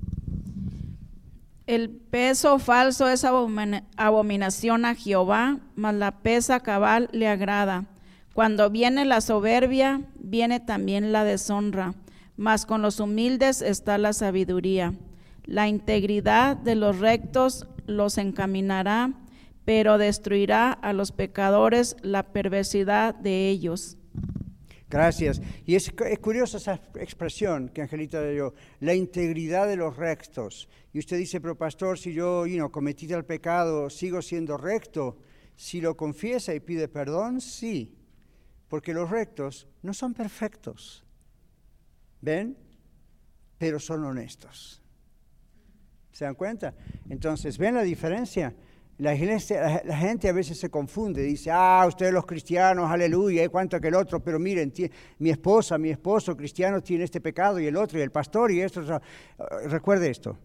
El 1.66 1.88
peso 1.88 2.58
falso 2.58 3.08
es 3.08 3.24
abominación 3.24 4.84
a 4.84 4.94
Jehová, 4.94 5.60
mas 5.74 5.94
la 5.94 6.18
pesa 6.20 6.60
cabal 6.60 7.08
le 7.12 7.28
agrada. 7.28 7.86
Cuando 8.34 8.68
viene 8.68 9.04
la 9.04 9.20
soberbia, 9.20 10.00
viene 10.16 10.58
también 10.58 11.12
la 11.12 11.22
deshonra, 11.22 11.94
mas 12.36 12.66
con 12.66 12.82
los 12.82 12.98
humildes 12.98 13.62
está 13.62 13.96
la 13.96 14.12
sabiduría. 14.12 14.92
La 15.44 15.68
integridad 15.68 16.56
de 16.56 16.74
los 16.74 16.98
rectos 16.98 17.68
los 17.86 18.18
encaminará, 18.18 19.12
pero 19.64 19.98
destruirá 19.98 20.72
a 20.72 20.92
los 20.92 21.12
pecadores 21.12 21.94
la 22.02 22.32
perversidad 22.32 23.14
de 23.14 23.50
ellos. 23.50 23.98
Gracias. 24.90 25.40
Y 25.64 25.76
es, 25.76 25.92
curiosa 26.20 26.56
esa 26.56 26.80
expresión 26.96 27.68
que 27.68 27.82
Angelita 27.82 28.20
dio, 28.28 28.54
la 28.80 28.94
integridad 28.94 29.68
de 29.68 29.76
los 29.76 29.96
rectos. 29.96 30.68
Y 30.92 30.98
usted 30.98 31.18
dice, 31.18 31.40
pero 31.40 31.56
pastor, 31.56 32.00
si 32.00 32.12
yo 32.12 32.46
you 32.46 32.68
cometí 32.72 33.12
el 33.12 33.24
pecado, 33.24 33.88
sigo 33.90 34.20
siendo 34.22 34.56
recto. 34.56 35.18
Si 35.54 35.80
lo 35.80 35.96
confiesa 35.96 36.52
y 36.52 36.58
pide 36.58 36.88
perdón, 36.88 37.40
sí 37.40 37.94
porque 38.74 38.92
los 38.92 39.08
rectos 39.08 39.68
no 39.82 39.94
son 39.94 40.14
perfectos, 40.14 41.04
¿ven? 42.20 42.56
Pero 43.56 43.78
son 43.78 44.04
honestos. 44.04 44.82
¿Se 46.10 46.24
dan 46.24 46.34
cuenta? 46.34 46.74
Entonces, 47.08 47.56
¿ven 47.56 47.76
la 47.76 47.82
diferencia? 47.82 48.52
La, 48.98 49.14
gente 49.14 50.28
a 50.28 50.32
veces 50.32 50.58
se 50.58 50.70
confunde, 50.70 51.22
dice, 51.22 51.52
ah, 51.52 51.84
ustedes 51.86 52.12
los 52.12 52.26
cristianos, 52.26 52.90
aleluya, 52.90 53.48
cuánto 53.48 53.80
que 53.80 53.86
el 53.86 53.94
otro, 53.94 54.18
pero 54.18 54.40
miren, 54.40 54.72
mi 55.20 55.30
esposa, 55.30 55.78
mi 55.78 55.90
esposo 55.90 56.36
cristiano 56.36 56.82
tiene 56.82 57.04
este 57.04 57.20
pecado 57.20 57.60
y 57.60 57.68
el 57.68 57.76
otro, 57.76 58.00
y 58.00 58.02
el 58.02 58.10
pastor 58.10 58.50
y 58.50 58.60
esto. 58.60 59.00
recuerde 59.66 60.10
esto, 60.10 60.36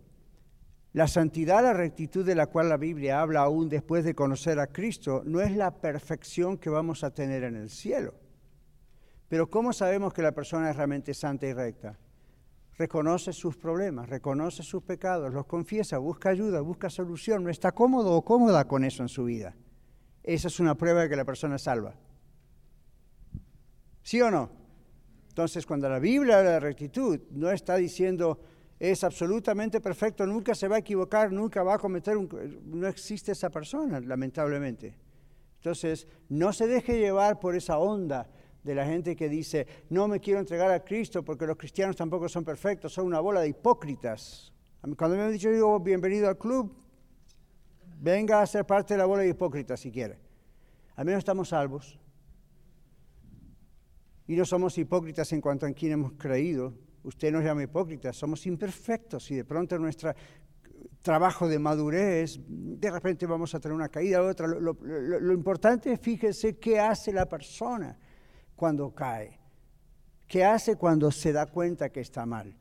la 0.94 1.08
santidad, 1.08 1.62
la 1.62 1.74
rectitud 1.74 2.26
de 2.26 2.36
la 2.36 2.48
cual 2.48 2.70
la 2.70 2.78
Biblia 2.78 3.22
habla 3.22 3.42
aún 3.42 3.70
después 3.70 4.04
de 4.04 4.16
conocer 4.16 4.60
a 4.60 4.68
Cristo, 4.68 5.22
no 5.26 5.40
es 5.40 5.56
la 5.56 5.72
perfección 5.72 6.58
que 6.58 6.70
vamos 6.70 7.04
a 7.04 7.12
tener 7.12 7.44
en 7.44 7.56
el 7.56 7.70
cielo. 7.70 8.16
Pero 9.28 9.50
¿cómo 9.50 9.72
sabemos 9.72 10.14
que 10.14 10.24
la 10.24 10.32
persona 10.32 10.72
es 10.72 10.76
realmente 10.76 11.14
santa 11.14 11.46
y 11.46 11.54
recta? 11.54 12.00
Reconoce 12.78 13.34
sus 13.34 13.56
problemas, 13.56 14.10
reconoce 14.10 14.64
sus 14.64 14.82
pecados, 14.82 15.32
los 15.32 15.46
confiesa, 15.46 16.00
busca 16.00 16.30
ayuda, 16.30 16.62
busca 16.62 16.90
solución, 16.90 17.44
no 17.44 17.50
está 17.50 17.72
cómodo 17.72 18.14
o 18.14 18.24
cómoda 18.24 18.66
con 18.66 18.84
eso 18.84 19.04
en 19.04 19.10
su 19.10 19.26
vida. 19.26 19.56
Esa 20.24 20.48
es 20.48 20.60
una 20.60 20.76
prueba 20.76 21.02
de 21.02 21.10
que 21.10 21.16
la 21.16 21.26
persona 21.26 21.58
es 21.58 21.64
salva. 21.64 21.94
¿Sí 24.02 24.22
o 24.22 24.32
no? 24.32 24.50
Entonces, 25.28 25.66
cuando 25.66 25.88
la 25.88 26.00
Biblia 26.00 26.40
habla 26.40 26.52
de 26.52 26.60
rectitud, 26.60 27.20
no 27.32 27.52
está 27.52 27.76
diciendo 27.76 28.40
es 28.80 29.04
absolutamente 29.04 29.82
perfecto, 29.82 30.26
nunca 30.26 30.56
se 30.56 30.70
va 30.70 30.78
a 30.78 30.80
equivocar, 30.80 31.32
nunca 31.32 31.62
va 31.64 31.76
a 31.76 31.78
cometer 31.78 32.16
un... 32.16 32.30
No 32.66 32.88
existe 32.88 33.34
esa 33.34 33.50
persona, 33.50 34.00
lamentablemente. 34.00 34.96
Entonces, 35.58 36.08
no 36.30 36.54
se 36.54 36.66
deje 36.66 36.98
llevar 36.98 37.42
por 37.42 37.56
esa 37.56 37.78
onda 37.78 38.30
de 38.64 38.76
la 38.76 38.86
gente 38.86 39.18
que 39.18 39.28
dice, 39.28 39.68
no 39.90 40.08
me 40.08 40.22
quiero 40.22 40.40
entregar 40.40 40.72
a 40.72 40.84
Cristo 40.84 41.24
porque 41.24 41.46
los 41.46 41.58
cristianos 41.58 41.98
tampoco 41.98 42.30
son 42.30 42.46
perfectos, 42.46 42.94
son 42.94 43.06
una 43.06 43.20
bola 43.20 43.42
de 43.42 43.50
hipócritas. 43.50 44.54
Cuando 44.96 45.18
me 45.18 45.24
han 45.24 45.32
dicho, 45.34 45.52
digo, 45.52 45.78
bienvenido 45.82 46.30
al 46.30 46.38
club, 46.38 46.74
venga 48.00 48.42
a 48.42 48.48
ser 48.48 48.66
parte 48.66 48.94
de 48.94 49.00
la 49.00 49.06
bola 49.06 49.24
de 49.24 49.30
hipócritas 49.30 49.82
si 49.82 49.92
quiere. 49.92 50.18
Al 50.96 51.04
menos 51.04 51.20
estamos 51.20 51.50
salvos. 51.50 52.00
Y 54.26 54.36
no 54.36 54.46
somos 54.46 54.78
hipócritas 54.78 55.34
en 55.34 55.42
cuanto 55.42 55.66
a 55.66 55.72
quién 55.74 55.94
hemos 55.94 56.14
creído, 56.14 56.74
Usted 57.04 57.32
nos 57.32 57.44
llama 57.44 57.64
hipócritas, 57.64 58.16
somos 58.16 58.46
imperfectos 58.46 59.32
y 59.32 59.36
de 59.36 59.46
pronto 59.46 59.78
nuestro 59.78 60.14
trabajo 61.02 61.48
de 61.48 61.60
madurez, 61.60 62.40
de 62.48 62.92
repente 62.92 63.26
vamos 63.26 63.56
a 63.56 63.60
tener 63.60 63.76
una 63.76 63.90
caída 63.90 64.22
u 64.22 64.28
otra. 64.28 64.48
Lo, 64.48 65.34
importante 65.34 65.94
es, 65.94 66.00
fíjese, 66.00 66.58
qué 66.58 66.80
hace 66.80 67.14
la 67.14 67.28
persona 67.28 67.98
cuando 68.56 68.94
cae. 68.94 69.40
¿Qué 70.28 70.44
hace 70.44 70.76
cuando 70.76 71.10
se 71.12 71.32
da 71.32 71.48
cuenta 71.48 71.90
que 71.90 72.02
está 72.02 72.26
mal? 72.26 72.56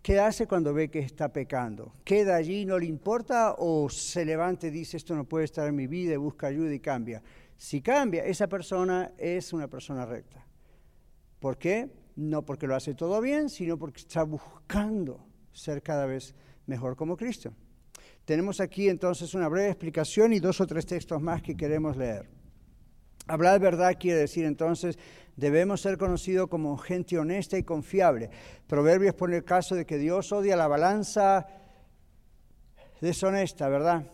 ¿Qué 0.00 0.18
hace 0.18 0.46
cuando 0.46 0.72
ve 0.72 0.90
que 0.90 1.00
está 1.00 1.32
pecando? 1.32 1.94
¿Queda 2.04 2.36
allí, 2.36 2.64
no 2.64 2.78
le 2.78 2.86
importa 2.86 3.54
o 3.58 3.88
se 3.88 4.24
levanta 4.24 4.66
y 4.66 4.70
dice 4.70 4.96
esto 4.96 5.14
no 5.14 5.24
puede 5.24 5.44
estar 5.44 5.68
en 5.68 5.76
mi 5.76 5.86
vida 5.86 6.14
y 6.14 6.16
busca 6.16 6.46
ayuda 6.46 6.72
y 6.72 6.80
cambia? 6.80 7.22
Si 7.56 7.80
cambia, 7.80 8.24
esa 8.24 8.48
persona 8.48 9.12
es 9.18 9.52
una 9.52 9.68
persona 9.68 10.04
recta. 10.06 10.44
¿Por 11.38 11.58
qué? 11.58 11.90
No 12.16 12.44
porque 12.44 12.66
lo 12.66 12.76
hace 12.76 12.94
todo 12.94 13.20
bien, 13.20 13.48
sino 13.48 13.78
porque 13.78 14.00
está 14.00 14.22
buscando 14.22 15.24
ser 15.52 15.82
cada 15.82 16.06
vez 16.06 16.34
mejor 16.66 16.96
como 16.96 17.16
Cristo. 17.16 17.52
Tenemos 18.24 18.60
aquí 18.60 18.88
entonces 18.88 19.34
una 19.34 19.48
breve 19.48 19.68
explicación 19.68 20.32
y 20.32 20.38
dos 20.38 20.60
o 20.60 20.66
tres 20.66 20.86
textos 20.86 21.20
más 21.20 21.42
que 21.42 21.56
queremos 21.56 21.96
leer. 21.96 22.28
Hablar 23.26 23.60
verdad 23.60 23.96
quiere 23.98 24.20
decir 24.20 24.44
entonces 24.44 24.98
debemos 25.36 25.80
ser 25.80 25.96
conocidos 25.96 26.48
como 26.48 26.76
gente 26.76 27.18
honesta 27.18 27.56
y 27.56 27.62
confiable. 27.62 28.30
Proverbios 28.66 29.14
pone 29.14 29.36
el 29.36 29.44
caso 29.44 29.74
de 29.74 29.86
que 29.86 29.98
Dios 29.98 30.32
odia 30.32 30.56
la 30.56 30.68
balanza 30.68 31.46
deshonesta, 33.00 33.68
¿verdad? 33.68 34.06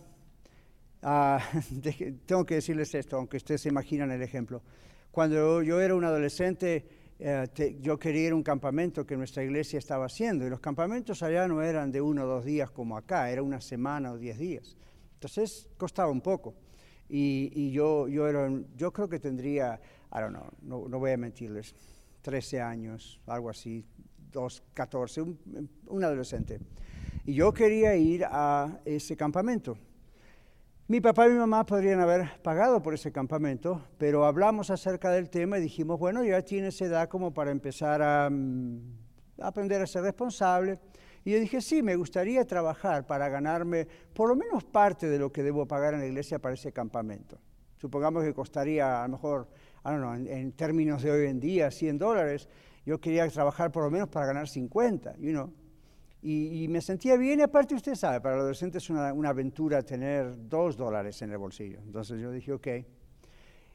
Ah, 1.03 1.41
tengo 2.27 2.45
que 2.45 2.57
decirles 2.57 2.95
esto, 2.95 3.17
aunque 3.17 3.37
ustedes 3.37 3.61
se 3.61 3.69
imaginan 3.69 4.11
el 4.11 4.23
ejemplo. 4.23 4.63
Cuando 5.11 5.63
yo 5.63 5.81
era 5.81 5.95
un 5.95 6.05
adolescente, 6.05 6.87
eh, 7.21 7.79
yo 7.81 7.99
quería 7.99 8.27
ir 8.29 8.33
a 8.33 8.37
un 8.37 8.43
campamento 8.43 9.05
que 9.05 9.17
nuestra 9.17 9.43
iglesia 9.43 9.79
estaba 9.79 10.07
haciendo 10.07 10.47
y 10.47 10.51
los 10.51 10.61
campamentos 10.61 11.23
allá 11.23 11.49
no 11.49 11.63
eran 11.63 11.91
de 11.91 12.01
uno 12.01 12.25
o 12.25 12.27
dos 12.27 12.45
días 12.45 12.71
como 12.71 12.97
acá, 12.97 13.31
era 13.31 13.43
una 13.43 13.61
semana 13.61 14.13
o 14.13 14.19
diez 14.19 14.39
días. 14.39 14.77
Entonces 15.15 15.69
costaba 15.77 16.13
un 16.13 16.21
poco. 16.21 16.55
Y, 17.09 17.73
yo, 17.73 18.07
yo, 18.07 18.93
creo 18.93 19.09
que 19.09 19.19
tendría, 19.19 19.81
I 20.13 20.21
don't 20.21 20.37
know, 20.37 20.51
no, 20.61 20.89
no 20.89 20.99
voy 20.99 21.13
a 21.13 21.17
mentirles, 21.17 21.75
13 22.21 22.61
años, 22.61 23.21
algo 23.27 23.49
así, 23.49 23.85
2, 24.31 24.63
14, 24.75 25.23
un, 25.23 25.71
un 25.87 26.05
adolescente. 26.05 26.61
Y 27.25 27.35
yo 27.35 27.53
quería 27.53 27.97
ir 27.97 28.25
a 28.27 28.81
ese 28.85 29.17
campamento. 29.17 29.79
Mi 30.91 31.03
papá 31.03 31.27
y 31.27 31.33
mi 31.33 31.37
mamá 31.37 31.67
podrían 31.67 32.01
haber 32.01 32.41
pagado 32.41 32.81
por 32.83 32.95
ese 32.95 33.13
campamento, 33.13 33.85
pero 33.99 34.25
hablamos 34.25 34.71
acerca 34.71 35.11
del 35.11 35.29
tema 35.29 35.59
y 35.59 35.61
dijimos, 35.61 35.99
bueno, 35.99 36.25
ya 36.25 36.41
tienes 36.41 36.81
edad 36.81 37.11
como 37.11 37.35
para 37.35 37.51
empezar 37.51 38.01
a, 38.01 38.31
mm, 38.31 38.81
aprender 39.43 39.83
a 39.83 39.87
ser 39.87 40.05
responsable. 40.05 40.81
Y 41.27 41.33
yo 41.33 41.41
dije, 41.41 41.61
sí, 41.61 41.83
me 41.83 41.95
gustaría 41.95 42.47
trabajar 42.47 43.07
para 43.07 43.29
ganarme 43.29 43.87
por 44.15 44.31
lo 44.31 44.37
menos 44.37 44.65
parte 44.65 45.11
de 45.11 45.19
lo 45.19 45.31
que 45.31 45.43
debo 45.43 45.69
pagar 45.69 45.93
en 45.93 46.01
la 46.01 46.07
iglesia 46.07 46.39
para 46.39 46.55
ese 46.55 46.73
campamento. 46.73 47.39
Supongamos 47.77 48.25
que 48.25 48.33
costaría 48.33 49.03
a 49.03 49.07
lo 49.09 49.13
mejor, 49.13 49.47
I 49.85 49.91
don't 49.91 50.01
know, 50.01 50.15
en, 50.15 50.53
términos 50.53 51.03
de 51.03 51.11
hoy 51.11 51.27
en 51.27 51.39
día, 51.39 51.71
100 51.71 51.99
dólares. 51.99 52.49
Yo 52.87 52.99
quería 52.99 53.29
trabajar 53.29 53.71
por 53.71 53.85
lo 53.85 53.91
menos 53.91 54.09
para 54.09 54.25
ganar 54.25 54.49
50, 54.49 55.19
you 55.19 55.33
know. 55.33 55.53
Y, 56.21 56.67
me 56.69 56.81
sentía 56.81 57.17
bien, 57.17 57.39
y 57.39 57.43
aparte 57.43 57.77
usted 57.77 57.95
sabe, 57.95 58.21
para 58.21 58.35
los 58.35 58.43
adolescente 58.43 58.79
es 58.79 58.91
una, 58.91 59.09
aventura 59.29 59.83
tener 59.83 60.49
dos 60.49 60.77
dólares 60.77 61.23
en 61.23 61.31
el 61.31 61.39
bolsillo. 61.39 61.79
Entonces 61.79 62.21
yo 62.21 62.33
dije, 62.33 62.53
ok. 62.53 62.67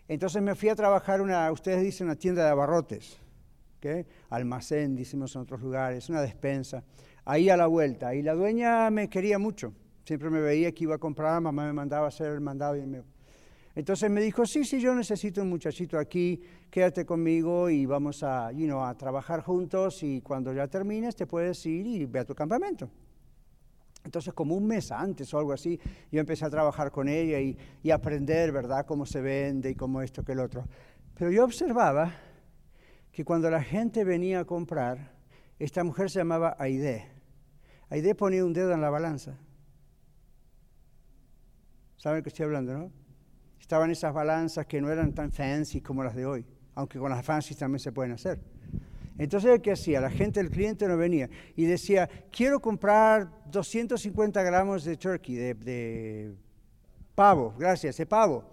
Entonces 0.10 0.42
me 0.42 0.54
fui 0.54 0.68
a 0.68 0.76
trabajar 0.76 1.22
una, 1.22 1.50
ustedes 1.52 1.82
dicen 1.82 2.08
una 2.08 2.18
tienda 2.18 2.44
de 2.44 2.50
abarrotes, 2.50 3.18
¿okay? 3.78 4.06
almacén, 4.30 4.96
decimos 4.96 5.34
en 5.36 5.44
otros 5.44 5.62
lugares, 5.62 6.10
una 6.10 6.22
despensa, 6.22 6.84
ahí 7.24 7.50
a 7.50 7.56
la 7.56 7.68
vuelta. 7.68 8.14
Y 8.14 8.22
la 8.22 8.34
dueña 8.34 8.90
me 8.90 9.10
quería 9.10 9.40
mucho, 9.40 9.74
siempre 10.04 10.30
me 10.30 10.42
veía 10.42 10.74
que 10.74 10.84
iba 10.84 10.96
a 10.96 11.00
comprar, 11.00 11.40
mamá 11.40 11.66
me 11.66 11.74
mandaba 11.74 12.06
a 12.06 12.10
hacer 12.10 12.34
el 12.34 12.42
mandado 12.42 12.76
y 12.76 12.86
me 12.86 13.04
entonces 13.76 14.10
me 14.12 14.22
dijo, 14.22 14.46
sí, 14.46 14.64
sí, 14.64 14.80
yo 14.80 14.94
necesito 14.94 15.42
un 15.42 15.50
muchachito 15.50 15.98
aquí, 15.98 16.40
quédate 16.70 17.06
conmigo 17.06 17.70
y 17.70 17.88
vamos 17.88 18.22
a, 18.22 18.52
you 18.52 18.78
a 18.78 18.96
trabajar 18.96 19.42
juntos 19.42 20.04
y 20.04 20.22
cuando 20.22 20.54
ya 20.54 20.68
termines 20.68 21.16
te 21.16 21.26
puedes 21.26 21.66
ir 21.66 21.88
y 21.88 22.06
ve 22.06 22.20
a 22.20 22.26
tu 22.26 22.36
campamento. 22.36 22.90
Entonces, 24.04 24.34
como 24.34 24.56
un 24.56 24.68
mes 24.68 24.92
antes 24.92 25.34
o 25.34 25.40
algo 25.40 25.54
así, 25.54 25.80
yo 26.12 26.20
empecé 26.20 26.46
a 26.46 26.50
trabajar 26.50 26.92
con 26.92 27.08
ella 27.08 27.40
y, 27.40 27.58
y 27.82 27.90
aprender, 27.90 28.52
¿verdad?, 28.52 28.86
cómo 28.86 29.06
se 29.06 29.22
vende 29.22 29.72
y 29.72 29.76
cómo 29.76 30.02
esto 30.02 30.24
que 30.24 30.34
el 30.34 30.40
otro. 30.40 30.66
Pero 31.16 31.32
yo 31.32 31.44
observaba 31.44 32.14
que 33.12 33.24
cuando 33.24 33.50
la 33.50 33.64
gente 33.64 34.04
venía 34.04 34.42
a 34.42 34.46
comprar, 34.46 35.14
esta 35.58 35.84
mujer 35.84 36.12
se 36.12 36.20
llamaba 36.20 36.56
Aide. 36.60 37.08
Aide 37.90 38.14
ponía 38.14 38.44
un 38.46 38.54
dedo 38.54 38.74
en 38.74 38.82
la 38.82 38.90
balanza. 38.90 39.38
¿Saben 41.98 42.22
qué 42.22 42.30
estoy 42.30 42.46
hablando, 42.46 42.78
no? 42.78 43.03
Estaban 43.64 43.90
esas 43.90 44.14
balanzas 44.14 44.66
que 44.66 44.82
no 44.82 44.92
eran 44.92 45.14
tan 45.14 45.32
fancy 45.32 45.80
como 45.80 46.04
las 46.04 46.14
de 46.14 46.26
hoy, 46.26 46.46
aunque 46.76 47.00
con 47.00 47.10
las 47.10 47.26
fancy 47.26 47.56
también 47.56 47.80
se 47.80 47.94
pueden 47.94 48.12
hacer. 48.12 48.38
Entonces, 49.18 49.62
¿qué 49.62 49.72
hacía? 49.72 50.02
La 50.02 50.10
gente, 50.10 50.42
el 50.42 50.50
cliente 50.50 50.86
no 50.86 50.98
venía 50.98 51.30
y 51.56 51.64
decía, 51.64 52.10
quiero 52.30 52.60
comprar 52.60 53.30
250 53.50 54.44
gramos 54.44 54.84
de 54.84 54.98
turkey, 54.98 55.36
de, 55.36 56.36
pavo, 57.16 57.56
gracias, 57.58 57.96
de 57.96 58.06
pavo. 58.06 58.44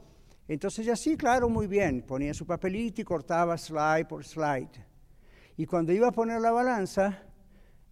Entonces 0.46 0.86
ya 0.86 0.94
sí, 0.94 1.16
claro, 1.16 1.48
muy 1.48 1.66
bien, 1.66 2.02
ponía 2.02 2.32
su 2.32 2.46
papelito 2.46 3.00
y 3.00 3.04
cortaba 3.04 3.58
slide 3.58 4.06
por 4.06 4.24
slide. 4.24 4.86
Y 5.56 5.66
cuando 5.66 5.92
iba 5.92 6.06
a 6.06 6.12
poner 6.12 6.40
la 6.40 6.52
balanza, 6.52 7.20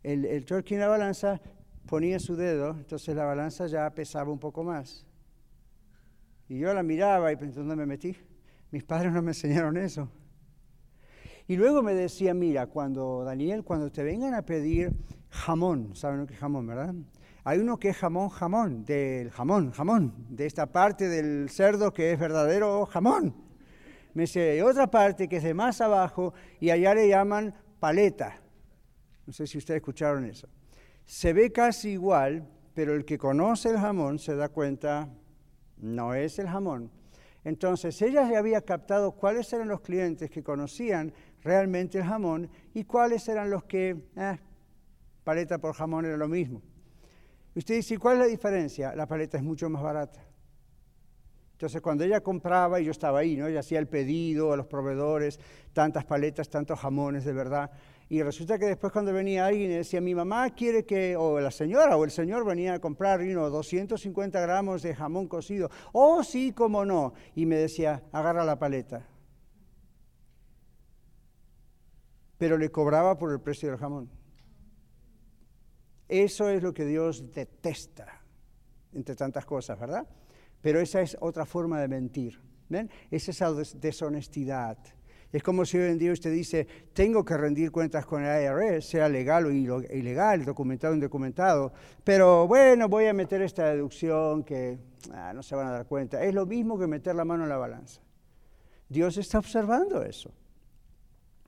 el, 0.04 0.24
el 0.24 0.44
turkey 0.44 0.76
en 0.76 0.82
la 0.82 0.88
balanza, 0.88 1.40
ponía 1.84 2.20
su 2.20 2.36
dedo, 2.36 2.70
entonces 2.70 3.16
la 3.16 3.24
balanza 3.24 3.66
ya 3.66 3.90
pesaba 3.90 4.30
un 4.30 4.38
poco 4.38 4.62
más. 4.62 5.07
Y 6.48 6.58
yo 6.58 6.72
la 6.72 6.82
miraba 6.82 7.30
y 7.30 7.36
pensé, 7.36 7.60
¿dónde 7.60 7.76
me 7.76 7.86
metí? 7.86 8.16
Mis 8.70 8.84
padres 8.84 9.12
no 9.12 9.22
me 9.22 9.30
enseñaron 9.30 9.76
eso. 9.76 10.10
Y 11.46 11.56
luego 11.56 11.82
me 11.82 11.94
decía, 11.94 12.34
mira, 12.34 12.66
cuando 12.66 13.24
Daniel, 13.24 13.64
cuando 13.64 13.90
te 13.90 14.02
vengan 14.02 14.34
a 14.34 14.42
pedir 14.42 14.92
jamón, 15.30 15.94
¿saben 15.94 16.20
lo 16.20 16.26
que 16.26 16.34
es 16.34 16.40
jamón, 16.40 16.66
verdad? 16.66 16.94
Hay 17.44 17.58
uno 17.58 17.78
que 17.78 17.88
es 17.88 17.96
jamón, 17.96 18.28
jamón, 18.28 18.84
del 18.84 19.30
jamón, 19.30 19.70
jamón, 19.70 20.26
de 20.28 20.44
esta 20.44 20.66
parte 20.66 21.08
del 21.08 21.48
cerdo 21.48 21.94
que 21.94 22.12
es 22.12 22.18
verdadero 22.18 22.84
jamón. 22.86 23.34
Me 24.12 24.22
dice, 24.22 24.50
hay 24.50 24.60
otra 24.60 24.90
parte 24.90 25.28
que 25.28 25.36
es 25.36 25.42
de 25.42 25.54
más 25.54 25.80
abajo 25.80 26.34
y 26.60 26.70
allá 26.70 26.94
le 26.94 27.08
llaman 27.08 27.54
paleta. 27.80 28.40
No 29.26 29.32
sé 29.32 29.46
si 29.46 29.58
ustedes 29.58 29.78
escucharon 29.78 30.26
eso. 30.26 30.48
Se 31.04 31.32
ve 31.32 31.52
casi 31.52 31.90
igual, 31.90 32.46
pero 32.74 32.94
el 32.94 33.04
que 33.04 33.16
conoce 33.16 33.70
el 33.70 33.78
jamón 33.78 34.18
se 34.18 34.34
da 34.36 34.48
cuenta 34.48 35.08
no 35.80 36.14
es 36.14 36.38
el 36.38 36.48
jamón. 36.48 36.90
Entonces 37.44 38.00
ella 38.02 38.28
ya 38.30 38.38
había 38.38 38.60
captado 38.62 39.12
cuáles 39.12 39.52
eran 39.52 39.68
los 39.68 39.80
clientes 39.80 40.30
que 40.30 40.42
conocían 40.42 41.12
realmente 41.42 41.98
el 41.98 42.04
jamón 42.04 42.50
y 42.74 42.84
cuáles 42.84 43.28
eran 43.28 43.50
los 43.50 43.64
que, 43.64 43.96
eh, 44.16 44.38
paleta 45.24 45.58
por 45.58 45.74
jamón 45.74 46.04
era 46.04 46.16
lo 46.16 46.28
mismo. 46.28 46.62
usted 47.54 47.74
dice, 47.74 47.98
¿cuál 47.98 48.16
es 48.16 48.20
la 48.20 48.26
diferencia? 48.26 48.94
La 48.94 49.06
paleta 49.06 49.36
es 49.36 49.42
mucho 49.42 49.68
más 49.68 49.82
barata. 49.82 50.24
Entonces 51.52 51.80
cuando 51.80 52.04
ella 52.04 52.20
compraba, 52.20 52.80
y 52.80 52.84
yo 52.84 52.92
estaba 52.92 53.18
ahí, 53.18 53.36
¿no? 53.36 53.48
ella 53.48 53.60
hacía 53.60 53.80
el 53.80 53.88
pedido 53.88 54.52
a 54.52 54.56
los 54.56 54.66
proveedores, 54.66 55.40
tantas 55.72 56.04
paletas, 56.04 56.48
tantos 56.48 56.78
jamones 56.78 57.24
de 57.24 57.32
verdad, 57.32 57.72
y 58.10 58.22
resulta 58.22 58.58
que 58.58 58.66
después 58.66 58.90
cuando 58.90 59.12
venía 59.12 59.44
alguien 59.44 59.70
y 59.70 59.74
decía, 59.74 60.00
mi 60.00 60.14
mamá 60.14 60.48
quiere 60.50 60.86
que, 60.86 61.14
o 61.14 61.38
la 61.40 61.50
señora 61.50 61.96
o 61.96 62.04
el 62.04 62.10
señor 62.10 62.44
venía 62.46 62.74
a 62.74 62.78
comprar 62.78 63.22
you 63.22 63.38
250 63.38 64.40
gramos 64.40 64.80
de 64.80 64.94
jamón 64.94 65.28
cocido. 65.28 65.70
Oh, 65.92 66.22
sí, 66.22 66.52
cómo 66.52 66.86
no. 66.86 67.12
Y 67.34 67.44
me 67.44 67.56
decía, 67.56 68.02
agarra 68.12 68.44
la 68.44 68.58
paleta. 68.58 69.06
Pero 72.38 72.56
le 72.56 72.70
cobraba 72.70 73.18
por 73.18 73.30
el 73.30 73.40
precio 73.40 73.68
del 73.68 73.78
jamón. 73.78 74.10
Eso 76.08 76.48
es 76.48 76.62
lo 76.62 76.72
que 76.72 76.86
Dios 76.86 77.30
detesta, 77.34 78.22
entre 78.94 79.16
tantas 79.16 79.44
cosas, 79.44 79.78
¿verdad? 79.78 80.08
Pero 80.62 80.80
esa 80.80 81.02
es 81.02 81.14
otra 81.20 81.44
forma 81.44 81.78
de 81.78 81.88
mentir. 81.88 82.40
¿ven? 82.70 82.90
Es 83.10 83.28
esa 83.28 83.52
deshonestidad 83.52 84.78
Es 85.30 85.42
como 85.42 85.66
si 85.66 85.76
hoy 85.76 85.90
en 85.90 85.98
día 85.98 86.12
usted 86.12 86.32
dice, 86.32 86.66
tengo 86.94 87.22
que 87.24 87.36
rendir 87.36 87.70
cuentas 87.70 88.06
con 88.06 88.24
el 88.24 88.42
IRS, 88.42 88.88
sea 88.88 89.08
legal 89.08 89.44
o 89.46 89.50
ilegal, 89.50 90.44
documentado 90.44 90.92
o 90.92 90.96
indocumentado, 90.96 91.72
pero 92.02 92.46
bueno, 92.46 92.88
voy 92.88 93.06
a 93.06 93.12
meter 93.12 93.42
esta 93.42 93.66
deducción 93.66 94.42
que 94.42 94.78
ah, 95.12 95.32
no 95.34 95.42
se 95.42 95.54
van 95.54 95.66
a 95.66 95.72
dar 95.72 95.86
cuenta. 95.86 96.24
Es 96.24 96.34
lo 96.34 96.46
mismo 96.46 96.78
que 96.78 96.86
meter 96.86 97.14
la 97.14 97.26
mano 97.26 97.42
en 97.42 97.50
la 97.50 97.58
balanza. 97.58 98.00
Dios 98.88 99.18
está 99.18 99.38
observando 99.38 100.02
eso. 100.02 100.32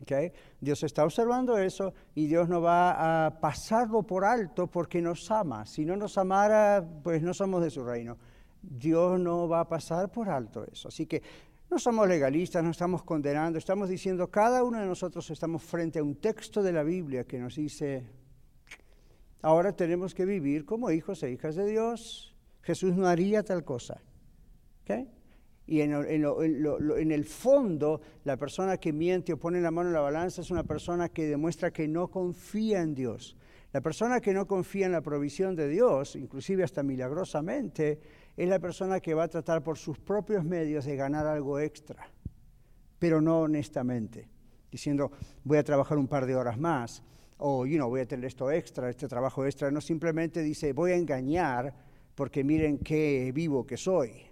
¿okay? 0.02 0.32
Dios 0.60 0.82
está 0.82 1.04
observando 1.04 1.56
eso 1.56 1.94
y 2.14 2.26
Dios 2.26 2.48
no 2.48 2.60
va 2.60 3.26
a 3.26 3.40
pasarlo 3.40 4.02
por 4.02 4.26
alto 4.26 4.66
porque 4.66 5.00
nos 5.00 5.30
ama. 5.30 5.64
Si 5.64 5.86
no 5.86 5.96
nos 5.96 6.18
amara, 6.18 6.86
pues 7.02 7.22
no 7.22 7.32
somos 7.32 7.62
de 7.62 7.70
su 7.70 7.82
reino. 7.82 8.18
Dios 8.62 9.18
no 9.18 9.48
va 9.48 9.60
a 9.60 9.68
pasar 9.68 10.10
por 10.10 10.28
alto 10.28 10.66
eso. 10.70 10.88
Así 10.88 11.06
que 11.06 11.22
no 11.70 11.78
somos 11.78 12.08
legalistas, 12.08 12.64
no 12.64 12.70
estamos 12.70 13.04
condenando, 13.04 13.58
estamos 13.58 13.88
diciendo, 13.88 14.28
cada 14.28 14.64
uno 14.64 14.80
de 14.80 14.86
nosotros 14.86 15.30
estamos 15.30 15.62
frente 15.62 16.00
a 16.00 16.02
un 16.02 16.16
texto 16.16 16.62
de 16.62 16.72
la 16.72 16.82
Biblia 16.82 17.24
que 17.24 17.38
nos 17.38 17.54
dice, 17.54 18.04
ahora 19.40 19.72
tenemos 19.72 20.12
que 20.12 20.24
vivir 20.24 20.64
como 20.64 20.90
hijos 20.90 21.22
e 21.22 21.30
hijas 21.30 21.54
de 21.54 21.66
Dios. 21.66 22.34
Jesús 22.62 22.96
no 22.96 23.06
haría 23.06 23.44
tal 23.44 23.64
cosa. 23.64 24.02
Y 25.66 25.82
en, 25.82 25.92
en, 25.92 27.12
el 27.12 27.24
fondo, 27.24 28.00
la 28.24 28.36
persona 28.36 28.76
que 28.76 28.92
miente 28.92 29.32
o 29.32 29.38
pone 29.38 29.60
la 29.60 29.70
mano 29.70 29.90
en 29.90 29.94
la 29.94 30.00
balanza 30.00 30.40
es 30.40 30.50
una 30.50 30.64
persona 30.64 31.08
que 31.08 31.28
demuestra 31.28 31.70
que 31.70 31.86
no 31.86 32.08
confía 32.08 32.82
en 32.82 32.96
Dios. 32.96 33.36
La 33.72 33.80
persona 33.80 34.20
que 34.20 34.34
no 34.34 34.48
confía 34.48 34.86
en 34.86 34.92
la 34.92 35.00
provisión 35.00 35.54
de 35.54 35.68
Dios, 35.68 36.16
inclusive 36.16 36.64
hasta 36.64 36.82
milagrosamente, 36.82 38.00
es 38.42 38.48
la 38.48 38.58
persona 38.58 39.00
que 39.00 39.12
va 39.12 39.24
a 39.24 39.28
tratar 39.28 39.62
por 39.62 39.76
sus 39.76 39.98
propios 39.98 40.42
medios 40.42 40.86
de 40.86 40.96
ganar 40.96 41.26
algo 41.26 41.58
extra, 41.58 42.08
pero 42.98 43.20
no 43.20 43.40
honestamente, 43.40 44.30
diciendo 44.70 45.12
voy 45.44 45.58
a 45.58 45.62
trabajar 45.62 45.98
un 45.98 46.08
par 46.08 46.24
de 46.24 46.34
horas 46.34 46.58
más 46.58 47.02
o 47.36 47.66
you 47.66 47.76
know, 47.76 47.90
voy 47.90 48.00
a 48.00 48.06
tener 48.06 48.24
esto 48.24 48.50
extra, 48.50 48.88
este 48.88 49.08
trabajo 49.08 49.44
extra, 49.44 49.70
no 49.70 49.82
simplemente 49.82 50.40
dice 50.40 50.72
voy 50.72 50.92
a 50.92 50.96
engañar 50.96 51.74
porque 52.14 52.42
miren 52.42 52.78
qué 52.78 53.30
vivo 53.34 53.66
que 53.66 53.76
soy. 53.76 54.22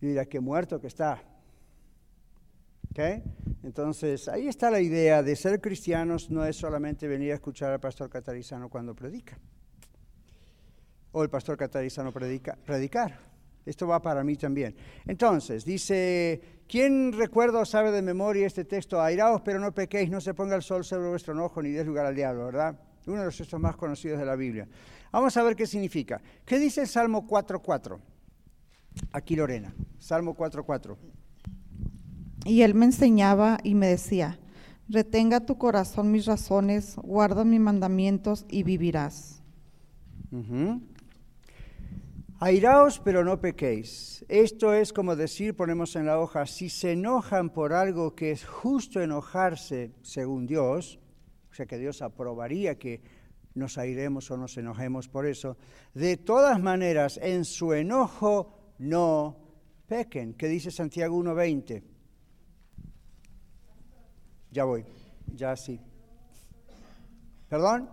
Y 0.00 0.06
dirá 0.06 0.26
qué 0.26 0.38
muerto 0.38 0.80
que 0.80 0.86
está. 0.86 1.20
¿Okay? 2.92 3.24
Entonces, 3.64 4.28
ahí 4.28 4.46
está 4.46 4.70
la 4.70 4.80
idea 4.80 5.24
de 5.24 5.34
ser 5.34 5.60
cristianos, 5.60 6.30
no 6.30 6.44
es 6.44 6.56
solamente 6.56 7.08
venir 7.08 7.32
a 7.32 7.34
escuchar 7.34 7.72
al 7.72 7.80
pastor 7.80 8.08
catarizano 8.08 8.68
cuando 8.68 8.94
predica 8.94 9.36
o 11.12 11.22
el 11.22 11.30
pastor 11.30 11.56
catarizano 11.56 12.12
predica, 12.12 12.56
predicar. 12.64 13.18
Esto 13.64 13.86
va 13.86 14.02
para 14.02 14.24
mí 14.24 14.36
también. 14.36 14.74
Entonces, 15.06 15.64
dice, 15.64 16.40
¿quién 16.66 17.12
recuerda 17.12 17.60
o 17.60 17.64
sabe 17.64 17.92
de 17.92 18.02
memoria 18.02 18.46
este 18.46 18.64
texto? 18.64 19.00
Airaos, 19.00 19.40
pero 19.42 19.60
no 19.60 19.72
pequéis, 19.72 20.10
no 20.10 20.20
se 20.20 20.34
ponga 20.34 20.56
el 20.56 20.62
sol 20.62 20.84
sobre 20.84 21.08
vuestro 21.08 21.32
enojo, 21.32 21.62
ni 21.62 21.70
des 21.70 21.86
lugar 21.86 22.06
al 22.06 22.14
diablo, 22.14 22.46
¿verdad? 22.46 22.78
Uno 23.06 23.20
de 23.20 23.26
los 23.26 23.36
textos 23.36 23.60
más 23.60 23.76
conocidos 23.76 24.18
de 24.18 24.26
la 24.26 24.34
Biblia. 24.34 24.66
Vamos 25.12 25.36
a 25.36 25.42
ver 25.42 25.54
qué 25.54 25.66
significa. 25.66 26.20
¿Qué 26.44 26.58
dice 26.58 26.82
el 26.82 26.88
Salmo 26.88 27.26
4.4? 27.26 27.98
Aquí 29.12 29.36
Lorena, 29.36 29.74
Salmo 29.98 30.36
4.4. 30.36 30.96
Y 32.44 32.62
él 32.62 32.74
me 32.74 32.86
enseñaba 32.86 33.58
y 33.62 33.74
me 33.74 33.86
decía, 33.86 34.38
retenga 34.88 35.40
tu 35.40 35.56
corazón 35.56 36.10
mis 36.10 36.26
razones, 36.26 36.96
guarda 36.96 37.44
mis 37.44 37.60
mandamientos 37.60 38.44
y 38.48 38.64
vivirás. 38.64 39.42
Airaos, 42.44 42.98
pero 42.98 43.22
no 43.22 43.40
pequéis. 43.40 44.24
Esto 44.28 44.74
es 44.74 44.92
como 44.92 45.14
decir, 45.14 45.54
ponemos 45.54 45.94
en 45.94 46.06
la 46.06 46.18
hoja, 46.18 46.44
si 46.44 46.70
se 46.70 46.90
enojan 46.90 47.50
por 47.50 47.72
algo 47.72 48.16
que 48.16 48.32
es 48.32 48.44
justo 48.44 49.00
enojarse 49.00 49.92
según 50.02 50.48
Dios, 50.48 50.98
o 51.52 51.54
sea 51.54 51.66
que 51.66 51.78
Dios 51.78 52.02
aprobaría 52.02 52.80
que 52.80 53.00
nos 53.54 53.78
airemos 53.78 54.28
o 54.32 54.36
nos 54.36 54.58
enojemos 54.58 55.08
por 55.08 55.24
eso, 55.24 55.56
de 55.94 56.16
todas 56.16 56.60
maneras, 56.60 57.16
en 57.22 57.44
su 57.44 57.74
enojo 57.74 58.74
no 58.80 59.36
pequen. 59.86 60.34
¿Qué 60.34 60.48
dice 60.48 60.72
Santiago 60.72 61.16
1.20? 61.22 61.80
Ya 64.50 64.64
voy, 64.64 64.84
ya 65.32 65.54
sí. 65.54 65.80
¿Perdón? 67.48 67.88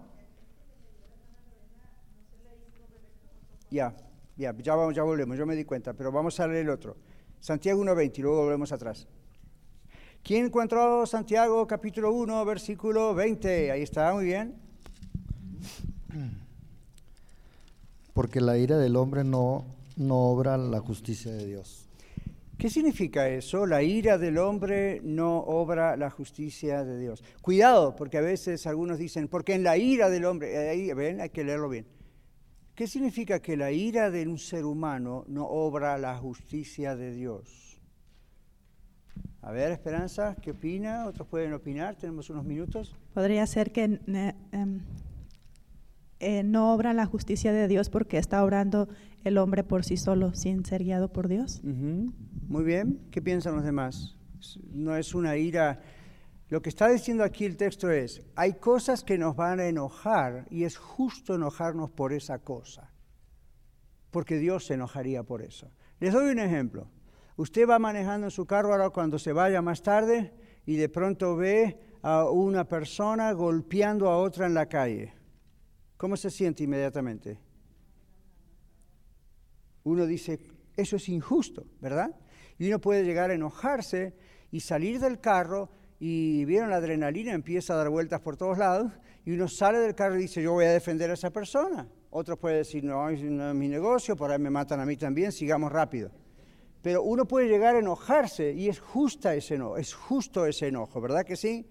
Ya. 3.69 4.08
Ya, 4.39 4.55
ya, 4.57 4.73
vamos, 4.73 4.95
ya 4.95 5.03
volvemos, 5.03 5.37
yo 5.37 5.45
me 5.45 5.53
di 5.53 5.65
cuenta, 5.65 5.91
pero 5.91 6.13
vamos 6.13 6.39
a 6.39 6.47
leer 6.47 6.61
el 6.61 6.69
otro. 6.69 6.95
Santiago 7.41 7.83
1.20 7.83 8.19
y 8.19 8.21
luego 8.21 8.43
volvemos 8.43 8.71
atrás. 8.71 9.05
¿Quién 10.23 10.45
encontró 10.45 11.05
Santiago 11.05 11.67
capítulo 11.67 12.13
1, 12.13 12.45
versículo 12.45 13.13
20? 13.13 13.69
Ahí 13.69 13.81
está, 13.81 14.13
muy 14.13 14.23
bien. 14.23 14.55
Porque 18.13 18.39
la 18.39 18.57
ira 18.57 18.77
del 18.77 18.95
hombre 18.95 19.25
no, 19.25 19.65
no 19.97 20.29
obra 20.29 20.57
la 20.57 20.79
justicia 20.79 21.33
de 21.33 21.45
Dios. 21.45 21.89
¿Qué 22.57 22.69
significa 22.69 23.27
eso? 23.27 23.65
La 23.65 23.83
ira 23.83 24.17
del 24.17 24.37
hombre 24.37 25.01
no 25.03 25.39
obra 25.39 25.97
la 25.97 26.09
justicia 26.09 26.85
de 26.85 26.97
Dios. 26.97 27.25
Cuidado, 27.41 27.93
porque 27.93 28.17
a 28.17 28.21
veces 28.21 28.65
algunos 28.67 28.99
dicen, 28.99 29.27
porque 29.27 29.53
en 29.53 29.63
la 29.63 29.77
ira 29.77 30.09
del 30.09 30.23
hombre, 30.23 30.69
ahí 30.69 30.93
ven, 30.93 31.19
hay 31.19 31.29
que 31.29 31.43
leerlo 31.43 31.67
bien. 31.67 31.98
¿Qué 32.79 32.87
significa 32.87 33.41
que 33.41 33.57
la 33.57 33.73
ira 33.73 34.09
de 34.09 34.25
un 34.25 34.37
ser 34.37 34.63
humano 34.63 35.25
no 35.27 35.45
obra 35.45 35.97
la 35.97 36.15
justicia 36.15 36.95
de 36.95 37.11
Dios? 37.11 37.81
A 39.41 39.51
ver, 39.51 39.73
Esperanza, 39.73 40.37
¿qué 40.41 40.51
opina? 40.51 41.05
Otros 41.05 41.27
pueden 41.27 41.51
opinar, 41.51 41.97
tenemos 41.97 42.29
unos 42.29 42.45
minutos. 42.45 42.95
Podría 43.13 43.45
ser 43.47 43.73
que 43.73 43.99
em, 44.53 44.79
eh, 46.21 46.43
no 46.43 46.73
obra 46.73 46.93
la 46.93 47.05
justicia 47.05 47.51
de 47.51 47.67
Dios 47.67 47.89
porque 47.89 48.17
está 48.17 48.41
obrando 48.45 48.87
el 49.25 49.39
hombre 49.39 49.65
por 49.65 49.83
sí 49.83 49.97
solo, 49.97 50.33
sin 50.33 50.63
ser 50.63 50.85
guiado 50.85 51.11
por 51.11 51.27
Dios. 51.27 51.61
Muy 51.61 52.63
bien, 52.63 53.01
¿qué 53.11 53.21
piensan 53.21 53.57
los 53.57 53.65
demás? 53.65 54.15
No 54.71 54.95
es 54.95 55.13
una 55.13 55.35
ira 55.35 55.81
lo 56.49 56.61
que 56.61 56.69
está 56.69 56.89
diciendo 56.89 57.23
aquí 57.23 57.45
el 57.45 57.57
texto 57.57 57.91
es, 57.91 58.21
hay 58.35 58.53
cosas 58.53 59.03
que 59.03 59.19
nos 59.19 59.35
van 59.35 59.59
a 59.59 59.67
enojar 59.67 60.47
y 60.49 60.63
es 60.63 60.77
justo 60.77 61.35
enojarnos 61.35 61.91
por 61.91 62.11
esa 62.11 62.39
cosa, 62.39 62.91
porque 64.09 64.37
Dios 64.37 64.65
se 64.65 64.73
enojaría 64.73 65.21
por 65.23 65.43
eso. 65.43 65.69
Les 65.99 66.11
doy 66.11 66.31
un 66.31 66.39
ejemplo. 66.39 66.89
Usted 67.37 67.69
va 67.69 67.77
manejando 67.77 68.27
en 68.27 68.31
su 68.31 68.45
carro 68.45 68.71
ahora 68.71 68.89
cuando 68.89 69.19
se 69.19 69.31
vaya 69.31 69.61
más 69.61 69.83
tarde 69.83 70.33
y 70.65 70.75
de 70.75 70.89
pronto 70.89 71.35
ve 71.35 71.79
a 72.01 72.29
una 72.29 72.67
persona 72.67 73.31
golpeando 73.31 74.09
a 74.09 74.17
otra 74.17 74.47
en 74.47 74.55
la 74.55 74.65
calle. 74.65 75.13
¿Cómo 75.97 76.17
se 76.17 76.31
siente 76.31 76.63
inmediatamente? 76.63 77.39
Uno 79.83 80.05
dice, 80.05 80.39
eso 80.75 80.95
es 80.95 81.09
injusto, 81.09 81.65
¿verdad? 81.79 82.15
Y 82.57 82.67
uno 82.67 82.79
puede 82.79 83.03
llegar 83.03 83.29
a 83.29 83.35
enojarse 83.35 84.15
y 84.51 84.61
salir 84.61 84.99
del 84.99 85.19
carro 85.19 85.69
y 85.99 86.45
vieron 86.45 86.69
la 86.69 86.77
adrenalina, 86.77 87.33
empieza 87.33 87.73
a 87.73 87.77
dar 87.77 87.89
vueltas 87.89 88.21
por 88.21 88.37
todos 88.37 88.57
lados 88.57 88.91
y 89.25 89.31
uno 89.31 89.47
sale 89.47 89.79
del 89.79 89.95
carro 89.95 90.15
y 90.15 90.21
dice, 90.21 90.41
yo 90.41 90.53
voy 90.53 90.65
a 90.65 90.71
defender 90.71 91.11
a 91.11 91.13
esa 91.13 91.29
persona. 91.29 91.87
Otros 92.09 92.39
pueden 92.39 92.59
decir, 92.59 92.83
no, 92.83 93.09
es 93.09 93.21
mi 93.21 93.67
negocio, 93.67 94.15
por 94.15 94.31
ahí 94.31 94.39
me 94.39 94.49
matan 94.49 94.79
a 94.79 94.85
mí 94.85 94.95
también, 94.95 95.31
sigamos 95.31 95.71
rápido. 95.71 96.09
Pero 96.81 97.03
uno 97.03 97.25
puede 97.25 97.49
llegar 97.49 97.75
a 97.75 97.79
enojarse 97.79 98.53
y 98.53 98.69
es 98.69 98.79
justa 98.79 99.35
ese 99.35 99.55
enojo, 99.55 99.77
es 99.77 99.93
justo 99.93 100.45
ese 100.45 100.67
enojo, 100.67 101.01
¿verdad 101.01 101.25
que 101.25 101.35
sí? 101.35 101.67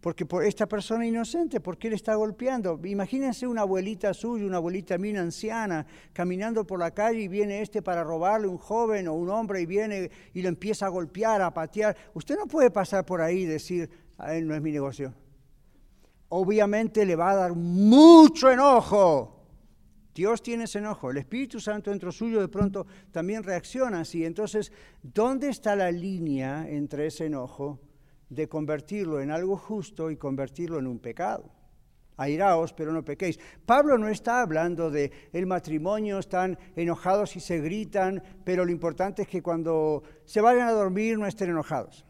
Porque 0.00 0.24
por 0.24 0.44
esta 0.44 0.66
persona 0.66 1.06
inocente, 1.06 1.60
¿por 1.60 1.76
qué 1.76 1.90
le 1.90 1.96
está 1.96 2.14
golpeando? 2.14 2.80
Imagínense 2.84 3.46
una 3.46 3.62
abuelita 3.62 4.14
suya, 4.14 4.46
una 4.46 4.56
abuelita 4.56 4.96
mía 4.96 5.20
anciana, 5.20 5.86
caminando 6.14 6.66
por 6.66 6.78
la 6.78 6.92
calle 6.92 7.20
y 7.20 7.28
viene 7.28 7.60
este 7.60 7.82
para 7.82 8.02
robarle 8.02 8.48
un 8.48 8.56
joven 8.56 9.08
o 9.08 9.14
un 9.14 9.28
hombre 9.28 9.60
y 9.60 9.66
viene 9.66 10.10
y 10.32 10.40
lo 10.40 10.48
empieza 10.48 10.86
a 10.86 10.88
golpear, 10.88 11.42
a 11.42 11.52
patear. 11.52 11.94
Usted 12.14 12.36
no 12.38 12.46
puede 12.46 12.70
pasar 12.70 13.04
por 13.04 13.20
ahí 13.20 13.40
y 13.40 13.44
decir, 13.44 13.90
a 14.16 14.34
él 14.34 14.48
no 14.48 14.54
es 14.54 14.62
mi 14.62 14.72
negocio. 14.72 15.12
Obviamente 16.30 17.04
le 17.04 17.16
va 17.16 17.32
a 17.32 17.36
dar 17.36 17.52
mucho 17.54 18.50
enojo. 18.50 19.36
Dios 20.14 20.42
tiene 20.42 20.64
ese 20.64 20.78
enojo. 20.78 21.10
El 21.10 21.18
Espíritu 21.18 21.60
Santo 21.60 21.90
dentro 21.90 22.10
suyo 22.10 22.40
de 22.40 22.48
pronto 22.48 22.86
también 23.10 23.42
reacciona 23.42 24.00
así. 24.00 24.24
Entonces, 24.24 24.72
¿dónde 25.02 25.50
está 25.50 25.76
la 25.76 25.90
línea 25.90 26.66
entre 26.68 27.06
ese 27.06 27.26
enojo? 27.26 27.80
De 28.30 28.48
convertirlo 28.48 29.20
en 29.20 29.30
algo 29.30 29.56
justo 29.56 30.10
y 30.10 30.16
convertirlo 30.16 30.78
en 30.78 30.86
un 30.86 30.98
pecado. 30.98 31.50
Airaos, 32.16 32.72
pero 32.72 32.92
no 32.92 33.04
pequéis. 33.04 33.38
Pablo 33.64 33.98
no 33.98 34.08
está 34.08 34.42
hablando 34.42 34.90
de 34.90 35.10
el 35.32 35.46
matrimonio, 35.46 36.18
están 36.18 36.58
enojados 36.76 37.34
y 37.36 37.40
se 37.40 37.60
gritan, 37.60 38.22
pero 38.44 38.64
lo 38.64 38.70
importante 38.70 39.22
es 39.22 39.28
que 39.28 39.42
cuando 39.42 40.02
se 40.24 40.40
vayan 40.40 40.68
a 40.68 40.72
dormir 40.72 41.18
no 41.18 41.26
estén 41.26 41.50
enojados. 41.50 42.04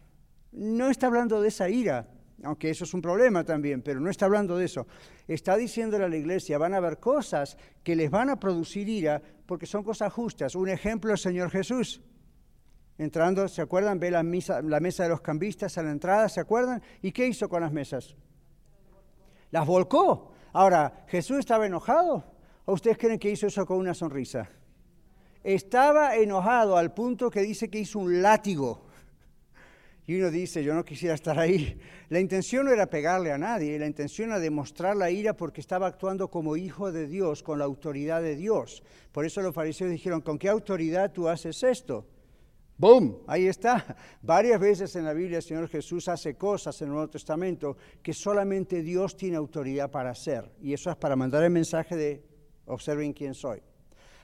No 0.52 0.90
está 0.90 1.06
hablando 1.06 1.40
de 1.40 1.48
esa 1.48 1.68
ira, 1.68 2.08
aunque 2.42 2.70
eso 2.70 2.84
es 2.84 2.92
un 2.92 3.00
problema 3.00 3.44
también, 3.44 3.82
pero 3.82 4.00
no 4.00 4.10
está 4.10 4.26
hablando 4.26 4.56
de 4.56 4.64
eso. 4.64 4.86
Está 5.28 5.56
diciéndole 5.56 6.04
a 6.04 6.08
la 6.08 6.16
iglesia, 6.16 6.58
van 6.58 6.74
a 6.74 6.78
haber 6.78 6.98
cosas 6.98 7.56
que 7.84 7.94
les 7.94 8.10
van 8.10 8.30
a 8.30 8.40
producir 8.40 8.88
ira 8.88 9.22
porque 9.46 9.66
son 9.66 9.84
cosas 9.84 10.12
justas. 10.12 10.56
Un 10.56 10.68
ejemplo, 10.68 11.12
el 11.12 11.18
Señor 11.18 11.50
Jesús. 11.50 12.02
Entrando, 13.00 13.48
¿se 13.48 13.62
acuerdan? 13.62 13.98
Ve 13.98 14.10
la, 14.10 14.22
mesa 14.22 14.60
de 14.60 15.08
los 15.08 15.22
cambistas 15.22 15.78
a 15.78 15.82
la 15.82 15.90
entrada, 15.90 16.28
¿se 16.28 16.38
acuerdan? 16.38 16.82
¿Y 17.00 17.12
qué 17.12 17.26
hizo 17.26 17.48
con 17.48 17.62
las 17.62 17.72
mesas? 17.72 18.14
Las 19.50 19.66
volcó. 19.66 20.32
Ahora, 20.52 21.06
¿Jesús 21.08 21.38
estaba 21.38 21.64
enojado? 21.64 22.22
¿O 22.66 22.74
ustedes 22.74 22.98
creen 22.98 23.18
que 23.18 23.30
hizo 23.30 23.46
eso 23.46 23.64
con 23.64 23.78
una 23.78 23.94
sonrisa? 23.94 24.50
Estaba 25.42 26.14
enojado 26.16 26.76
al 26.76 26.92
punto 26.92 27.30
que 27.30 27.40
dice 27.40 27.70
que 27.70 27.78
hizo 27.78 27.98
un 28.00 28.20
látigo. 28.20 28.82
Y 30.06 30.16
uno 30.16 30.30
dice, 30.30 30.62
yo 30.62 30.74
no 30.74 30.84
quisiera 30.84 31.14
estar 31.14 31.38
ahí. 31.38 31.80
La 32.10 32.20
intención 32.20 32.66
no 32.66 32.70
era 32.70 32.84
pegarle 32.84 33.32
a 33.32 33.38
nadie, 33.38 33.78
la 33.78 33.86
intención 33.86 34.28
era 34.28 34.40
demostrar 34.40 34.94
la 34.94 35.10
ira 35.10 35.34
porque 35.34 35.62
estaba 35.62 35.86
actuando 35.86 36.28
como 36.28 36.54
hijo 36.54 36.92
de 36.92 37.06
Dios, 37.06 37.42
con 37.42 37.60
la 37.60 37.64
autoridad 37.64 38.20
de 38.20 38.36
Dios. 38.36 38.82
Por 39.10 39.24
eso 39.24 39.40
los 39.40 39.54
fariseos 39.54 39.90
dijeron, 39.90 40.20
¿con 40.20 40.38
qué 40.38 40.50
autoridad 40.50 41.12
tú 41.12 41.30
haces 41.30 41.62
esto? 41.62 42.06
¡Boom! 42.80 43.18
Ahí 43.26 43.46
está. 43.46 43.94
Varias 44.22 44.58
veces 44.58 44.96
en 44.96 45.04
la 45.04 45.12
Biblia 45.12 45.36
el 45.36 45.42
Señor 45.42 45.68
Jesús 45.68 46.08
hace 46.08 46.36
cosas 46.36 46.80
en 46.80 46.88
el 46.88 46.94
Nuevo 46.94 47.10
Testamento 47.10 47.76
que 48.02 48.14
solamente 48.14 48.82
Dios 48.82 49.18
tiene 49.18 49.36
autoridad 49.36 49.90
para 49.90 50.12
hacer. 50.12 50.50
Y 50.62 50.72
eso 50.72 50.90
es 50.90 50.96
para 50.96 51.14
mandar 51.14 51.42
el 51.42 51.50
mensaje 51.50 51.94
de 51.94 52.24
observen 52.64 53.12
quién 53.12 53.34
soy. 53.34 53.60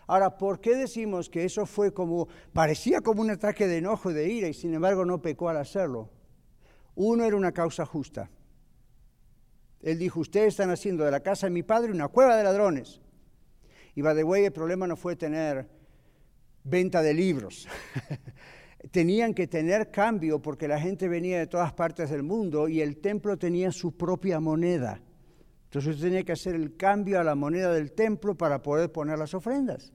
Ahora, 0.07 0.39
¿por 0.39 0.59
qué 0.59 0.75
decimos 0.75 1.29
que 1.29 1.45
eso 1.45 1.67
fue 1.67 1.93
como, 1.93 2.29
parecía 2.55 3.03
como 3.03 3.21
un 3.21 3.29
ataque 3.29 3.67
de 3.67 3.77
enojo 3.77 4.11
de 4.11 4.27
ira 4.27 4.49
y 4.49 4.55
sin 4.55 4.73
embargo 4.73 5.05
no 5.05 5.21
pecó 5.21 5.51
al 5.51 5.59
hacerlo? 5.59 6.09
Uno 6.95 7.27
era 7.27 7.37
una 7.37 7.53
causa 7.53 7.85
justa. 7.85 8.31
Él 9.83 9.99
dijo, 9.99 10.21
ustedes 10.21 10.49
están 10.49 10.71
haciendo 10.71 11.05
de 11.05 11.11
la 11.11 11.21
casa 11.21 11.47
de 11.47 11.51
mi 11.51 11.63
padre 11.63 11.93
una 11.93 12.09
cueva 12.09 12.39
de 12.39 12.45
ladrones. 12.45 13.03
Y 13.95 14.01
va 14.01 14.15
de 14.15 14.25
way, 14.25 14.47
el 14.47 14.53
problema 14.53 14.87
no 14.87 14.97
fue 14.97 15.15
tener 15.15 15.76
venta 16.67 17.03
de 17.03 17.15
libros. 17.15 17.67
Tenían 18.91 19.35
que 19.35 19.47
tener 19.47 19.91
cambio 19.91 20.41
porque 20.41 20.69
la 20.69 20.81
gente 20.81 21.09
venía 21.09 21.39
de 21.39 21.47
todas 21.47 21.73
partes 21.73 22.11
del 22.11 22.23
mundo 22.23 22.69
y 22.69 22.81
el 22.81 22.99
templo 22.99 23.37
tenía 23.37 23.73
su 23.73 23.97
propia 23.97 24.39
moneda. 24.41 25.01
Entonces 25.65 25.95
usted 25.95 26.09
tenía 26.09 26.25
que 26.25 26.33
hacer 26.33 26.55
el 26.55 26.77
cambio 26.77 27.21
a 27.21 27.25
la 27.25 27.35
moneda 27.35 27.73
del 27.73 27.93
templo 27.93 28.37
para 28.37 28.63
poder 28.63 28.93
poner 28.93 29.19
las 29.19 29.35
ofrendas. 29.35 29.93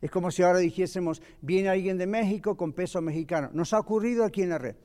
Es 0.00 0.10
como 0.10 0.30
si 0.30 0.42
ahora 0.42 0.58
dijésemos, 0.58 1.22
viene 1.40 1.70
alguien 1.70 1.98
de 1.98 2.06
México 2.06 2.56
con 2.56 2.72
peso 2.72 3.00
mexicano. 3.00 3.50
Nos 3.52 3.72
ha 3.72 3.80
ocurrido 3.80 4.24
aquí 4.24 4.42
en 4.42 4.50
la 4.50 4.58
red. 4.58 4.76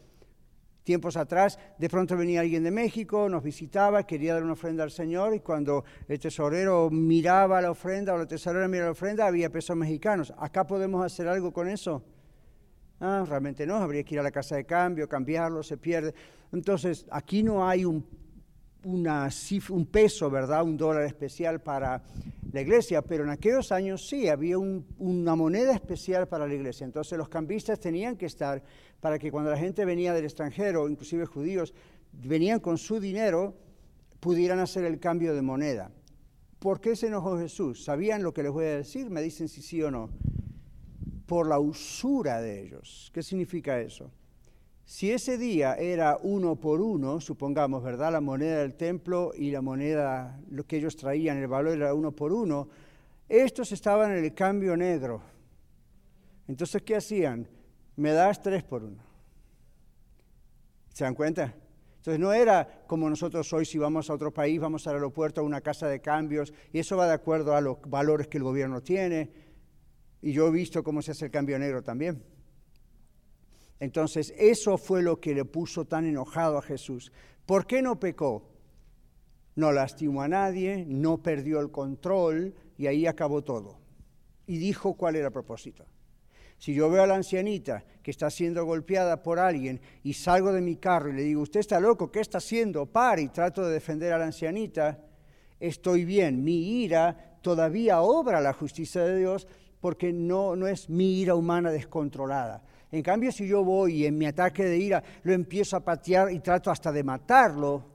Tiempos 0.83 1.17
atrás, 1.17 1.59
de 1.77 1.89
pronto 1.89 2.17
venía 2.17 2.41
alguien 2.41 2.63
de 2.63 2.71
México, 2.71 3.29
nos 3.29 3.43
visitaba, 3.43 4.03
quería 4.03 4.33
dar 4.33 4.43
una 4.43 4.53
ofrenda 4.53 4.83
al 4.83 4.91
Señor 4.91 5.35
y 5.35 5.39
cuando 5.41 5.83
el 6.07 6.19
tesorero 6.19 6.89
miraba 6.89 7.61
la 7.61 7.71
ofrenda 7.71 8.13
o 8.13 8.17
la 8.17 8.25
tesorera 8.25 8.67
miraba 8.67 8.87
la 8.87 8.91
ofrenda, 8.93 9.27
había 9.27 9.49
pesos 9.49 9.75
mexicanos. 9.75 10.33
¿Acá 10.37 10.65
podemos 10.65 11.05
hacer 11.05 11.27
algo 11.27 11.51
con 11.51 11.67
eso? 11.67 12.03
Ah, 12.99 13.23
realmente 13.27 13.65
no, 13.65 13.75
habría 13.75 14.03
que 14.03 14.15
ir 14.15 14.19
a 14.19 14.23
la 14.23 14.31
casa 14.31 14.55
de 14.55 14.65
cambio, 14.65 15.07
cambiarlo, 15.07 15.63
se 15.63 15.77
pierde. 15.77 16.13
Entonces, 16.51 17.05
aquí 17.11 17.43
no 17.43 17.67
hay 17.67 17.85
un 17.85 18.03
una 18.83 19.29
un 19.69 19.85
peso, 19.85 20.29
¿verdad? 20.29 20.63
Un 20.63 20.77
dólar 20.77 21.03
especial 21.03 21.59
para 21.61 22.01
la 22.51 22.61
iglesia, 22.61 23.01
pero 23.01 23.23
en 23.23 23.29
aquellos 23.29 23.71
años 23.71 24.07
sí, 24.07 24.27
había 24.27 24.57
una 24.57 25.35
moneda 25.35 25.73
especial 25.73 26.27
para 26.27 26.47
la 26.47 26.53
iglesia. 26.53 26.85
Entonces 26.85 27.17
los 27.17 27.29
cambistas 27.29 27.79
tenían 27.79 28.17
que 28.17 28.25
estar 28.25 28.63
para 28.99 29.19
que 29.19 29.31
cuando 29.31 29.51
la 29.51 29.57
gente 29.57 29.85
venía 29.85 30.13
del 30.13 30.25
extranjero, 30.25 30.89
inclusive 30.89 31.25
judíos, 31.25 31.73
venían 32.11 32.59
con 32.59 32.77
su 32.77 32.99
dinero, 32.99 33.55
pudieran 34.19 34.59
hacer 34.59 34.83
el 34.85 34.99
cambio 34.99 35.35
de 35.35 35.41
moneda. 35.41 35.91
¿Por 36.59 36.81
qué 36.81 36.95
se 36.95 37.07
enojó 37.07 37.37
Jesús? 37.37 37.83
¿Sabían 37.83 38.23
lo 38.23 38.33
que 38.33 38.43
les 38.43 38.51
voy 38.51 38.65
a 38.65 38.77
decir? 38.77 39.09
Me 39.09 39.21
dicen 39.21 39.47
si 39.47 39.61
sí 39.61 39.81
o 39.81 39.91
no. 39.91 40.09
Por 41.25 41.47
la 41.47 41.59
usura 41.59 42.41
de 42.41 42.63
ellos. 42.63 43.11
¿Qué 43.13 43.23
significa 43.23 43.79
eso? 43.79 44.11
Si 44.89 45.11
ese 45.11 45.37
día 45.37 45.75
era 45.75 46.17
uno 46.23 46.55
por 46.55 46.81
uno, 46.81 47.21
supongamos, 47.21 47.83
¿verdad? 47.83 48.11
La 48.11 48.21
moneda 48.21 48.57
del 48.57 48.73
templo 48.73 49.33
y 49.37 49.51
la 49.51 49.61
moneda, 49.61 50.41
lo 50.49 50.65
que 50.65 50.77
ellos 50.77 50.95
traían, 50.95 51.37
el 51.37 51.47
valor 51.47 51.77
era 51.77 51.93
uno 51.93 52.11
por 52.11 52.33
uno, 52.33 52.69
estos 53.27 53.71
estaban 53.71 54.17
en 54.17 54.23
el 54.23 54.33
cambio 54.33 54.75
negro. 54.75 55.21
Entonces, 56.47 56.81
¿qué 56.81 56.95
hacían? 56.95 57.47
Me 57.97 58.13
das 58.13 58.41
tres 58.41 58.63
por 58.63 58.83
uno. 58.83 59.03
¿Se 60.91 61.03
dan 61.03 61.13
cuenta? 61.13 61.53
Entonces 61.97 62.19
no 62.19 62.33
era 62.33 62.83
como 62.87 63.07
nosotros 63.11 63.53
hoy 63.53 63.65
si 63.65 63.77
vamos 63.77 64.09
a 64.09 64.15
otro 64.15 64.33
país, 64.33 64.59
vamos 64.59 64.87
al 64.87 64.95
aeropuerto 64.95 65.41
a 65.41 65.43
una 65.43 65.61
casa 65.61 65.87
de 65.87 66.01
cambios 66.01 66.51
y 66.73 66.79
eso 66.79 66.97
va 66.97 67.05
de 67.05 67.13
acuerdo 67.13 67.55
a 67.55 67.61
los 67.61 67.77
valores 67.85 68.27
que 68.27 68.39
el 68.39 68.43
gobierno 68.43 68.81
tiene. 68.81 69.29
Y 70.23 70.31
yo 70.31 70.47
he 70.47 70.51
visto 70.51 70.83
cómo 70.83 71.03
se 71.03 71.11
hace 71.11 71.25
el 71.25 71.31
cambio 71.31 71.59
negro 71.59 71.83
también. 71.83 72.38
Entonces, 73.79 74.33
eso 74.37 74.77
fue 74.77 75.01
lo 75.01 75.19
que 75.19 75.33
le 75.33 75.45
puso 75.45 75.85
tan 75.85 76.05
enojado 76.05 76.57
a 76.57 76.61
Jesús. 76.61 77.11
¿Por 77.45 77.65
qué 77.65 77.81
no 77.81 77.99
pecó? 77.99 78.43
No 79.55 79.71
lastimó 79.71 80.21
a 80.21 80.27
nadie, 80.27 80.85
no 80.87 81.21
perdió 81.21 81.59
el 81.59 81.71
control 81.71 82.53
y 82.77 82.87
ahí 82.87 83.05
acabó 83.05 83.43
todo. 83.43 83.79
Y 84.47 84.57
dijo 84.57 84.95
cuál 84.95 85.15
era 85.15 85.27
el 85.27 85.33
propósito. 85.33 85.85
Si 86.57 86.73
yo 86.73 86.89
veo 86.89 87.03
a 87.03 87.07
la 87.07 87.15
ancianita 87.15 87.85
que 88.03 88.11
está 88.11 88.29
siendo 88.29 88.65
golpeada 88.65 89.23
por 89.23 89.39
alguien 89.39 89.79
y 90.03 90.13
salgo 90.13 90.51
de 90.51 90.59
mi 90.59 90.75
carro 90.75 91.09
y 91.09 91.13
le 91.13 91.23
digo, 91.23 91.41
usted 91.41 91.61
está 91.61 91.79
loco, 91.79 92.11
¿qué 92.11 92.19
está 92.19 92.39
haciendo? 92.39 92.85
Para 92.85 93.21
y 93.21 93.29
trato 93.29 93.65
de 93.65 93.73
defender 93.73 94.11
a 94.11 94.17
la 94.17 94.25
ancianita, 94.25 94.99
estoy 95.57 96.03
bien. 96.03 96.43
Mi 96.43 96.83
ira 96.83 97.37
todavía 97.41 98.01
obra 98.01 98.41
la 98.41 98.51
justicia 98.51 99.03
de 99.03 99.17
Dios 99.19 99.47
porque 99.79 100.11
no, 100.11 100.57
no 100.57 100.67
es 100.67 100.89
mi 100.89 101.21
ira 101.21 101.35
humana 101.35 101.71
descontrolada. 101.71 102.61
En 102.91 103.03
cambio, 103.03 103.31
si 103.31 103.47
yo 103.47 103.63
voy 103.63 103.97
y 103.97 104.05
en 104.05 104.17
mi 104.17 104.25
ataque 104.25 104.65
de 104.65 104.77
ira 104.77 105.03
lo 105.23 105.33
empiezo 105.33 105.77
a 105.77 105.81
patear 105.81 106.31
y 106.31 106.39
trato 106.39 106.71
hasta 106.71 106.91
de 106.91 107.03
matarlo, 107.03 107.85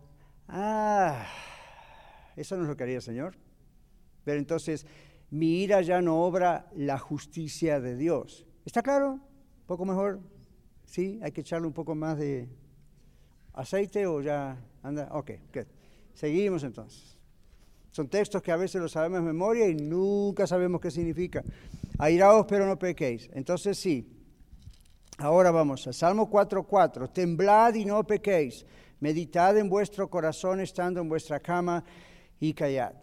ah, 0.48 1.26
eso 2.36 2.56
no 2.56 2.62
es 2.62 2.68
lo 2.68 2.76
que 2.76 2.84
haría 2.84 2.96
el 2.96 3.02
Señor. 3.02 3.36
Pero 4.24 4.38
entonces, 4.38 4.86
mi 5.30 5.62
ira 5.62 5.82
ya 5.82 6.00
no 6.00 6.22
obra 6.22 6.70
la 6.76 6.98
justicia 6.98 7.80
de 7.80 7.96
Dios. 7.96 8.46
¿Está 8.64 8.82
claro? 8.82 9.14
¿Un 9.14 9.66
poco 9.66 9.84
mejor? 9.84 10.20
¿Sí? 10.84 11.18
¿Hay 11.22 11.32
que 11.32 11.40
echarle 11.40 11.66
un 11.66 11.72
poco 11.72 11.94
más 11.94 12.18
de 12.18 12.48
aceite 13.52 14.06
o 14.06 14.20
ya 14.20 14.56
anda? 14.82 15.08
Ok, 15.12 15.32
good. 15.52 15.66
Seguimos 16.14 16.62
entonces. 16.62 17.18
Son 17.90 18.08
textos 18.08 18.42
que 18.42 18.52
a 18.52 18.56
veces 18.56 18.80
los 18.80 18.92
sabemos 18.92 19.20
de 19.20 19.26
memoria 19.26 19.68
y 19.68 19.74
nunca 19.74 20.46
sabemos 20.46 20.80
qué 20.80 20.90
significa. 20.90 21.42
Airaos 21.98 22.46
pero 22.48 22.66
no 22.66 22.78
pequéis. 22.78 23.28
Entonces 23.32 23.78
sí, 23.78 24.13
Ahora 25.18 25.52
vamos 25.52 25.86
a 25.86 25.92
Salmo 25.92 26.28
4.4. 26.28 27.12
Temblad 27.12 27.74
y 27.74 27.84
no 27.84 28.02
pequéis. 28.04 28.66
Meditad 28.98 29.56
en 29.56 29.68
vuestro 29.68 30.10
corazón 30.10 30.60
estando 30.60 31.00
en 31.00 31.08
vuestra 31.08 31.38
cama 31.38 31.84
y 32.40 32.52
callad. 32.52 32.94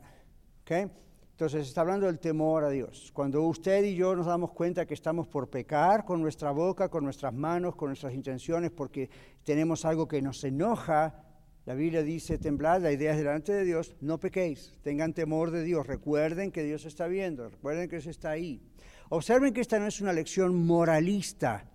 ¿Okay? 0.63 0.87
Entonces 1.31 1.67
está 1.67 1.81
hablando 1.81 2.07
del 2.07 2.19
temor 2.19 2.65
a 2.65 2.69
Dios. 2.69 3.11
Cuando 3.13 3.41
usted 3.43 3.83
y 3.85 3.95
yo 3.95 4.13
nos 4.13 4.25
damos 4.25 4.51
cuenta 4.51 4.85
que 4.85 4.93
estamos 4.93 5.27
por 5.27 5.49
pecar 5.49 6.03
con 6.03 6.21
nuestra 6.21 6.51
boca, 6.51 6.89
con 6.89 7.05
nuestras 7.05 7.33
manos, 7.33 7.75
con 7.75 7.87
nuestras 7.87 8.13
intenciones, 8.13 8.71
porque 8.71 9.09
tenemos 9.45 9.85
algo 9.85 10.07
que 10.07 10.21
nos 10.21 10.43
enoja, 10.43 11.23
la 11.65 11.75
Biblia 11.75 12.03
dice, 12.03 12.37
temblad, 12.37 12.81
la 12.81 12.91
idea 12.91 13.13
es 13.13 13.19
delante 13.19 13.53
de 13.53 13.63
Dios, 13.63 13.95
no 14.01 14.19
pequéis, 14.19 14.73
tengan 14.83 15.13
temor 15.13 15.49
de 15.49 15.63
Dios, 15.63 15.87
recuerden 15.87 16.51
que 16.51 16.63
Dios 16.63 16.85
está 16.85 17.07
viendo, 17.07 17.47
recuerden 17.49 17.89
que 17.89 17.95
Dios 17.95 18.07
está 18.07 18.31
ahí. 18.31 18.61
Observen 19.09 19.53
que 19.53 19.61
esta 19.61 19.79
no 19.79 19.87
es 19.87 20.01
una 20.01 20.13
lección 20.13 20.65
moralista, 20.65 21.65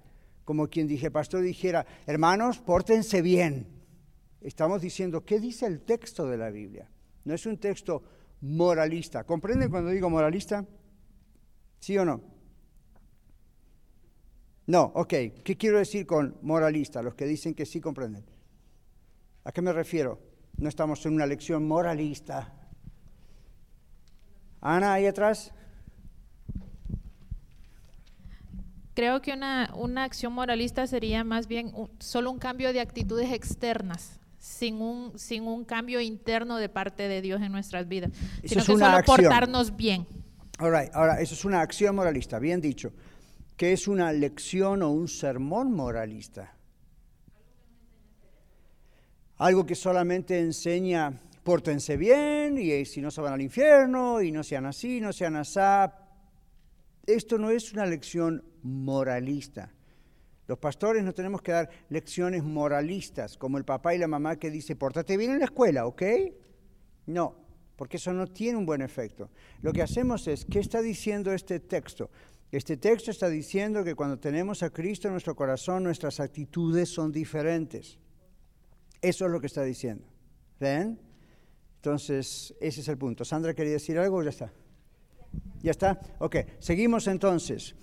como 0.47 0.69
quien 0.69 0.87
dije, 0.87 1.11
pastor 1.11 1.43
dijera, 1.43 1.85
hermanos, 2.07 2.61
pórtense 2.61 3.21
bien. 3.21 3.67
Estamos 4.41 4.81
diciendo, 4.81 5.25
¿qué 5.25 5.41
dice 5.41 5.67
el 5.67 5.81
texto 5.81 6.29
de 6.29 6.39
la 6.39 6.51
Biblia? 6.51 6.89
No 7.25 7.35
es 7.35 7.47
un 7.47 7.59
texto 7.59 8.05
moralista. 8.43 9.25
¿Comprenden 9.25 9.71
cuando 9.71 9.91
digo 9.91 10.09
moralista? 10.09 10.65
¿Sí 11.81 11.99
o 11.99 12.05
no? 12.05 12.23
No, 14.69 14.93
ok. 14.95 15.09
¿Qué 15.43 15.57
quiero 15.59 15.79
decir 15.79 16.07
con 16.07 16.39
moralista? 16.43 17.03
Los 17.03 17.17
que 17.17 17.27
dicen 17.27 17.53
que 17.53 17.67
sí 17.67 17.81
comprenden. 17.81 18.25
¿A 19.43 19.51
qué 19.51 19.61
me 19.63 19.73
refiero? 19.73 20.21
No 20.59 20.69
estamos 20.69 21.05
en 21.07 21.15
una 21.15 21.27
lección 21.27 21.67
moralista. 21.67 22.55
Ana, 24.61 24.93
ahí 24.93 25.07
atrás. 25.07 25.53
Creo 28.97 29.21
que 29.21 29.35
una, 29.35 29.71
una 29.77 30.05
acción 30.05 30.33
moralista 30.33 30.87
sería 30.87 31.23
más 31.23 31.49
bien 31.49 31.71
solo 31.99 32.31
un 32.31 32.39
cambio 32.39 32.73
de 32.73 32.81
actitudes 32.81 33.31
externas, 33.31 34.19
sin 34.39 34.81
un, 34.81 35.19
sin 35.19 35.43
un 35.43 35.67
cambio 35.67 36.01
interno 36.01 36.57
de 36.57 36.71
parte 36.71 37.07
de 37.07 37.21
Dios 37.21 37.43
en 37.43 37.53
nuestras 37.53 37.87
vidas, 37.89 38.11
sino 38.43 38.65
que 38.65 38.73
solo 38.73 38.87
portarnos 39.05 39.77
bien. 39.77 40.07
Ahora, 40.59 41.21
eso 41.21 41.35
es 41.35 41.45
una 41.45 41.61
acción 41.61 41.95
moralista, 41.95 42.39
bien 42.39 42.63
dicho. 42.63 42.91
¿Qué 43.59 43.75
es 43.75 43.87
una 43.87 44.15
lección 44.15 44.81
o 44.81 44.91
un 44.91 45.09
sermón 45.09 45.75
moralista? 45.75 46.55
Algo 49.37 49.67
que 49.67 49.75
solamente 49.75 50.41
enseña, 50.41 51.21
pórtense 51.45 51.99
bien, 51.99 52.57
y 52.57 52.87
si 52.87 53.03
no 53.03 53.11
se 53.11 53.21
van 53.21 53.35
al 53.35 53.43
infierno, 53.43 54.23
y 54.23 54.33
no 54.33 54.43
sean 54.43 54.65
así, 54.65 55.03
no 55.03 55.13
sean 55.13 55.37
así. 55.37 55.61
Esto 57.07 57.39
no 57.39 57.51
es 57.51 57.73
una 57.73 57.87
lección 57.87 58.43
moralista. 58.63 59.73
Los 60.49 60.59
pastores 60.59 61.03
no 61.03 61.13
tenemos 61.13 61.43
que 61.43 61.53
dar 61.53 61.71
lecciones 61.89 62.43
moralistas, 62.43 63.37
como 63.37 63.59
el 63.59 63.65
papá 63.65 63.95
y 63.95 63.99
la 63.99 64.07
mamá 64.07 64.37
que 64.37 64.51
dice, 64.51 64.77
pórtate 64.77 65.17
bien 65.17 65.33
en 65.33 65.39
la 65.41 65.47
escuela, 65.47 65.87
¿ok? 65.87 66.03
No, 67.07 67.37
porque 67.77 67.97
eso 67.97 68.13
no 68.13 68.27
tiene 68.27 68.59
un 68.59 68.67
buen 68.67 68.81
efecto. 68.81 69.31
Lo 69.63 69.73
que 69.73 69.83
hacemos 69.83 70.27
es, 70.29 70.45
¿qué 70.45 70.61
está 70.61 70.83
diciendo 70.83 71.33
este 71.33 71.61
texto? 71.61 72.11
Este 72.53 72.77
texto 72.77 73.11
está 73.11 73.29
diciendo 73.29 73.83
que 73.83 73.97
cuando 73.97 74.19
tenemos 74.19 74.63
a 74.63 74.71
Cristo 74.71 75.09
en 75.09 75.15
nuestro 75.15 75.35
corazón, 75.35 75.83
nuestras 75.83 76.21
actitudes 76.21 76.89
son 76.89 77.11
diferentes. 77.11 77.99
Eso 79.03 79.27
es 79.27 79.31
lo 79.31 79.41
que 79.41 79.49
está 79.49 79.63
diciendo. 79.63 80.05
¿Ven? 80.61 80.99
Entonces, 81.77 82.55
ese 82.61 82.81
es 82.81 82.89
el 82.89 82.99
punto. 82.99 83.25
Sandra, 83.25 83.53
¿quería 83.53 83.75
decir 83.75 83.99
algo 83.99 84.23
ya 84.23 84.31
está? 84.31 84.53
¿Ya 85.67 85.73
está? 85.73 85.99
Ok, 86.21 86.37
seguimos 86.61 87.09
entonces. 87.09 87.75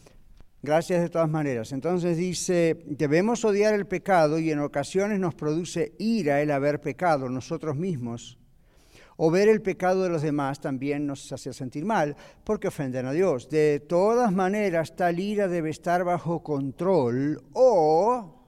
Gracias 0.61 1.01
de 1.01 1.09
todas 1.09 1.29
maneras. 1.29 1.73
Entonces 1.73 2.15
dice, 2.15 2.81
debemos 2.85 3.43
odiar 3.43 3.73
el 3.73 3.87
pecado 3.87 4.39
y 4.39 4.51
en 4.51 4.59
ocasiones 4.59 5.19
nos 5.19 5.35
produce 5.35 5.91
ira 5.99 6.41
el 6.41 6.51
haber 6.51 6.79
pecado 6.79 7.27
nosotros 7.27 7.75
mismos. 7.75 8.39
O 9.17 9.29
ver 9.29 9.49
el 9.49 9.61
pecado 9.61 10.03
de 10.03 10.09
los 10.09 10.21
demás 10.21 10.61
también 10.61 11.05
nos 11.05 11.29
hace 11.33 11.51
sentir 11.51 11.83
mal 11.83 12.15
porque 12.45 12.69
ofenden 12.69 13.05
a 13.05 13.11
Dios. 13.11 13.49
De 13.49 13.81
todas 13.81 14.31
maneras, 14.31 14.95
tal 14.95 15.19
ira 15.19 15.49
debe 15.49 15.69
estar 15.69 16.05
bajo 16.05 16.41
control 16.41 17.43
o 17.51 18.45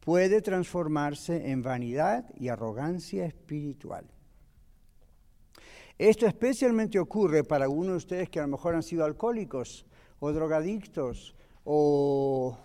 puede 0.00 0.42
transformarse 0.42 1.52
en 1.52 1.62
vanidad 1.62 2.24
y 2.34 2.48
arrogancia 2.48 3.26
espiritual. 3.26 4.10
Esto 6.00 6.26
especialmente 6.26 6.98
ocurre 6.98 7.44
para 7.44 7.66
algunos 7.66 7.92
de 7.92 7.96
ustedes 7.98 8.30
que 8.30 8.38
a 8.38 8.42
lo 8.44 8.48
mejor 8.48 8.74
han 8.74 8.82
sido 8.82 9.04
alcohólicos 9.04 9.84
o 10.18 10.32
drogadictos 10.32 11.36
o 11.62 12.56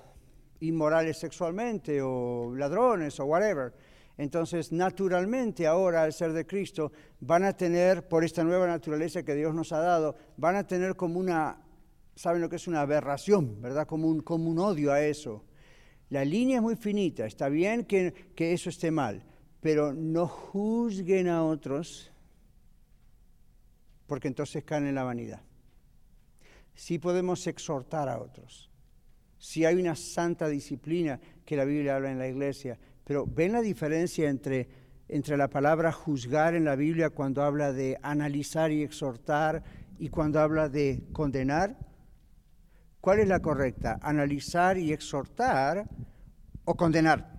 inmorales 0.61 1.17
sexualmente 1.17 2.01
o 2.01 2.55
ladrones 2.55 3.19
o 3.19 3.25
whatever. 3.25 3.73
Entonces, 4.17 4.71
naturalmente 4.71 5.67
ahora 5.67 6.03
al 6.03 6.13
ser 6.13 6.31
de 6.31 6.47
Cristo 6.47 6.93
van 7.19 7.43
a 7.43 7.51
tener, 7.51 8.07
por 8.07 8.23
esta 8.23 8.41
nueva 8.41 8.67
naturaleza 8.67 9.23
que 9.23 9.36
Dios 9.36 9.53
nos 9.53 9.73
ha 9.73 9.79
dado, 9.79 10.15
van 10.38 10.55
a 10.55 10.65
tener 10.65 10.95
como 10.95 11.19
una, 11.19 11.57
¿saben 12.15 12.41
lo 12.41 12.47
que 12.47 12.55
es 12.55 12.69
una 12.69 12.79
aberración, 12.79 13.61
verdad? 13.61 13.86
Como 13.86 14.07
un, 14.07 14.21
como 14.21 14.49
un 14.49 14.59
odio 14.59 14.93
a 14.93 15.03
eso. 15.03 15.43
La 16.09 16.23
línea 16.23 16.55
es 16.55 16.63
muy 16.63 16.77
finita, 16.77 17.25
está 17.25 17.49
bien 17.49 17.83
que, 17.83 18.13
que 18.33 18.53
eso 18.53 18.69
esté 18.69 18.91
mal, 18.91 19.25
pero 19.59 19.91
no 19.91 20.25
juzguen 20.25 21.27
a 21.27 21.43
otros 21.43 22.14
porque 24.08 24.28
entonces 24.28 24.64
caen 24.64 24.88
en 24.88 24.95
la 24.95 25.03
vanidad 25.03 25.41
sí 26.76 26.99
podemos 26.99 27.47
exhortar 27.47 28.10
a 28.10 28.20
otros. 28.20 28.70
Si 29.38 29.66
hay 29.66 29.76
una 29.76 29.95
santa 29.95 30.47
disciplina 30.47 31.20
que 31.45 31.56
la 31.56 31.66
Biblia 31.66 31.95
habla 31.95 32.12
en 32.12 32.20
la 32.20 32.28
iglesia, 32.28 32.78
pero 33.03 33.26
¿ven 33.26 33.53
la 33.53 33.62
diferencia 33.62 34.30
entre, 34.30 34.68
entre 35.08 35.38
la 35.38 35.49
palabra 35.49 35.91
juzgar 35.91 36.56
en 36.56 36.66
la 36.66 36.76
Biblia 36.76 37.10
cuando 37.10 37.43
habla 37.43 37.72
de 37.72 37.97
analizar 38.01 38.72
y 38.72 38.84
exhortar 38.84 39.64
y 39.97 40.10
cuando 40.10 40.39
habla 40.39 40.70
de 40.70 41.03
condenar? 41.12 41.78
¿Cuál 42.99 43.20
es 43.20 43.28
la 43.28 43.39
correcta? 43.39 43.99
¿Analizar 44.01 44.78
y 44.78 44.91
exhortar 44.91 45.88
o 46.66 46.76
condenar? 46.76 47.36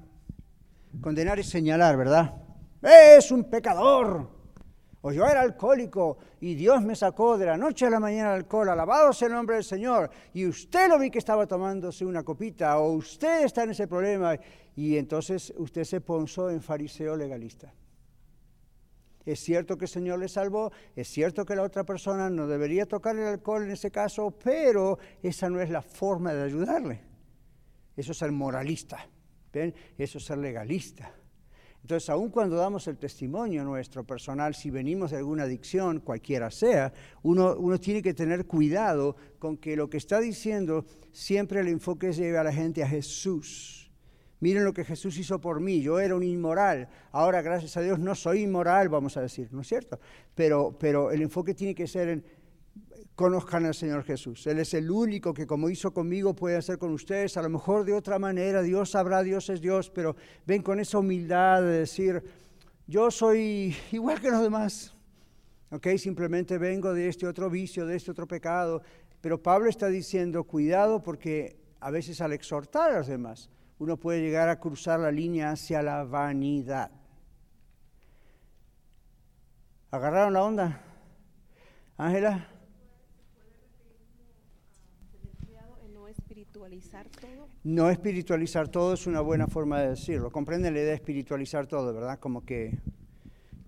Condenar 1.00 1.40
es 1.40 1.48
señalar, 1.48 1.96
¿verdad? 1.96 2.34
Es 2.82 3.32
un 3.32 3.50
pecador, 3.50 4.30
o 5.06 5.12
yo 5.12 5.24
era 5.24 5.40
alcohólico 5.40 6.18
y 6.40 6.56
Dios 6.56 6.82
me 6.82 6.96
sacó 6.96 7.38
de 7.38 7.46
la 7.46 7.56
noche 7.56 7.86
a 7.86 7.90
la 7.90 8.00
mañana 8.00 8.30
al 8.30 8.38
alcohol, 8.38 8.70
alabado 8.70 9.12
sea 9.12 9.28
el 9.28 9.34
nombre 9.34 9.54
del 9.54 9.62
Señor, 9.62 10.10
y 10.34 10.44
usted 10.46 10.88
lo 10.88 10.98
vi 10.98 11.12
que 11.12 11.20
estaba 11.20 11.46
tomándose 11.46 12.04
una 12.04 12.24
copita, 12.24 12.76
o 12.80 12.90
usted 12.94 13.44
está 13.44 13.62
en 13.62 13.70
ese 13.70 13.86
problema, 13.86 14.36
y 14.74 14.96
entonces 14.96 15.54
usted 15.58 15.84
se 15.84 16.00
ponzó 16.00 16.50
en 16.50 16.60
fariseo 16.60 17.16
legalista. 17.16 17.72
Es 19.24 19.38
cierto 19.38 19.78
que 19.78 19.84
el 19.84 19.90
Señor 19.90 20.18
le 20.18 20.26
salvó, 20.26 20.72
es 20.96 21.06
cierto 21.06 21.46
que 21.46 21.54
la 21.54 21.62
otra 21.62 21.84
persona 21.84 22.28
no 22.28 22.48
debería 22.48 22.84
tocar 22.84 23.14
el 23.14 23.28
alcohol 23.28 23.62
en 23.62 23.70
ese 23.70 23.92
caso, 23.92 24.32
pero 24.32 24.98
esa 25.22 25.48
no 25.48 25.60
es 25.60 25.70
la 25.70 25.82
forma 25.82 26.34
de 26.34 26.42
ayudarle. 26.42 27.00
Eso 27.96 28.10
es 28.10 28.18
ser 28.18 28.32
moralista, 28.32 29.08
¿ven? 29.52 29.72
Eso 29.96 30.18
es 30.18 30.24
ser 30.24 30.38
legalista. 30.38 31.12
Entonces, 31.86 32.10
aun 32.10 32.30
cuando 32.30 32.56
damos 32.56 32.88
el 32.88 32.96
testimonio 32.96 33.62
nuestro 33.62 34.02
personal, 34.02 34.56
si 34.56 34.72
venimos 34.72 35.12
de 35.12 35.18
alguna 35.18 35.44
adicción, 35.44 36.00
cualquiera 36.00 36.50
sea, 36.50 36.92
uno, 37.22 37.54
uno, 37.56 37.78
tiene 37.78 38.02
que 38.02 38.12
tener 38.12 38.44
cuidado 38.44 39.14
con 39.38 39.56
que 39.56 39.76
lo 39.76 39.88
que 39.88 39.98
está 39.98 40.18
diciendo 40.18 40.84
siempre 41.12 41.60
el 41.60 41.68
enfoque 41.68 42.12
lleve 42.12 42.38
a 42.38 42.42
la 42.42 42.52
gente 42.52 42.82
a 42.82 42.88
Jesús. 42.88 43.92
Miren 44.40 44.64
lo 44.64 44.72
que 44.72 44.84
Jesús 44.84 45.16
hizo 45.16 45.40
por 45.40 45.60
mí, 45.60 45.80
yo 45.80 46.00
era 46.00 46.16
un 46.16 46.24
inmoral, 46.24 46.88
ahora 47.12 47.40
gracias 47.40 47.76
a 47.76 47.82
Dios 47.82 48.00
no 48.00 48.16
soy 48.16 48.42
inmoral, 48.42 48.88
vamos 48.88 49.16
a 49.16 49.20
decir, 49.20 49.48
¿no 49.52 49.60
es 49.60 49.68
cierto? 49.68 50.00
Pero, 50.34 50.76
pero 50.80 51.12
el 51.12 51.22
enfoque 51.22 51.54
tiene 51.54 51.76
que 51.76 51.86
ser 51.86 52.08
en 52.08 52.24
conozcan 53.16 53.64
al 53.64 53.74
Señor 53.74 54.04
Jesús. 54.04 54.46
Él 54.46 54.58
es 54.58 54.74
el 54.74 54.90
único 54.90 55.32
que 55.32 55.46
como 55.46 55.70
hizo 55.70 55.92
conmigo 55.92 56.36
puede 56.36 56.56
hacer 56.56 56.76
con 56.76 56.92
ustedes. 56.92 57.36
A 57.38 57.42
lo 57.42 57.48
mejor 57.48 57.86
de 57.86 57.94
otra 57.94 58.18
manera, 58.18 58.60
Dios 58.62 58.90
sabrá, 58.90 59.22
Dios 59.22 59.48
es 59.48 59.62
Dios, 59.62 59.90
pero 59.90 60.14
ven 60.46 60.62
con 60.62 60.78
esa 60.78 60.98
humildad 60.98 61.62
de 61.62 61.78
decir, 61.78 62.22
yo 62.86 63.10
soy 63.10 63.74
igual 63.90 64.20
que 64.20 64.30
los 64.30 64.42
demás. 64.42 64.94
¿Ok? 65.70 65.88
Simplemente 65.96 66.58
vengo 66.58 66.92
de 66.92 67.08
este 67.08 67.26
otro 67.26 67.48
vicio, 67.48 67.86
de 67.86 67.96
este 67.96 68.10
otro 68.10 68.28
pecado. 68.28 68.82
Pero 69.22 69.42
Pablo 69.42 69.70
está 69.70 69.88
diciendo, 69.88 70.44
cuidado 70.44 71.02
porque 71.02 71.56
a 71.80 71.90
veces 71.90 72.20
al 72.20 72.34
exhortar 72.34 72.92
a 72.92 72.98
los 72.98 73.06
demás, 73.06 73.48
uno 73.78 73.96
puede 73.96 74.20
llegar 74.20 74.50
a 74.50 74.60
cruzar 74.60 75.00
la 75.00 75.10
línea 75.10 75.50
hacia 75.50 75.82
la 75.82 76.04
vanidad. 76.04 76.90
¿Agarraron 79.90 80.34
la 80.34 80.44
onda? 80.44 80.82
Ángela. 81.96 82.55
No 87.64 87.90
espiritualizar 87.90 88.68
todo 88.68 88.94
es 88.94 89.06
una 89.06 89.20
buena 89.20 89.46
forma 89.46 89.80
de 89.80 89.90
decirlo. 89.90 90.30
Comprenden 90.30 90.74
la 90.74 90.80
idea 90.80 90.90
de 90.90 90.96
espiritualizar 90.96 91.66
todo, 91.66 91.92
¿verdad? 91.94 92.18
Como 92.18 92.44
que 92.44 92.78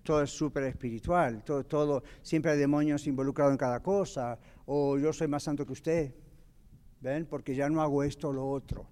todo 0.03 0.23
es 0.23 0.31
súper 0.31 0.63
espiritual, 0.63 1.43
todo, 1.43 1.63
todo, 1.65 2.03
siempre 2.21 2.51
hay 2.51 2.57
demonios 2.57 3.05
involucrados 3.07 3.51
en 3.51 3.57
cada 3.57 3.79
cosa, 3.81 4.39
o 4.65 4.97
yo 4.97 5.13
soy 5.13 5.27
más 5.27 5.43
santo 5.43 5.65
que 5.65 5.73
usted, 5.73 6.15
¿ven? 7.01 7.25
Porque 7.25 7.53
ya 7.53 7.69
no 7.69 7.81
hago 7.81 8.03
esto 8.03 8.29
o 8.29 8.33
lo 8.33 8.49
otro. 8.49 8.87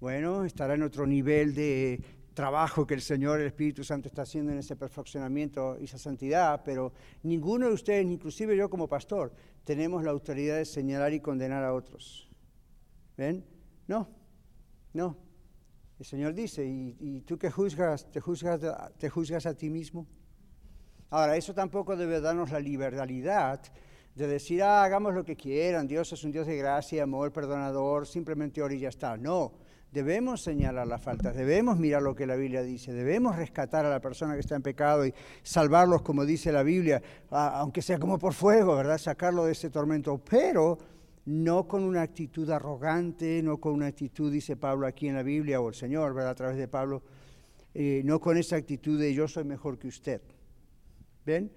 Bueno, 0.00 0.44
estará 0.44 0.74
en 0.74 0.82
otro 0.82 1.06
nivel 1.06 1.54
de 1.54 2.02
trabajo 2.34 2.86
que 2.86 2.94
el 2.94 3.00
Señor, 3.00 3.40
el 3.40 3.48
Espíritu 3.48 3.82
Santo 3.82 4.06
está 4.06 4.22
haciendo 4.22 4.52
en 4.52 4.58
ese 4.58 4.76
perfeccionamiento 4.76 5.76
y 5.80 5.84
esa 5.84 5.98
santidad, 5.98 6.62
pero 6.64 6.92
ninguno 7.22 7.66
de 7.66 7.72
ustedes, 7.72 8.06
inclusive 8.06 8.56
yo 8.56 8.70
como 8.70 8.86
pastor, 8.86 9.32
tenemos 9.64 10.04
la 10.04 10.12
autoridad 10.12 10.56
de 10.56 10.64
señalar 10.64 11.12
y 11.12 11.20
condenar 11.20 11.64
a 11.64 11.74
otros. 11.74 12.27
¿Ven? 13.18 13.44
No, 13.88 14.08
no. 14.94 15.16
El 15.98 16.06
Señor 16.06 16.32
dice, 16.34 16.64
¿y, 16.64 17.20
tú 17.22 17.36
que 17.36 17.50
juzgas 17.50 18.08
te, 18.12 18.20
juzgas, 18.20 18.60
te 18.96 19.10
juzgas 19.10 19.44
a 19.44 19.54
ti 19.54 19.68
mismo? 19.68 20.06
Ahora, 21.10 21.36
eso 21.36 21.52
tampoco 21.52 21.96
debe 21.96 22.20
darnos 22.20 22.52
la 22.52 22.60
liberalidad 22.60 23.60
de 24.14 24.26
decir, 24.28 24.62
ah, 24.62 24.84
hagamos 24.84 25.14
lo 25.14 25.24
que 25.24 25.34
quieran, 25.34 25.88
Dios 25.88 26.12
es 26.12 26.22
un 26.22 26.30
Dios 26.30 26.46
de 26.46 26.56
gracia, 26.56 27.02
amor, 27.02 27.32
perdonador, 27.32 28.06
simplemente 28.06 28.62
ora 28.62 28.74
y 28.74 28.80
ya 28.80 28.88
está. 28.88 29.16
No, 29.16 29.52
debemos 29.90 30.42
señalar 30.42 30.86
las 30.86 31.02
faltas, 31.02 31.34
debemos 31.34 31.76
mirar 31.76 32.02
lo 32.02 32.14
que 32.14 32.24
la 32.24 32.36
Biblia 32.36 32.62
dice, 32.62 32.92
debemos 32.92 33.34
rescatar 33.34 33.84
a 33.84 33.90
la 33.90 34.00
persona 34.00 34.34
que 34.34 34.40
está 34.40 34.54
en 34.54 34.62
pecado 34.62 35.04
y 35.04 35.12
salvarlos, 35.42 36.02
como 36.02 36.24
dice 36.24 36.52
la 36.52 36.62
Biblia, 36.62 37.02
aunque 37.30 37.82
sea 37.82 37.98
como 37.98 38.16
por 38.16 38.32
fuego, 38.32 38.76
¿verdad? 38.76 38.98
Sacarlo 38.98 39.44
de 39.44 39.52
ese 39.52 39.70
tormento. 39.70 40.18
Pero 40.18 40.78
no 41.28 41.68
con 41.68 41.84
una 41.84 42.00
actitud 42.00 42.48
arrogante, 42.48 43.42
no 43.42 43.58
con 43.58 43.74
una 43.74 43.86
actitud, 43.86 44.32
dice 44.32 44.56
Pablo 44.56 44.86
aquí 44.86 45.08
en 45.08 45.14
la 45.14 45.22
Biblia, 45.22 45.60
o 45.60 45.68
el 45.68 45.74
Señor, 45.74 46.14
¿verdad? 46.14 46.30
A 46.30 46.34
través 46.34 46.56
de 46.56 46.68
Pablo, 46.68 47.02
eh, 47.74 48.00
no 48.02 48.18
con 48.18 48.38
esa 48.38 48.56
actitud 48.56 48.98
de 48.98 49.12
yo 49.12 49.28
soy 49.28 49.44
mejor 49.44 49.78
que 49.78 49.88
usted. 49.88 50.22
¿Ven? 51.26 51.52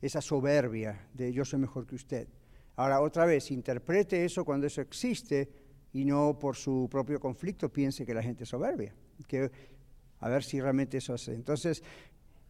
Esa 0.00 0.20
soberbia 0.20 1.08
de 1.12 1.32
yo 1.32 1.44
soy 1.44 1.58
mejor 1.58 1.84
que 1.84 1.96
usted. 1.96 2.28
Ahora, 2.76 3.00
otra 3.00 3.26
vez, 3.26 3.50
interprete 3.50 4.24
eso 4.24 4.44
cuando 4.44 4.68
eso 4.68 4.80
existe 4.80 5.48
y 5.92 6.04
no 6.04 6.38
por 6.38 6.54
su 6.54 6.86
propio 6.88 7.18
conflicto 7.18 7.72
piense 7.72 8.06
que 8.06 8.14
la 8.14 8.22
gente 8.22 8.44
es 8.44 8.50
soberbia. 8.50 8.94
Que, 9.26 9.50
a 10.20 10.28
ver 10.28 10.44
si 10.44 10.60
realmente 10.60 10.98
eso 10.98 11.14
hace. 11.14 11.34
Entonces, 11.34 11.82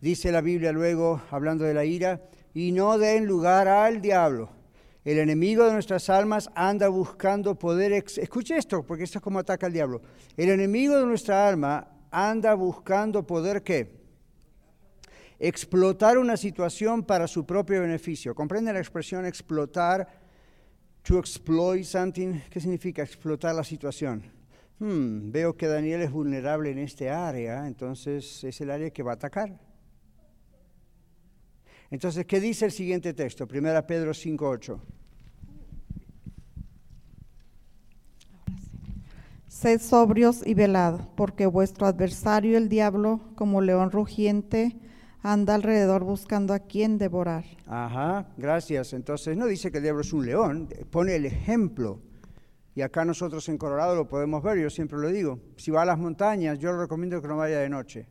dice 0.03 0.31
la 0.31 0.43
Biblia 0.43 0.73
luego, 0.73 1.23
hablando 1.31 1.65
de 1.65 1.73
la 1.73 1.87
ira, 1.87 2.29
y 2.53 2.73
no 2.73 2.99
den 2.99 3.25
lugar 3.25 3.69
al 3.69 4.03
diablo. 4.03 4.58
El 5.09 5.17
enemigo 5.17 5.65
de 5.65 5.73
nuestras 5.73 6.11
almas 6.11 6.51
anda 6.55 6.87
buscando 6.89 7.59
poder... 7.59 7.93
Escuche 7.93 8.59
esto, 8.59 8.83
porque 8.83 9.05
esto 9.05 9.17
es 9.17 9.23
como 9.23 9.39
ataca 9.39 9.65
al 9.65 9.73
diablo. 9.73 10.03
El 10.37 10.51
enemigo 10.51 10.99
de 10.99 11.07
nuestra 11.07 11.49
alma 11.49 11.89
anda 12.11 12.53
buscando 12.53 13.27
poder 13.27 13.63
qué? 13.63 13.91
Explotar 15.39 16.19
una 16.19 16.37
situación 16.37 17.03
para 17.03 17.27
su 17.27 17.47
propio 17.47 17.81
beneficio. 17.81 18.35
¿Comprende 18.35 18.71
la 18.71 18.81
expresión 18.81 19.25
explotar? 19.25 20.07
To 21.05 21.19
exploit 21.19 21.85
something, 21.85 22.41
¿qué 22.51 22.61
significa 22.61 23.03
explotar 23.03 23.55
la 23.55 23.65
situación? 23.65 24.23
Hmm, 24.79 25.33
veo 25.33 25.57
que 25.57 25.69
Daniel 25.69 26.03
es 26.03 26.11
vulnerable 26.11 26.71
en 26.71 26.81
este 26.81 27.09
área, 27.09 27.67
entonces 27.67 28.45
es 28.45 28.61
el 28.61 28.71
área 28.71 28.91
que 28.91 29.03
va 29.03 29.13
a 29.13 29.15
atacar. 29.15 29.59
Entonces, 31.91 32.27
¿qué 32.27 32.41
dice 32.41 32.67
el 32.67 32.73
siguiente 32.73 33.15
texto? 33.15 33.49
Primera 33.49 33.87
Pedro 33.87 34.11
5.8. 34.11 34.98
Sed 39.61 39.81
sobrios 39.81 40.47
y 40.47 40.55
velad, 40.55 41.01
porque 41.17 41.47
vuestro 41.47 41.89
adversario 41.89 42.57
el 42.57 42.69
diablo, 42.69 43.21
como 43.35 43.61
león 43.61 43.91
rugiente, 43.91 44.77
anda 45.21 45.57
alrededor 45.57 46.05
buscando 46.05 46.55
a 46.55 46.61
quien 46.61 46.97
devorar. 46.97 47.45
Ajá, 47.67 48.29
gracias. 48.37 48.93
Entonces 48.93 49.37
no 49.37 49.47
dice 49.47 49.73
que 49.73 49.79
el 49.79 49.83
diablo 49.83 50.03
es 50.03 50.13
un 50.13 50.27
león, 50.27 50.69
pone 50.91 51.17
el 51.17 51.27
ejemplo. 51.27 52.01
Y 52.77 52.83
acá 52.83 53.05
nosotros 53.05 53.49
en 53.49 53.59
Colorado 53.59 53.97
lo 53.97 54.07
podemos 54.07 54.45
ver, 54.45 54.59
yo 54.59 54.71
siempre 54.71 54.97
lo 54.97 55.09
digo. 55.09 55.41
Si 55.57 55.73
va 55.73 55.83
a 55.83 55.87
las 55.87 55.99
montañas, 55.99 56.61
yo 56.61 56.71
le 56.71 56.79
recomiendo 56.79 57.21
que 57.21 57.27
no 57.27 57.39
vaya 57.39 57.59
de 57.59 57.69
noche. 57.69 58.07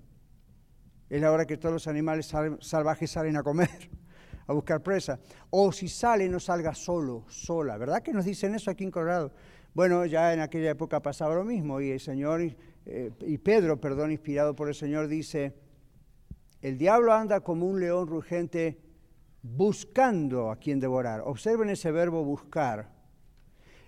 Es 1.09 1.21
la 1.21 1.31
hora 1.31 1.45
que 1.45 1.55
todos 1.55 1.71
los 1.71 1.87
animales 1.87 2.29
salvajes 2.59 3.09
salen 3.09 3.37
a 3.37 3.43
comer, 3.43 3.89
a 4.47 4.51
buscar 4.51 4.83
presa. 4.83 5.17
O 5.49 5.71
si 5.71 5.87
sale, 5.87 6.27
no 6.27 6.41
salga 6.41 6.75
solo, 6.75 7.23
sola. 7.29 7.77
¿Verdad 7.77 8.03
que 8.03 8.11
nos 8.11 8.25
dicen 8.25 8.53
eso 8.53 8.69
aquí 8.69 8.83
en 8.83 8.91
Colorado? 8.91 9.31
Bueno, 9.77 10.07
ya 10.07 10.33
en 10.33 10.39
aquella 10.39 10.71
época 10.71 11.03
pasaba 11.03 11.35
lo 11.35 11.45
mismo 11.45 11.79
y 11.79 11.91
el 11.91 11.99
Señor, 11.99 12.41
eh, 12.87 13.11
y 13.21 13.37
Pedro, 13.37 13.79
perdón, 13.79 14.11
inspirado 14.11 14.55
por 14.55 14.69
el 14.69 14.73
Señor, 14.73 15.07
dice, 15.07 15.53
el 16.63 16.79
diablo 16.79 17.13
anda 17.13 17.41
como 17.41 17.67
un 17.67 17.79
león 17.79 18.07
rugente 18.07 18.79
buscando 19.43 20.49
a 20.49 20.55
quien 20.55 20.79
devorar. 20.79 21.21
Observen 21.23 21.69
ese 21.69 21.91
verbo 21.91 22.23
buscar. 22.23 22.89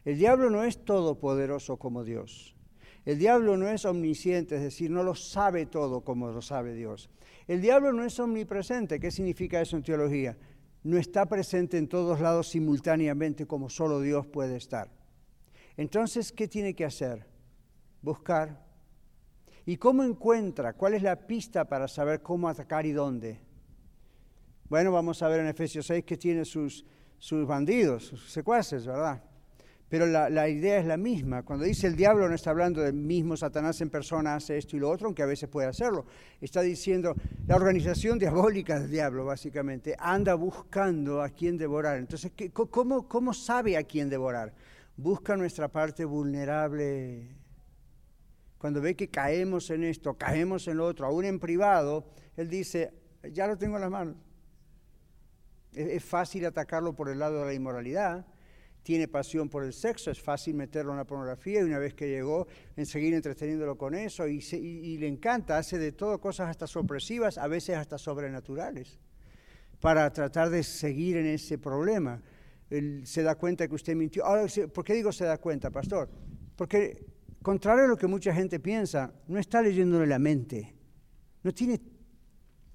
El 0.05 0.19
diablo 0.19 0.51
no 0.51 0.63
es 0.63 0.85
todopoderoso 0.85 1.77
como 1.77 2.03
Dios. 2.03 2.55
El 3.03 3.17
diablo 3.17 3.57
no 3.57 3.67
es 3.67 3.83
omnisciente, 3.83 4.57
es 4.57 4.61
decir, 4.61 4.91
no 4.91 5.01
lo 5.01 5.15
sabe 5.15 5.65
todo 5.65 6.01
como 6.01 6.29
lo 6.29 6.43
sabe 6.43 6.75
Dios. 6.75 7.09
El 7.47 7.61
diablo 7.61 7.93
no 7.93 8.03
es 8.03 8.19
omnipresente. 8.19 8.99
¿Qué 8.99 9.09
significa 9.09 9.59
eso 9.59 9.75
en 9.75 9.81
teología? 9.81 10.37
No 10.83 10.99
está 10.99 11.25
presente 11.25 11.79
en 11.79 11.87
todos 11.87 12.19
lados 12.19 12.47
simultáneamente 12.47 13.47
como 13.47 13.71
solo 13.71 14.01
Dios 14.01 14.27
puede 14.27 14.55
estar. 14.55 14.98
Entonces, 15.80 16.34
¿qué 16.34 16.45
tiene 16.49 16.73
que 16.73 16.84
hacer? 16.84 17.25
Buscar. 18.01 18.65
¿Y 19.65 19.77
cómo 19.77 20.03
encuentra? 20.03 20.73
¿Cuál 20.73 20.95
es 20.95 21.01
la 21.01 21.15
pista 21.25 21.63
para 21.63 21.88
saber 21.88 22.21
cómo 22.21 22.49
atacar 22.49 22.86
y 22.86 22.91
dónde? 22.91 23.39
Bueno, 24.67 24.91
vamos 24.91 25.23
a 25.23 25.30
ver 25.30 25.39
en 25.39 25.47
Efesios 25.47 25.86
6 25.86 26.03
que 26.03 26.17
tiene 26.17 26.43
sus, 26.43 26.86
sus 27.17 27.47
bandidos, 27.47 28.07
sus 28.07 28.30
secuaces, 28.30 28.86
¿verdad? 28.86 29.23
Pero 29.88 30.05
la, 30.05 30.30
la, 30.30 30.49
idea 30.49 30.80
es 30.80 30.86
la 30.86 30.97
misma. 30.97 31.43
Cuando 31.43 31.63
dice 31.63 31.88
el 31.88 31.95
diablo 31.95 32.27
no 32.27 32.36
está 32.36 32.49
hablando 32.49 32.82
del 32.82 32.93
mismo 32.93 33.38
Satanás 33.38 33.80
en 33.80 33.89
persona 33.89 34.36
hace 34.36 34.57
esto 34.57 34.75
y 34.75 34.82
lo 34.82 34.89
otro, 34.89 35.07
aunque 35.07 35.23
a 35.23 35.27
veces 35.27 35.47
puede 35.47 35.69
hacerlo. 35.69 36.05
Está 36.41 36.59
diciendo 36.59 37.15
la 37.47 37.55
organización 37.55 38.19
diabólica 38.19 38.82
del 38.82 38.91
diablo, 38.91 39.23
básicamente, 39.23 39.95
anda 39.97 40.34
buscando 40.34 41.21
a 41.21 41.30
quién 41.30 41.57
devorar. 41.57 41.99
Entonces, 41.99 42.34
¿cómo, 42.51 43.07
cómo 43.07 43.34
sabe 43.34 43.77
a 43.77 43.84
quién 43.84 44.09
devorar? 44.09 44.53
Busca 44.99 45.37
nuestra 45.37 45.69
parte 45.69 46.03
vulnerable. 46.03 47.29
Cuando 48.57 48.81
ve 48.81 48.95
que 48.95 49.07
caemos 49.07 49.69
en 49.69 49.85
esto, 49.85 50.15
caemos 50.15 50.67
en 50.67 50.77
lo 50.77 50.85
otro, 50.85 51.05
aún 51.05 51.23
en 51.23 51.39
privado, 51.39 52.05
Él 52.35 52.49
dice, 52.49 52.91
ya 53.31 53.47
lo 53.47 53.57
tengo 53.57 53.75
en 53.77 53.81
las 53.81 53.91
manos. 53.91 54.17
Es, 55.71 56.03
fácil 56.03 56.45
atacarlo 56.45 56.93
por 56.93 57.09
el 57.09 57.19
lado 57.19 57.39
de 57.39 57.45
la 57.45 57.53
inmoralidad, 57.53 58.25
tiene 58.83 59.07
pasión 59.07 59.47
por 59.47 59.63
el 59.63 59.71
sexo, 59.71 60.11
es 60.11 60.21
fácil 60.21 60.55
meterlo 60.55 60.91
en 60.91 60.97
la 60.97 61.05
pornografía 61.05 61.61
y 61.61 61.63
una 61.63 61.79
vez 61.79 61.93
que 61.93 62.09
llegó, 62.09 62.47
en 62.75 62.85
seguir 62.85 63.13
entreteniéndolo 63.13 63.77
con 63.77 63.93
eso 63.95 64.27
y, 64.27 64.39
y 64.51 64.97
le 64.97 65.07
encanta, 65.07 65.57
hace 65.57 65.77
de 65.77 65.93
todo 65.93 66.19
cosas 66.19 66.49
hasta 66.49 66.67
sorpresivas, 66.67 67.37
a 67.37 67.47
veces 67.47 67.77
hasta 67.77 67.97
sobrenaturales, 67.97 68.99
para 69.79 70.11
tratar 70.11 70.49
de 70.49 70.63
seguir 70.63 71.15
en 71.15 71.27
ese 71.27 71.57
problema 71.57 72.21
se 73.03 73.24
da 73.24 73.36
cuenta 73.36 73.67
que 73.67 73.76
usted 73.76 73.95
mintió. 73.95 74.26
Ahora, 74.26 74.45
¿por 74.74 74.84
qué 74.84 74.93
digo 74.93 75.11
se 75.11 75.26
da 75.26 75.38
cuenta, 75.38 75.72
pastor? 75.72 76.09
Porque, 76.55 77.05
contrario 77.41 77.86
a 77.86 77.88
lo 77.88 77.97
que 77.97 78.07
mucha 78.07 78.34
gente 78.34 78.59
piensa, 78.59 79.11
no 79.28 79.39
está 79.39 79.61
leyéndole 79.61 80.05
la 80.05 80.20
mente. 80.20 80.76
No 81.43 81.53
tiene 81.53 81.80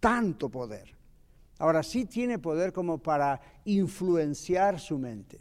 tanto 0.01 0.51
poder. 0.51 0.95
Ahora 1.59 1.83
sí 1.83 2.07
tiene 2.07 2.39
poder 2.39 2.73
como 2.73 2.99
para 2.99 3.41
influenciar 3.65 4.81
su 4.81 4.99
mente, 4.99 5.41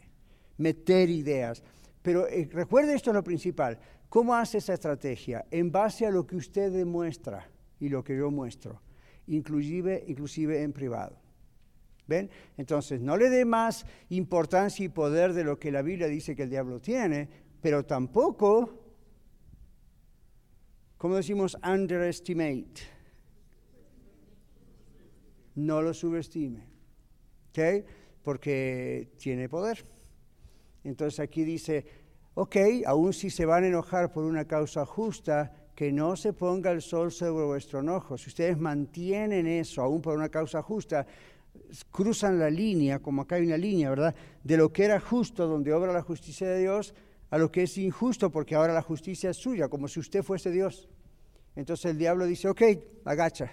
meter 0.58 1.10
ideas. 1.10 1.62
Pero 2.02 2.28
eh, 2.28 2.48
recuerde 2.52 2.94
esto 2.94 3.10
es 3.10 3.14
lo 3.14 3.24
principal. 3.24 3.78
¿Cómo 4.08 4.34
hace 4.34 4.58
esa 4.58 4.74
estrategia? 4.74 5.44
En 5.50 5.72
base 5.72 6.06
a 6.06 6.10
lo 6.10 6.26
que 6.26 6.36
usted 6.36 6.70
demuestra 6.70 7.50
y 7.80 7.88
lo 7.88 8.04
que 8.04 8.16
yo 8.16 8.30
muestro, 8.30 8.80
inclusive, 9.26 10.04
inclusive 10.06 10.62
en 10.62 10.72
privado. 10.72 11.23
¿Ven? 12.06 12.30
Entonces, 12.56 13.00
no 13.00 13.16
le 13.16 13.30
dé 13.30 13.44
más 13.44 13.86
importancia 14.10 14.84
y 14.84 14.88
poder 14.88 15.32
de 15.32 15.44
lo 15.44 15.58
que 15.58 15.72
la 15.72 15.82
Biblia 15.82 16.06
dice 16.06 16.36
que 16.36 16.42
el 16.42 16.50
diablo 16.50 16.80
tiene, 16.80 17.28
pero 17.60 17.84
tampoco, 17.84 18.84
como 20.98 21.16
decimos, 21.16 21.56
underestimate. 21.66 22.82
No 25.54 25.80
lo 25.80 25.94
subestime. 25.94 26.66
¿Ok? 27.50 27.86
Porque 28.22 29.12
tiene 29.16 29.48
poder. 29.48 29.84
Entonces 30.82 31.20
aquí 31.20 31.44
dice, 31.44 31.86
ok, 32.34 32.56
aun 32.86 33.12
si 33.12 33.30
se 33.30 33.46
van 33.46 33.64
a 33.64 33.68
enojar 33.68 34.12
por 34.12 34.24
una 34.24 34.44
causa 34.44 34.84
justa, 34.84 35.64
que 35.74 35.92
no 35.92 36.14
se 36.16 36.32
ponga 36.32 36.70
el 36.70 36.82
sol 36.82 37.10
sobre 37.10 37.44
vuestro 37.44 37.80
enojo. 37.80 38.16
Si 38.16 38.28
ustedes 38.28 38.58
mantienen 38.58 39.46
eso, 39.46 39.82
aún 39.82 40.00
por 40.00 40.16
una 40.16 40.28
causa 40.28 40.62
justa, 40.62 41.06
cruzan 41.90 42.38
la 42.38 42.50
línea, 42.50 43.00
como 43.00 43.22
acá 43.22 43.36
hay 43.36 43.46
una 43.46 43.56
línea, 43.56 43.90
¿verdad? 43.90 44.14
De 44.42 44.56
lo 44.56 44.72
que 44.72 44.84
era 44.84 45.00
justo, 45.00 45.46
donde 45.46 45.72
obra 45.72 45.92
la 45.92 46.02
justicia 46.02 46.48
de 46.48 46.60
Dios, 46.60 46.94
a 47.30 47.38
lo 47.38 47.50
que 47.50 47.64
es 47.64 47.78
injusto, 47.78 48.30
porque 48.30 48.54
ahora 48.54 48.72
la 48.72 48.82
justicia 48.82 49.30
es 49.30 49.36
suya, 49.36 49.68
como 49.68 49.88
si 49.88 50.00
usted 50.00 50.22
fuese 50.22 50.50
Dios. 50.50 50.88
Entonces 51.56 51.86
el 51.86 51.98
diablo 51.98 52.26
dice, 52.26 52.48
ok, 52.48 52.62
agacha. 53.04 53.52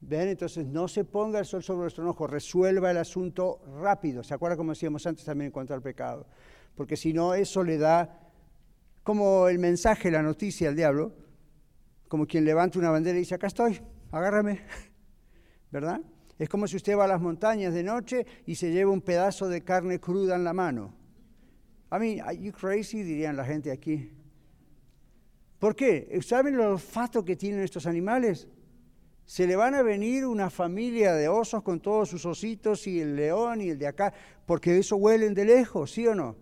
¿Ven? 0.00 0.28
Entonces 0.28 0.66
no 0.66 0.88
se 0.88 1.04
ponga 1.04 1.38
el 1.38 1.44
sol 1.46 1.62
sobre 1.62 1.82
nuestro 1.82 2.02
enojo, 2.02 2.26
resuelva 2.26 2.90
el 2.90 2.98
asunto 2.98 3.62
rápido. 3.80 4.24
¿Se 4.24 4.34
acuerda 4.34 4.56
como 4.56 4.72
decíamos 4.72 5.06
antes 5.06 5.24
también 5.24 5.46
en 5.46 5.52
cuanto 5.52 5.74
al 5.74 5.82
pecado? 5.82 6.26
Porque 6.74 6.96
si 6.96 7.12
no, 7.12 7.34
eso 7.34 7.62
le 7.62 7.78
da 7.78 8.18
como 9.02 9.48
el 9.48 9.58
mensaje, 9.58 10.10
la 10.10 10.22
noticia 10.22 10.68
al 10.68 10.76
diablo, 10.76 11.12
como 12.08 12.26
quien 12.26 12.44
levanta 12.44 12.78
una 12.78 12.90
bandera 12.90 13.16
y 13.16 13.20
dice, 13.20 13.34
acá 13.34 13.46
estoy, 13.46 13.80
agárrame, 14.10 14.60
¿verdad? 15.70 16.00
Es 16.42 16.48
como 16.48 16.66
si 16.66 16.74
usted 16.74 16.98
va 16.98 17.04
a 17.04 17.06
las 17.06 17.20
montañas 17.20 17.72
de 17.72 17.84
noche 17.84 18.26
y 18.46 18.56
se 18.56 18.72
lleva 18.72 18.90
un 18.90 19.00
pedazo 19.00 19.48
de 19.48 19.62
carne 19.62 20.00
cruda 20.00 20.34
en 20.34 20.42
la 20.42 20.52
mano. 20.52 20.92
I 21.92 22.00
mean, 22.00 22.20
are 22.20 22.36
you 22.36 22.50
crazy? 22.50 23.04
dirían 23.04 23.36
la 23.36 23.44
gente 23.44 23.70
aquí. 23.70 24.10
¿Por 25.60 25.76
qué? 25.76 26.18
¿Saben 26.20 26.54
el 26.54 26.60
olfato 26.62 27.24
que 27.24 27.36
tienen 27.36 27.60
estos 27.60 27.86
animales? 27.86 28.48
Se 29.24 29.46
le 29.46 29.54
van 29.54 29.76
a 29.76 29.82
venir 29.82 30.26
una 30.26 30.50
familia 30.50 31.14
de 31.14 31.28
osos 31.28 31.62
con 31.62 31.78
todos 31.78 32.08
sus 32.08 32.26
ositos 32.26 32.88
y 32.88 33.00
el 33.00 33.14
león 33.14 33.60
y 33.60 33.68
el 33.68 33.78
de 33.78 33.86
acá, 33.86 34.12
porque 34.44 34.76
eso 34.76 34.96
huelen 34.96 35.34
de 35.34 35.44
lejos, 35.44 35.92
¿sí 35.92 36.08
o 36.08 36.14
no? 36.16 36.34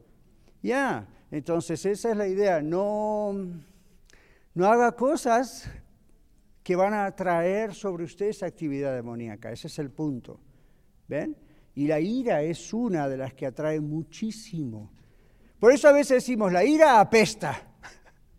Ya, 0.62 1.06
entonces 1.30 1.84
esa 1.84 2.12
es 2.12 2.16
la 2.16 2.26
idea. 2.26 2.62
No, 2.62 3.34
no 4.54 4.64
haga 4.64 4.92
cosas 4.92 5.70
que 6.62 6.76
van 6.76 6.94
a 6.94 7.10
traer 7.14 7.74
sobre 7.74 8.04
usted 8.04 8.26
esa 8.26 8.46
actividad 8.46 8.94
demoníaca. 8.94 9.50
Ese 9.50 9.68
es 9.68 9.78
el 9.78 9.90
punto. 9.90 10.40
¿Ven? 11.08 11.36
Y 11.74 11.86
la 11.86 12.00
ira 12.00 12.42
es 12.42 12.72
una 12.72 13.08
de 13.08 13.16
las 13.16 13.34
que 13.34 13.46
atrae 13.46 13.80
muchísimo. 13.80 14.92
Por 15.58 15.72
eso 15.72 15.88
a 15.88 15.92
veces 15.92 16.22
decimos, 16.22 16.52
la 16.52 16.64
ira 16.64 17.00
apesta, 17.00 17.62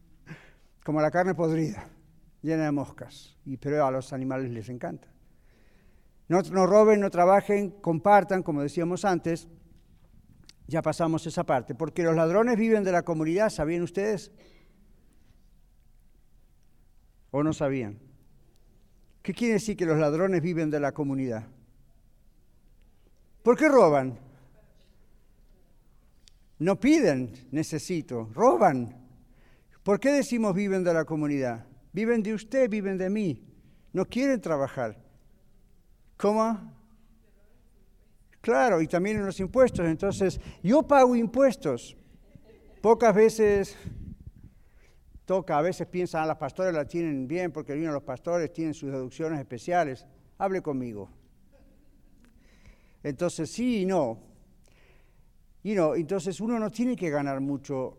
como 0.84 1.02
la 1.02 1.12
carne 1.12 1.34
podrida, 1.34 1.88
llena 2.42 2.66
de 2.66 2.72
moscas. 2.72 3.38
Y, 3.46 3.58
pero 3.58 3.86
a 3.86 3.92
los 3.92 4.14
animales 4.14 4.52
les 4.52 4.70
encanta. 4.70 5.08
No, 6.28 6.42
no 6.42 6.66
roben, 6.66 7.00
no 7.00 7.10
trabajen, 7.10 7.72
compartan, 7.82 8.44
como 8.44 8.62
decíamos 8.62 9.04
antes. 9.06 9.48
Ya 10.68 10.82
pasamos 10.82 11.26
esa 11.28 11.44
parte. 11.44 11.76
Porque 11.76 12.04
los 12.04 12.16
ladrones 12.16 12.58
viven 12.58 12.84
de 12.84 12.92
la 12.92 13.04
comunidad, 13.04 13.50
¿sabían 13.50 13.82
ustedes? 13.82 14.32
¿O 17.32 17.44
no 17.44 17.54
sabían? 17.54 18.11
¿Qué 19.22 19.34
quiere 19.34 19.54
decir 19.56 19.78
que 19.78 19.86
los 19.86 20.00
ladrones 20.00 20.42
viven 20.42 20.70
de 20.70 20.80
la 20.80 20.92
comunidad? 20.92 21.48
¿Por 23.44 23.58
qué 23.58 23.68
roban? 23.68 24.18
No 26.60 26.80
piden, 26.80 27.48
necesito, 27.52 28.30
roban. 28.34 28.96
¿Por 29.84 30.00
qué 30.00 30.12
decimos 30.12 30.54
viven 30.54 30.84
de 30.84 30.94
la 30.94 31.06
comunidad? 31.06 31.66
Viven 31.92 32.22
de 32.22 32.34
usted, 32.34 32.70
viven 32.70 32.98
de 32.98 33.10
mí. 33.10 33.44
No 33.94 34.06
quieren 34.06 34.40
trabajar. 34.40 34.98
¿Cómo? 36.18 36.72
Claro, 38.42 38.82
y 38.82 38.88
también 38.88 39.18
en 39.18 39.26
los 39.26 39.40
impuestos. 39.40 39.86
Entonces, 39.86 40.40
yo 40.64 40.84
pago 40.84 41.16
impuestos. 41.16 41.96
Pocas 42.82 43.14
veces 43.14 43.78
toca, 45.32 45.58
a 45.58 45.62
veces 45.62 45.88
piensan, 45.88 46.24
ah, 46.24 46.26
las 46.26 46.36
pastores 46.36 46.74
la 46.74 46.84
tienen 46.84 47.26
bien 47.26 47.54
porque 47.54 47.74
los 47.74 48.04
pastores 48.04 48.52
tienen 48.52 48.74
sus 48.74 48.92
deducciones 48.92 49.40
especiales. 49.40 50.06
Hable 50.38 50.62
conmigo. 50.62 51.10
Entonces, 53.02 53.50
sí 53.50 53.84
y 53.84 53.86
no. 53.86 54.20
Y 55.64 55.74
no, 55.74 55.96
entonces 55.96 56.42
uno 56.42 56.60
no 56.60 56.70
tiene 56.70 56.98
que 56.98 57.10
ganar 57.10 57.40
mucho 57.40 57.98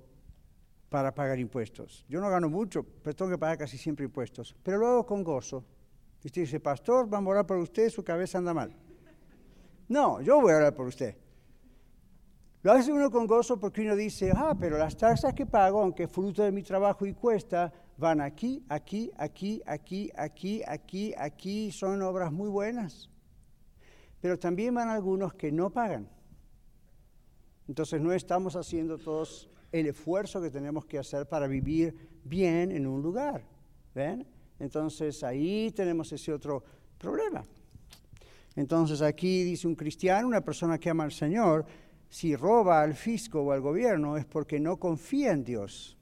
para 0.91 1.15
pagar 1.15 1.39
impuestos. 1.39 2.05
Yo 2.07 2.21
no 2.21 2.29
gano 2.29 2.51
mucho, 2.51 2.85
pero 3.03 3.17
tengo 3.17 3.31
que 3.31 3.39
pagar 3.39 3.57
casi 3.57 3.79
siempre 3.79 4.05
impuestos. 4.05 4.55
Pero 4.63 4.77
lo 4.77 4.89
hago 4.89 5.07
con 5.07 5.25
gozo. 5.25 5.65
Usted 6.23 6.43
dice, 6.43 6.61
pastor, 6.61 7.09
vamos 7.09 7.29
a 7.29 7.31
orar 7.31 7.47
por 7.47 7.57
usted, 7.57 7.89
su 7.89 8.05
cabeza 8.05 8.37
anda 8.37 8.53
mal. 8.53 8.77
No, 9.89 10.21
yo 10.21 10.39
voy 10.39 10.53
a 10.53 10.57
orar 10.59 10.75
por 10.75 10.87
usted. 10.87 11.17
Lo 12.63 12.73
hace 12.73 12.93
uno 12.93 13.11
con 13.11 13.27
gozo 13.27 13.59
porque 13.59 13.83
uno 13.83 13.97
dice, 13.97 14.33
ah, 14.35 14.55
pero 14.59 14.79
las 14.79 14.97
taxas 14.97 15.35
que 15.35 15.47
pago, 15.47 15.81
aunque 15.81 16.07
fruto 16.07 16.45
de 16.45 16.53
mi 16.53 16.63
trabajo 16.63 17.05
y 17.05 17.13
cuesta, 17.13 17.73
van 17.97 18.21
aquí, 18.21 18.65
aquí, 18.69 19.11
aquí, 19.17 19.61
aquí, 19.67 20.13
aquí, 20.17 20.63
aquí, 20.65 21.13
aquí, 21.17 21.73
son 21.73 22.01
obras 22.03 22.31
muy 22.31 22.49
buenas. 22.49 23.11
Pero 24.21 24.39
también 24.39 24.75
van 24.75 24.89
algunos 24.89 25.35
que 25.35 25.51
no 25.51 25.71
pagan. 25.71 26.09
Entonces 27.67 28.01
no 28.01 28.13
estamos 28.13 28.55
haciendo 28.55 28.97
todos 28.97 29.49
el 29.73 29.87
esfuerzo 29.87 30.41
que 30.41 30.51
tenemos 30.51 30.85
que 30.85 30.99
hacer 30.99 31.27
para 31.27 31.49
vivir 31.49 31.97
bien 32.23 32.71
en 32.71 32.87
un 32.87 33.03
lugar. 33.03 33.43
¿Ven? 33.93 34.25
Entonces 34.61 35.25
ahí 35.25 35.73
tenemos 35.73 36.13
ese 36.13 36.33
otro 36.33 36.63
problema. 36.97 37.43
Entonces 38.55 39.03
aquí 39.03 39.43
dice 39.43 39.67
un 39.67 39.75
cristiano, 39.75 40.29
una 40.29 40.43
persona 40.43 40.79
que 40.79 40.91
ama 40.91 41.05
al 41.05 41.13
Señor, 41.13 41.67
si 42.13 42.37
roba 42.37 42.83
al 42.83 42.93
fisco 42.93 43.41
o 43.41 43.53
al 43.53 43.63
gobierno 43.63 44.19
es 44.19 44.27
porque 44.27 44.61
no 44.61 44.77
confía 44.77 45.33
en 45.33 45.45
Dios 45.45 45.97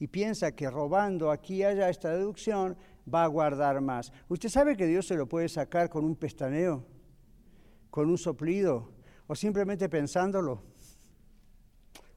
y 0.00 0.08
piensa 0.08 0.50
que 0.50 0.68
robando 0.68 1.30
aquí 1.30 1.58
y 1.58 1.62
allá 1.62 1.88
esta 1.90 2.10
deducción 2.10 2.76
va 3.12 3.22
a 3.22 3.28
guardar 3.28 3.80
más. 3.80 4.12
¿Usted 4.28 4.48
sabe 4.48 4.76
que 4.76 4.88
Dios 4.88 5.06
se 5.06 5.14
lo 5.14 5.28
puede 5.28 5.48
sacar 5.48 5.88
con 5.88 6.04
un 6.04 6.16
pestaneo, 6.16 6.84
con 7.88 8.10
un 8.10 8.18
soplido 8.18 8.90
o 9.28 9.36
simplemente 9.36 9.88
pensándolo? 9.88 10.60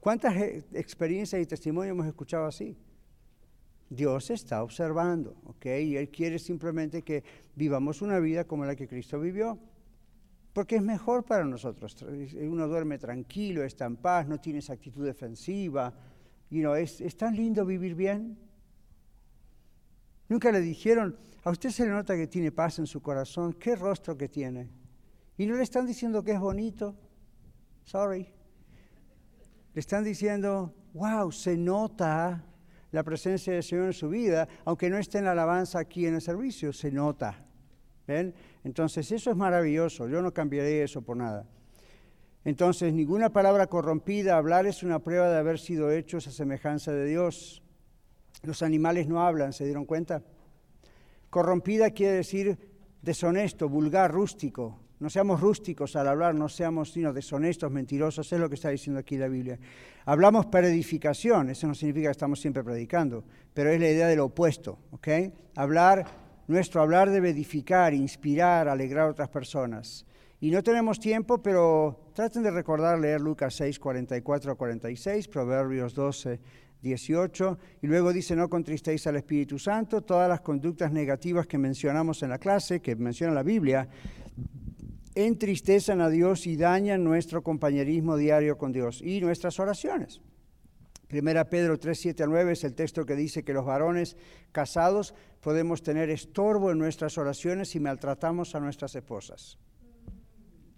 ¿Cuántas 0.00 0.34
eh, 0.36 0.64
experiencias 0.72 1.40
y 1.40 1.46
testimonios 1.46 1.94
hemos 1.94 2.08
escuchado 2.08 2.44
así? 2.44 2.76
Dios 3.88 4.30
está 4.30 4.64
observando, 4.64 5.36
¿ok? 5.44 5.66
Y 5.80 5.96
Él 5.96 6.08
quiere 6.08 6.40
simplemente 6.40 7.02
que 7.02 7.22
vivamos 7.54 8.02
una 8.02 8.18
vida 8.18 8.42
como 8.42 8.64
la 8.64 8.74
que 8.74 8.88
Cristo 8.88 9.20
vivió. 9.20 9.60
Porque 10.52 10.76
es 10.76 10.82
mejor 10.82 11.24
para 11.24 11.44
nosotros. 11.44 11.96
Uno 12.40 12.66
duerme 12.66 12.98
tranquilo, 12.98 13.62
está 13.62 13.84
en 13.84 13.96
paz, 13.96 14.26
no 14.26 14.40
tiene 14.40 14.60
esa 14.60 14.72
actitud 14.72 15.04
defensiva. 15.04 15.92
You 16.50 16.60
know, 16.60 16.74
es, 16.74 17.16
tan 17.16 17.36
lindo 17.36 17.64
vivir 17.64 17.94
bien. 17.94 18.38
Nunca 20.28 20.50
le 20.50 20.60
dijeron, 20.60 21.16
a 21.44 21.50
usted 21.50 21.70
se 21.70 21.84
le 21.84 21.92
nota 21.92 22.16
que 22.16 22.26
tiene 22.26 22.52
paz 22.52 22.78
en 22.78 22.86
su 22.86 23.00
corazón, 23.00 23.52
qué 23.54 23.76
rostro 23.76 24.16
que 24.16 24.28
tiene. 24.28 24.68
Y 25.36 25.46
no 25.46 25.54
le 25.56 25.62
están 25.62 25.86
diciendo 25.86 26.22
que 26.22 26.32
es 26.32 26.40
bonito. 26.40 26.96
Sorry. 27.84 28.28
Le 29.74 29.80
están 29.80 30.04
diciendo, 30.04 30.74
wow, 30.94 31.30
se 31.30 31.56
nota 31.56 32.44
la 32.90 33.02
presencia 33.02 33.52
del 33.52 33.62
Señor 33.62 33.86
en 33.86 33.92
su 33.92 34.08
vida, 34.08 34.48
aunque 34.64 34.90
no 34.90 34.98
esté 34.98 35.18
en 35.18 35.26
la 35.26 35.32
alabanza 35.32 35.78
aquí 35.78 36.06
en 36.06 36.14
el 36.14 36.22
servicio, 36.22 36.72
se 36.72 36.90
nota. 36.90 37.47
Entonces 38.64 39.12
eso 39.12 39.30
es 39.30 39.36
maravilloso, 39.36 40.08
yo 40.08 40.22
no 40.22 40.32
cambiaré 40.32 40.82
eso 40.82 41.02
por 41.02 41.16
nada. 41.16 41.46
Entonces 42.44 42.94
ninguna 42.94 43.30
palabra 43.30 43.66
corrompida, 43.66 44.36
hablar 44.36 44.66
es 44.66 44.82
una 44.82 45.00
prueba 45.00 45.28
de 45.28 45.38
haber 45.38 45.58
sido 45.58 45.90
hechos 45.90 46.26
a 46.26 46.30
semejanza 46.30 46.92
de 46.92 47.04
Dios. 47.04 47.62
Los 48.42 48.62
animales 48.62 49.08
no 49.08 49.20
hablan, 49.20 49.52
¿se 49.52 49.64
dieron 49.64 49.84
cuenta? 49.84 50.22
Corrompida 51.28 51.90
quiere 51.90 52.14
decir 52.14 52.58
deshonesto, 53.02 53.68
vulgar, 53.68 54.10
rústico. 54.10 54.80
No 55.00 55.10
seamos 55.10 55.40
rústicos 55.40 55.94
al 55.94 56.08
hablar, 56.08 56.34
no 56.34 56.48
seamos 56.48 56.92
sino 56.92 57.12
deshonestos, 57.12 57.70
mentirosos, 57.70 58.32
es 58.32 58.40
lo 58.40 58.48
que 58.48 58.56
está 58.56 58.70
diciendo 58.70 58.98
aquí 58.98 59.16
la 59.16 59.28
Biblia. 59.28 59.58
Hablamos 60.06 60.46
para 60.46 60.68
edificación, 60.68 61.50
eso 61.50 61.68
no 61.68 61.74
significa 61.74 62.08
que 62.08 62.12
estamos 62.12 62.40
siempre 62.40 62.64
predicando, 62.64 63.24
pero 63.54 63.70
es 63.70 63.78
la 63.78 63.90
idea 63.90 64.08
del 64.08 64.20
opuesto, 64.20 64.78
¿ok? 64.90 65.08
Hablar, 65.54 66.04
nuestro 66.48 66.80
hablar 66.80 67.10
debe 67.10 67.30
edificar, 67.30 67.94
inspirar, 67.94 68.68
alegrar 68.68 69.06
a 69.06 69.10
otras 69.10 69.28
personas. 69.28 70.04
Y 70.40 70.50
no 70.50 70.62
tenemos 70.62 70.98
tiempo, 70.98 71.42
pero 71.42 72.10
traten 72.14 72.42
de 72.42 72.50
recordar 72.50 72.98
leer 72.98 73.20
Lucas 73.20 73.54
6, 73.54 73.78
44 73.78 74.52
a 74.52 74.54
46, 74.54 75.28
Proverbios 75.28 75.94
12, 75.94 76.40
18, 76.80 77.58
y 77.82 77.86
luego 77.86 78.12
dice, 78.12 78.36
no 78.36 78.48
contristéis 78.48 79.06
al 79.06 79.16
Espíritu 79.16 79.58
Santo, 79.58 80.02
todas 80.02 80.28
las 80.28 80.40
conductas 80.40 80.92
negativas 80.92 81.46
que 81.46 81.58
mencionamos 81.58 82.22
en 82.22 82.30
la 82.30 82.38
clase, 82.38 82.80
que 82.80 82.96
menciona 82.96 83.34
la 83.34 83.42
Biblia, 83.42 83.88
entristezan 85.14 86.00
a 86.00 86.08
Dios 86.08 86.46
y 86.46 86.56
dañan 86.56 87.02
nuestro 87.02 87.42
compañerismo 87.42 88.16
diario 88.16 88.56
con 88.56 88.72
Dios 88.72 89.02
y 89.02 89.20
nuestras 89.20 89.58
oraciones. 89.58 90.22
Primera 91.08 91.48
Pedro 91.48 91.78
3, 91.78 91.98
7 91.98 92.22
a 92.22 92.26
9 92.26 92.52
es 92.52 92.64
el 92.64 92.74
texto 92.74 93.04
que 93.04 93.16
dice 93.16 93.42
que 93.42 93.52
los 93.52 93.64
varones 93.64 94.16
casados 94.52 95.14
podemos 95.40 95.82
tener 95.82 96.10
estorbo 96.10 96.70
en 96.70 96.78
nuestras 96.78 97.18
oraciones 97.18 97.70
si 97.70 97.80
maltratamos 97.80 98.54
a 98.54 98.60
nuestras 98.60 98.94
esposas. 98.94 99.58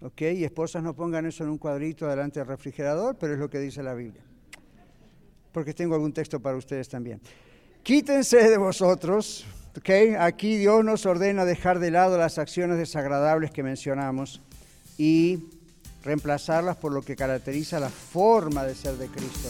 ¿Ok? 0.01 0.21
Y 0.21 0.43
esposas 0.43 0.81
no 0.81 0.95
pongan 0.95 1.25
eso 1.25 1.43
en 1.43 1.51
un 1.51 1.57
cuadrito 1.57 2.07
delante 2.07 2.39
del 2.39 2.47
refrigerador, 2.47 3.17
pero 3.17 3.33
es 3.33 3.39
lo 3.39 3.49
que 3.49 3.59
dice 3.59 3.83
la 3.83 3.93
Biblia. 3.93 4.23
Porque 5.51 5.73
tengo 5.73 5.93
algún 5.93 6.13
texto 6.13 6.39
para 6.39 6.57
ustedes 6.57 6.89
también. 6.89 7.21
Quítense 7.83 8.49
de 8.49 8.57
vosotros 8.57 9.45
Okay, 9.77 10.15
aquí 10.15 10.57
Dios 10.57 10.83
nos 10.83 11.05
ordena 11.05 11.45
dejar 11.45 11.79
de 11.79 11.91
lado 11.91 12.17
las 12.17 12.37
acciones 12.37 12.77
desagradables 12.77 13.51
que 13.51 13.63
mencionamos 13.63 14.41
y 14.97 15.45
reemplazarlas 16.03 16.75
por 16.75 16.91
lo 16.91 17.01
que 17.01 17.15
caracteriza 17.15 17.79
la 17.79 17.89
forma 17.89 18.65
de 18.65 18.75
ser 18.75 18.97
de 18.97 19.07
Cristo, 19.07 19.49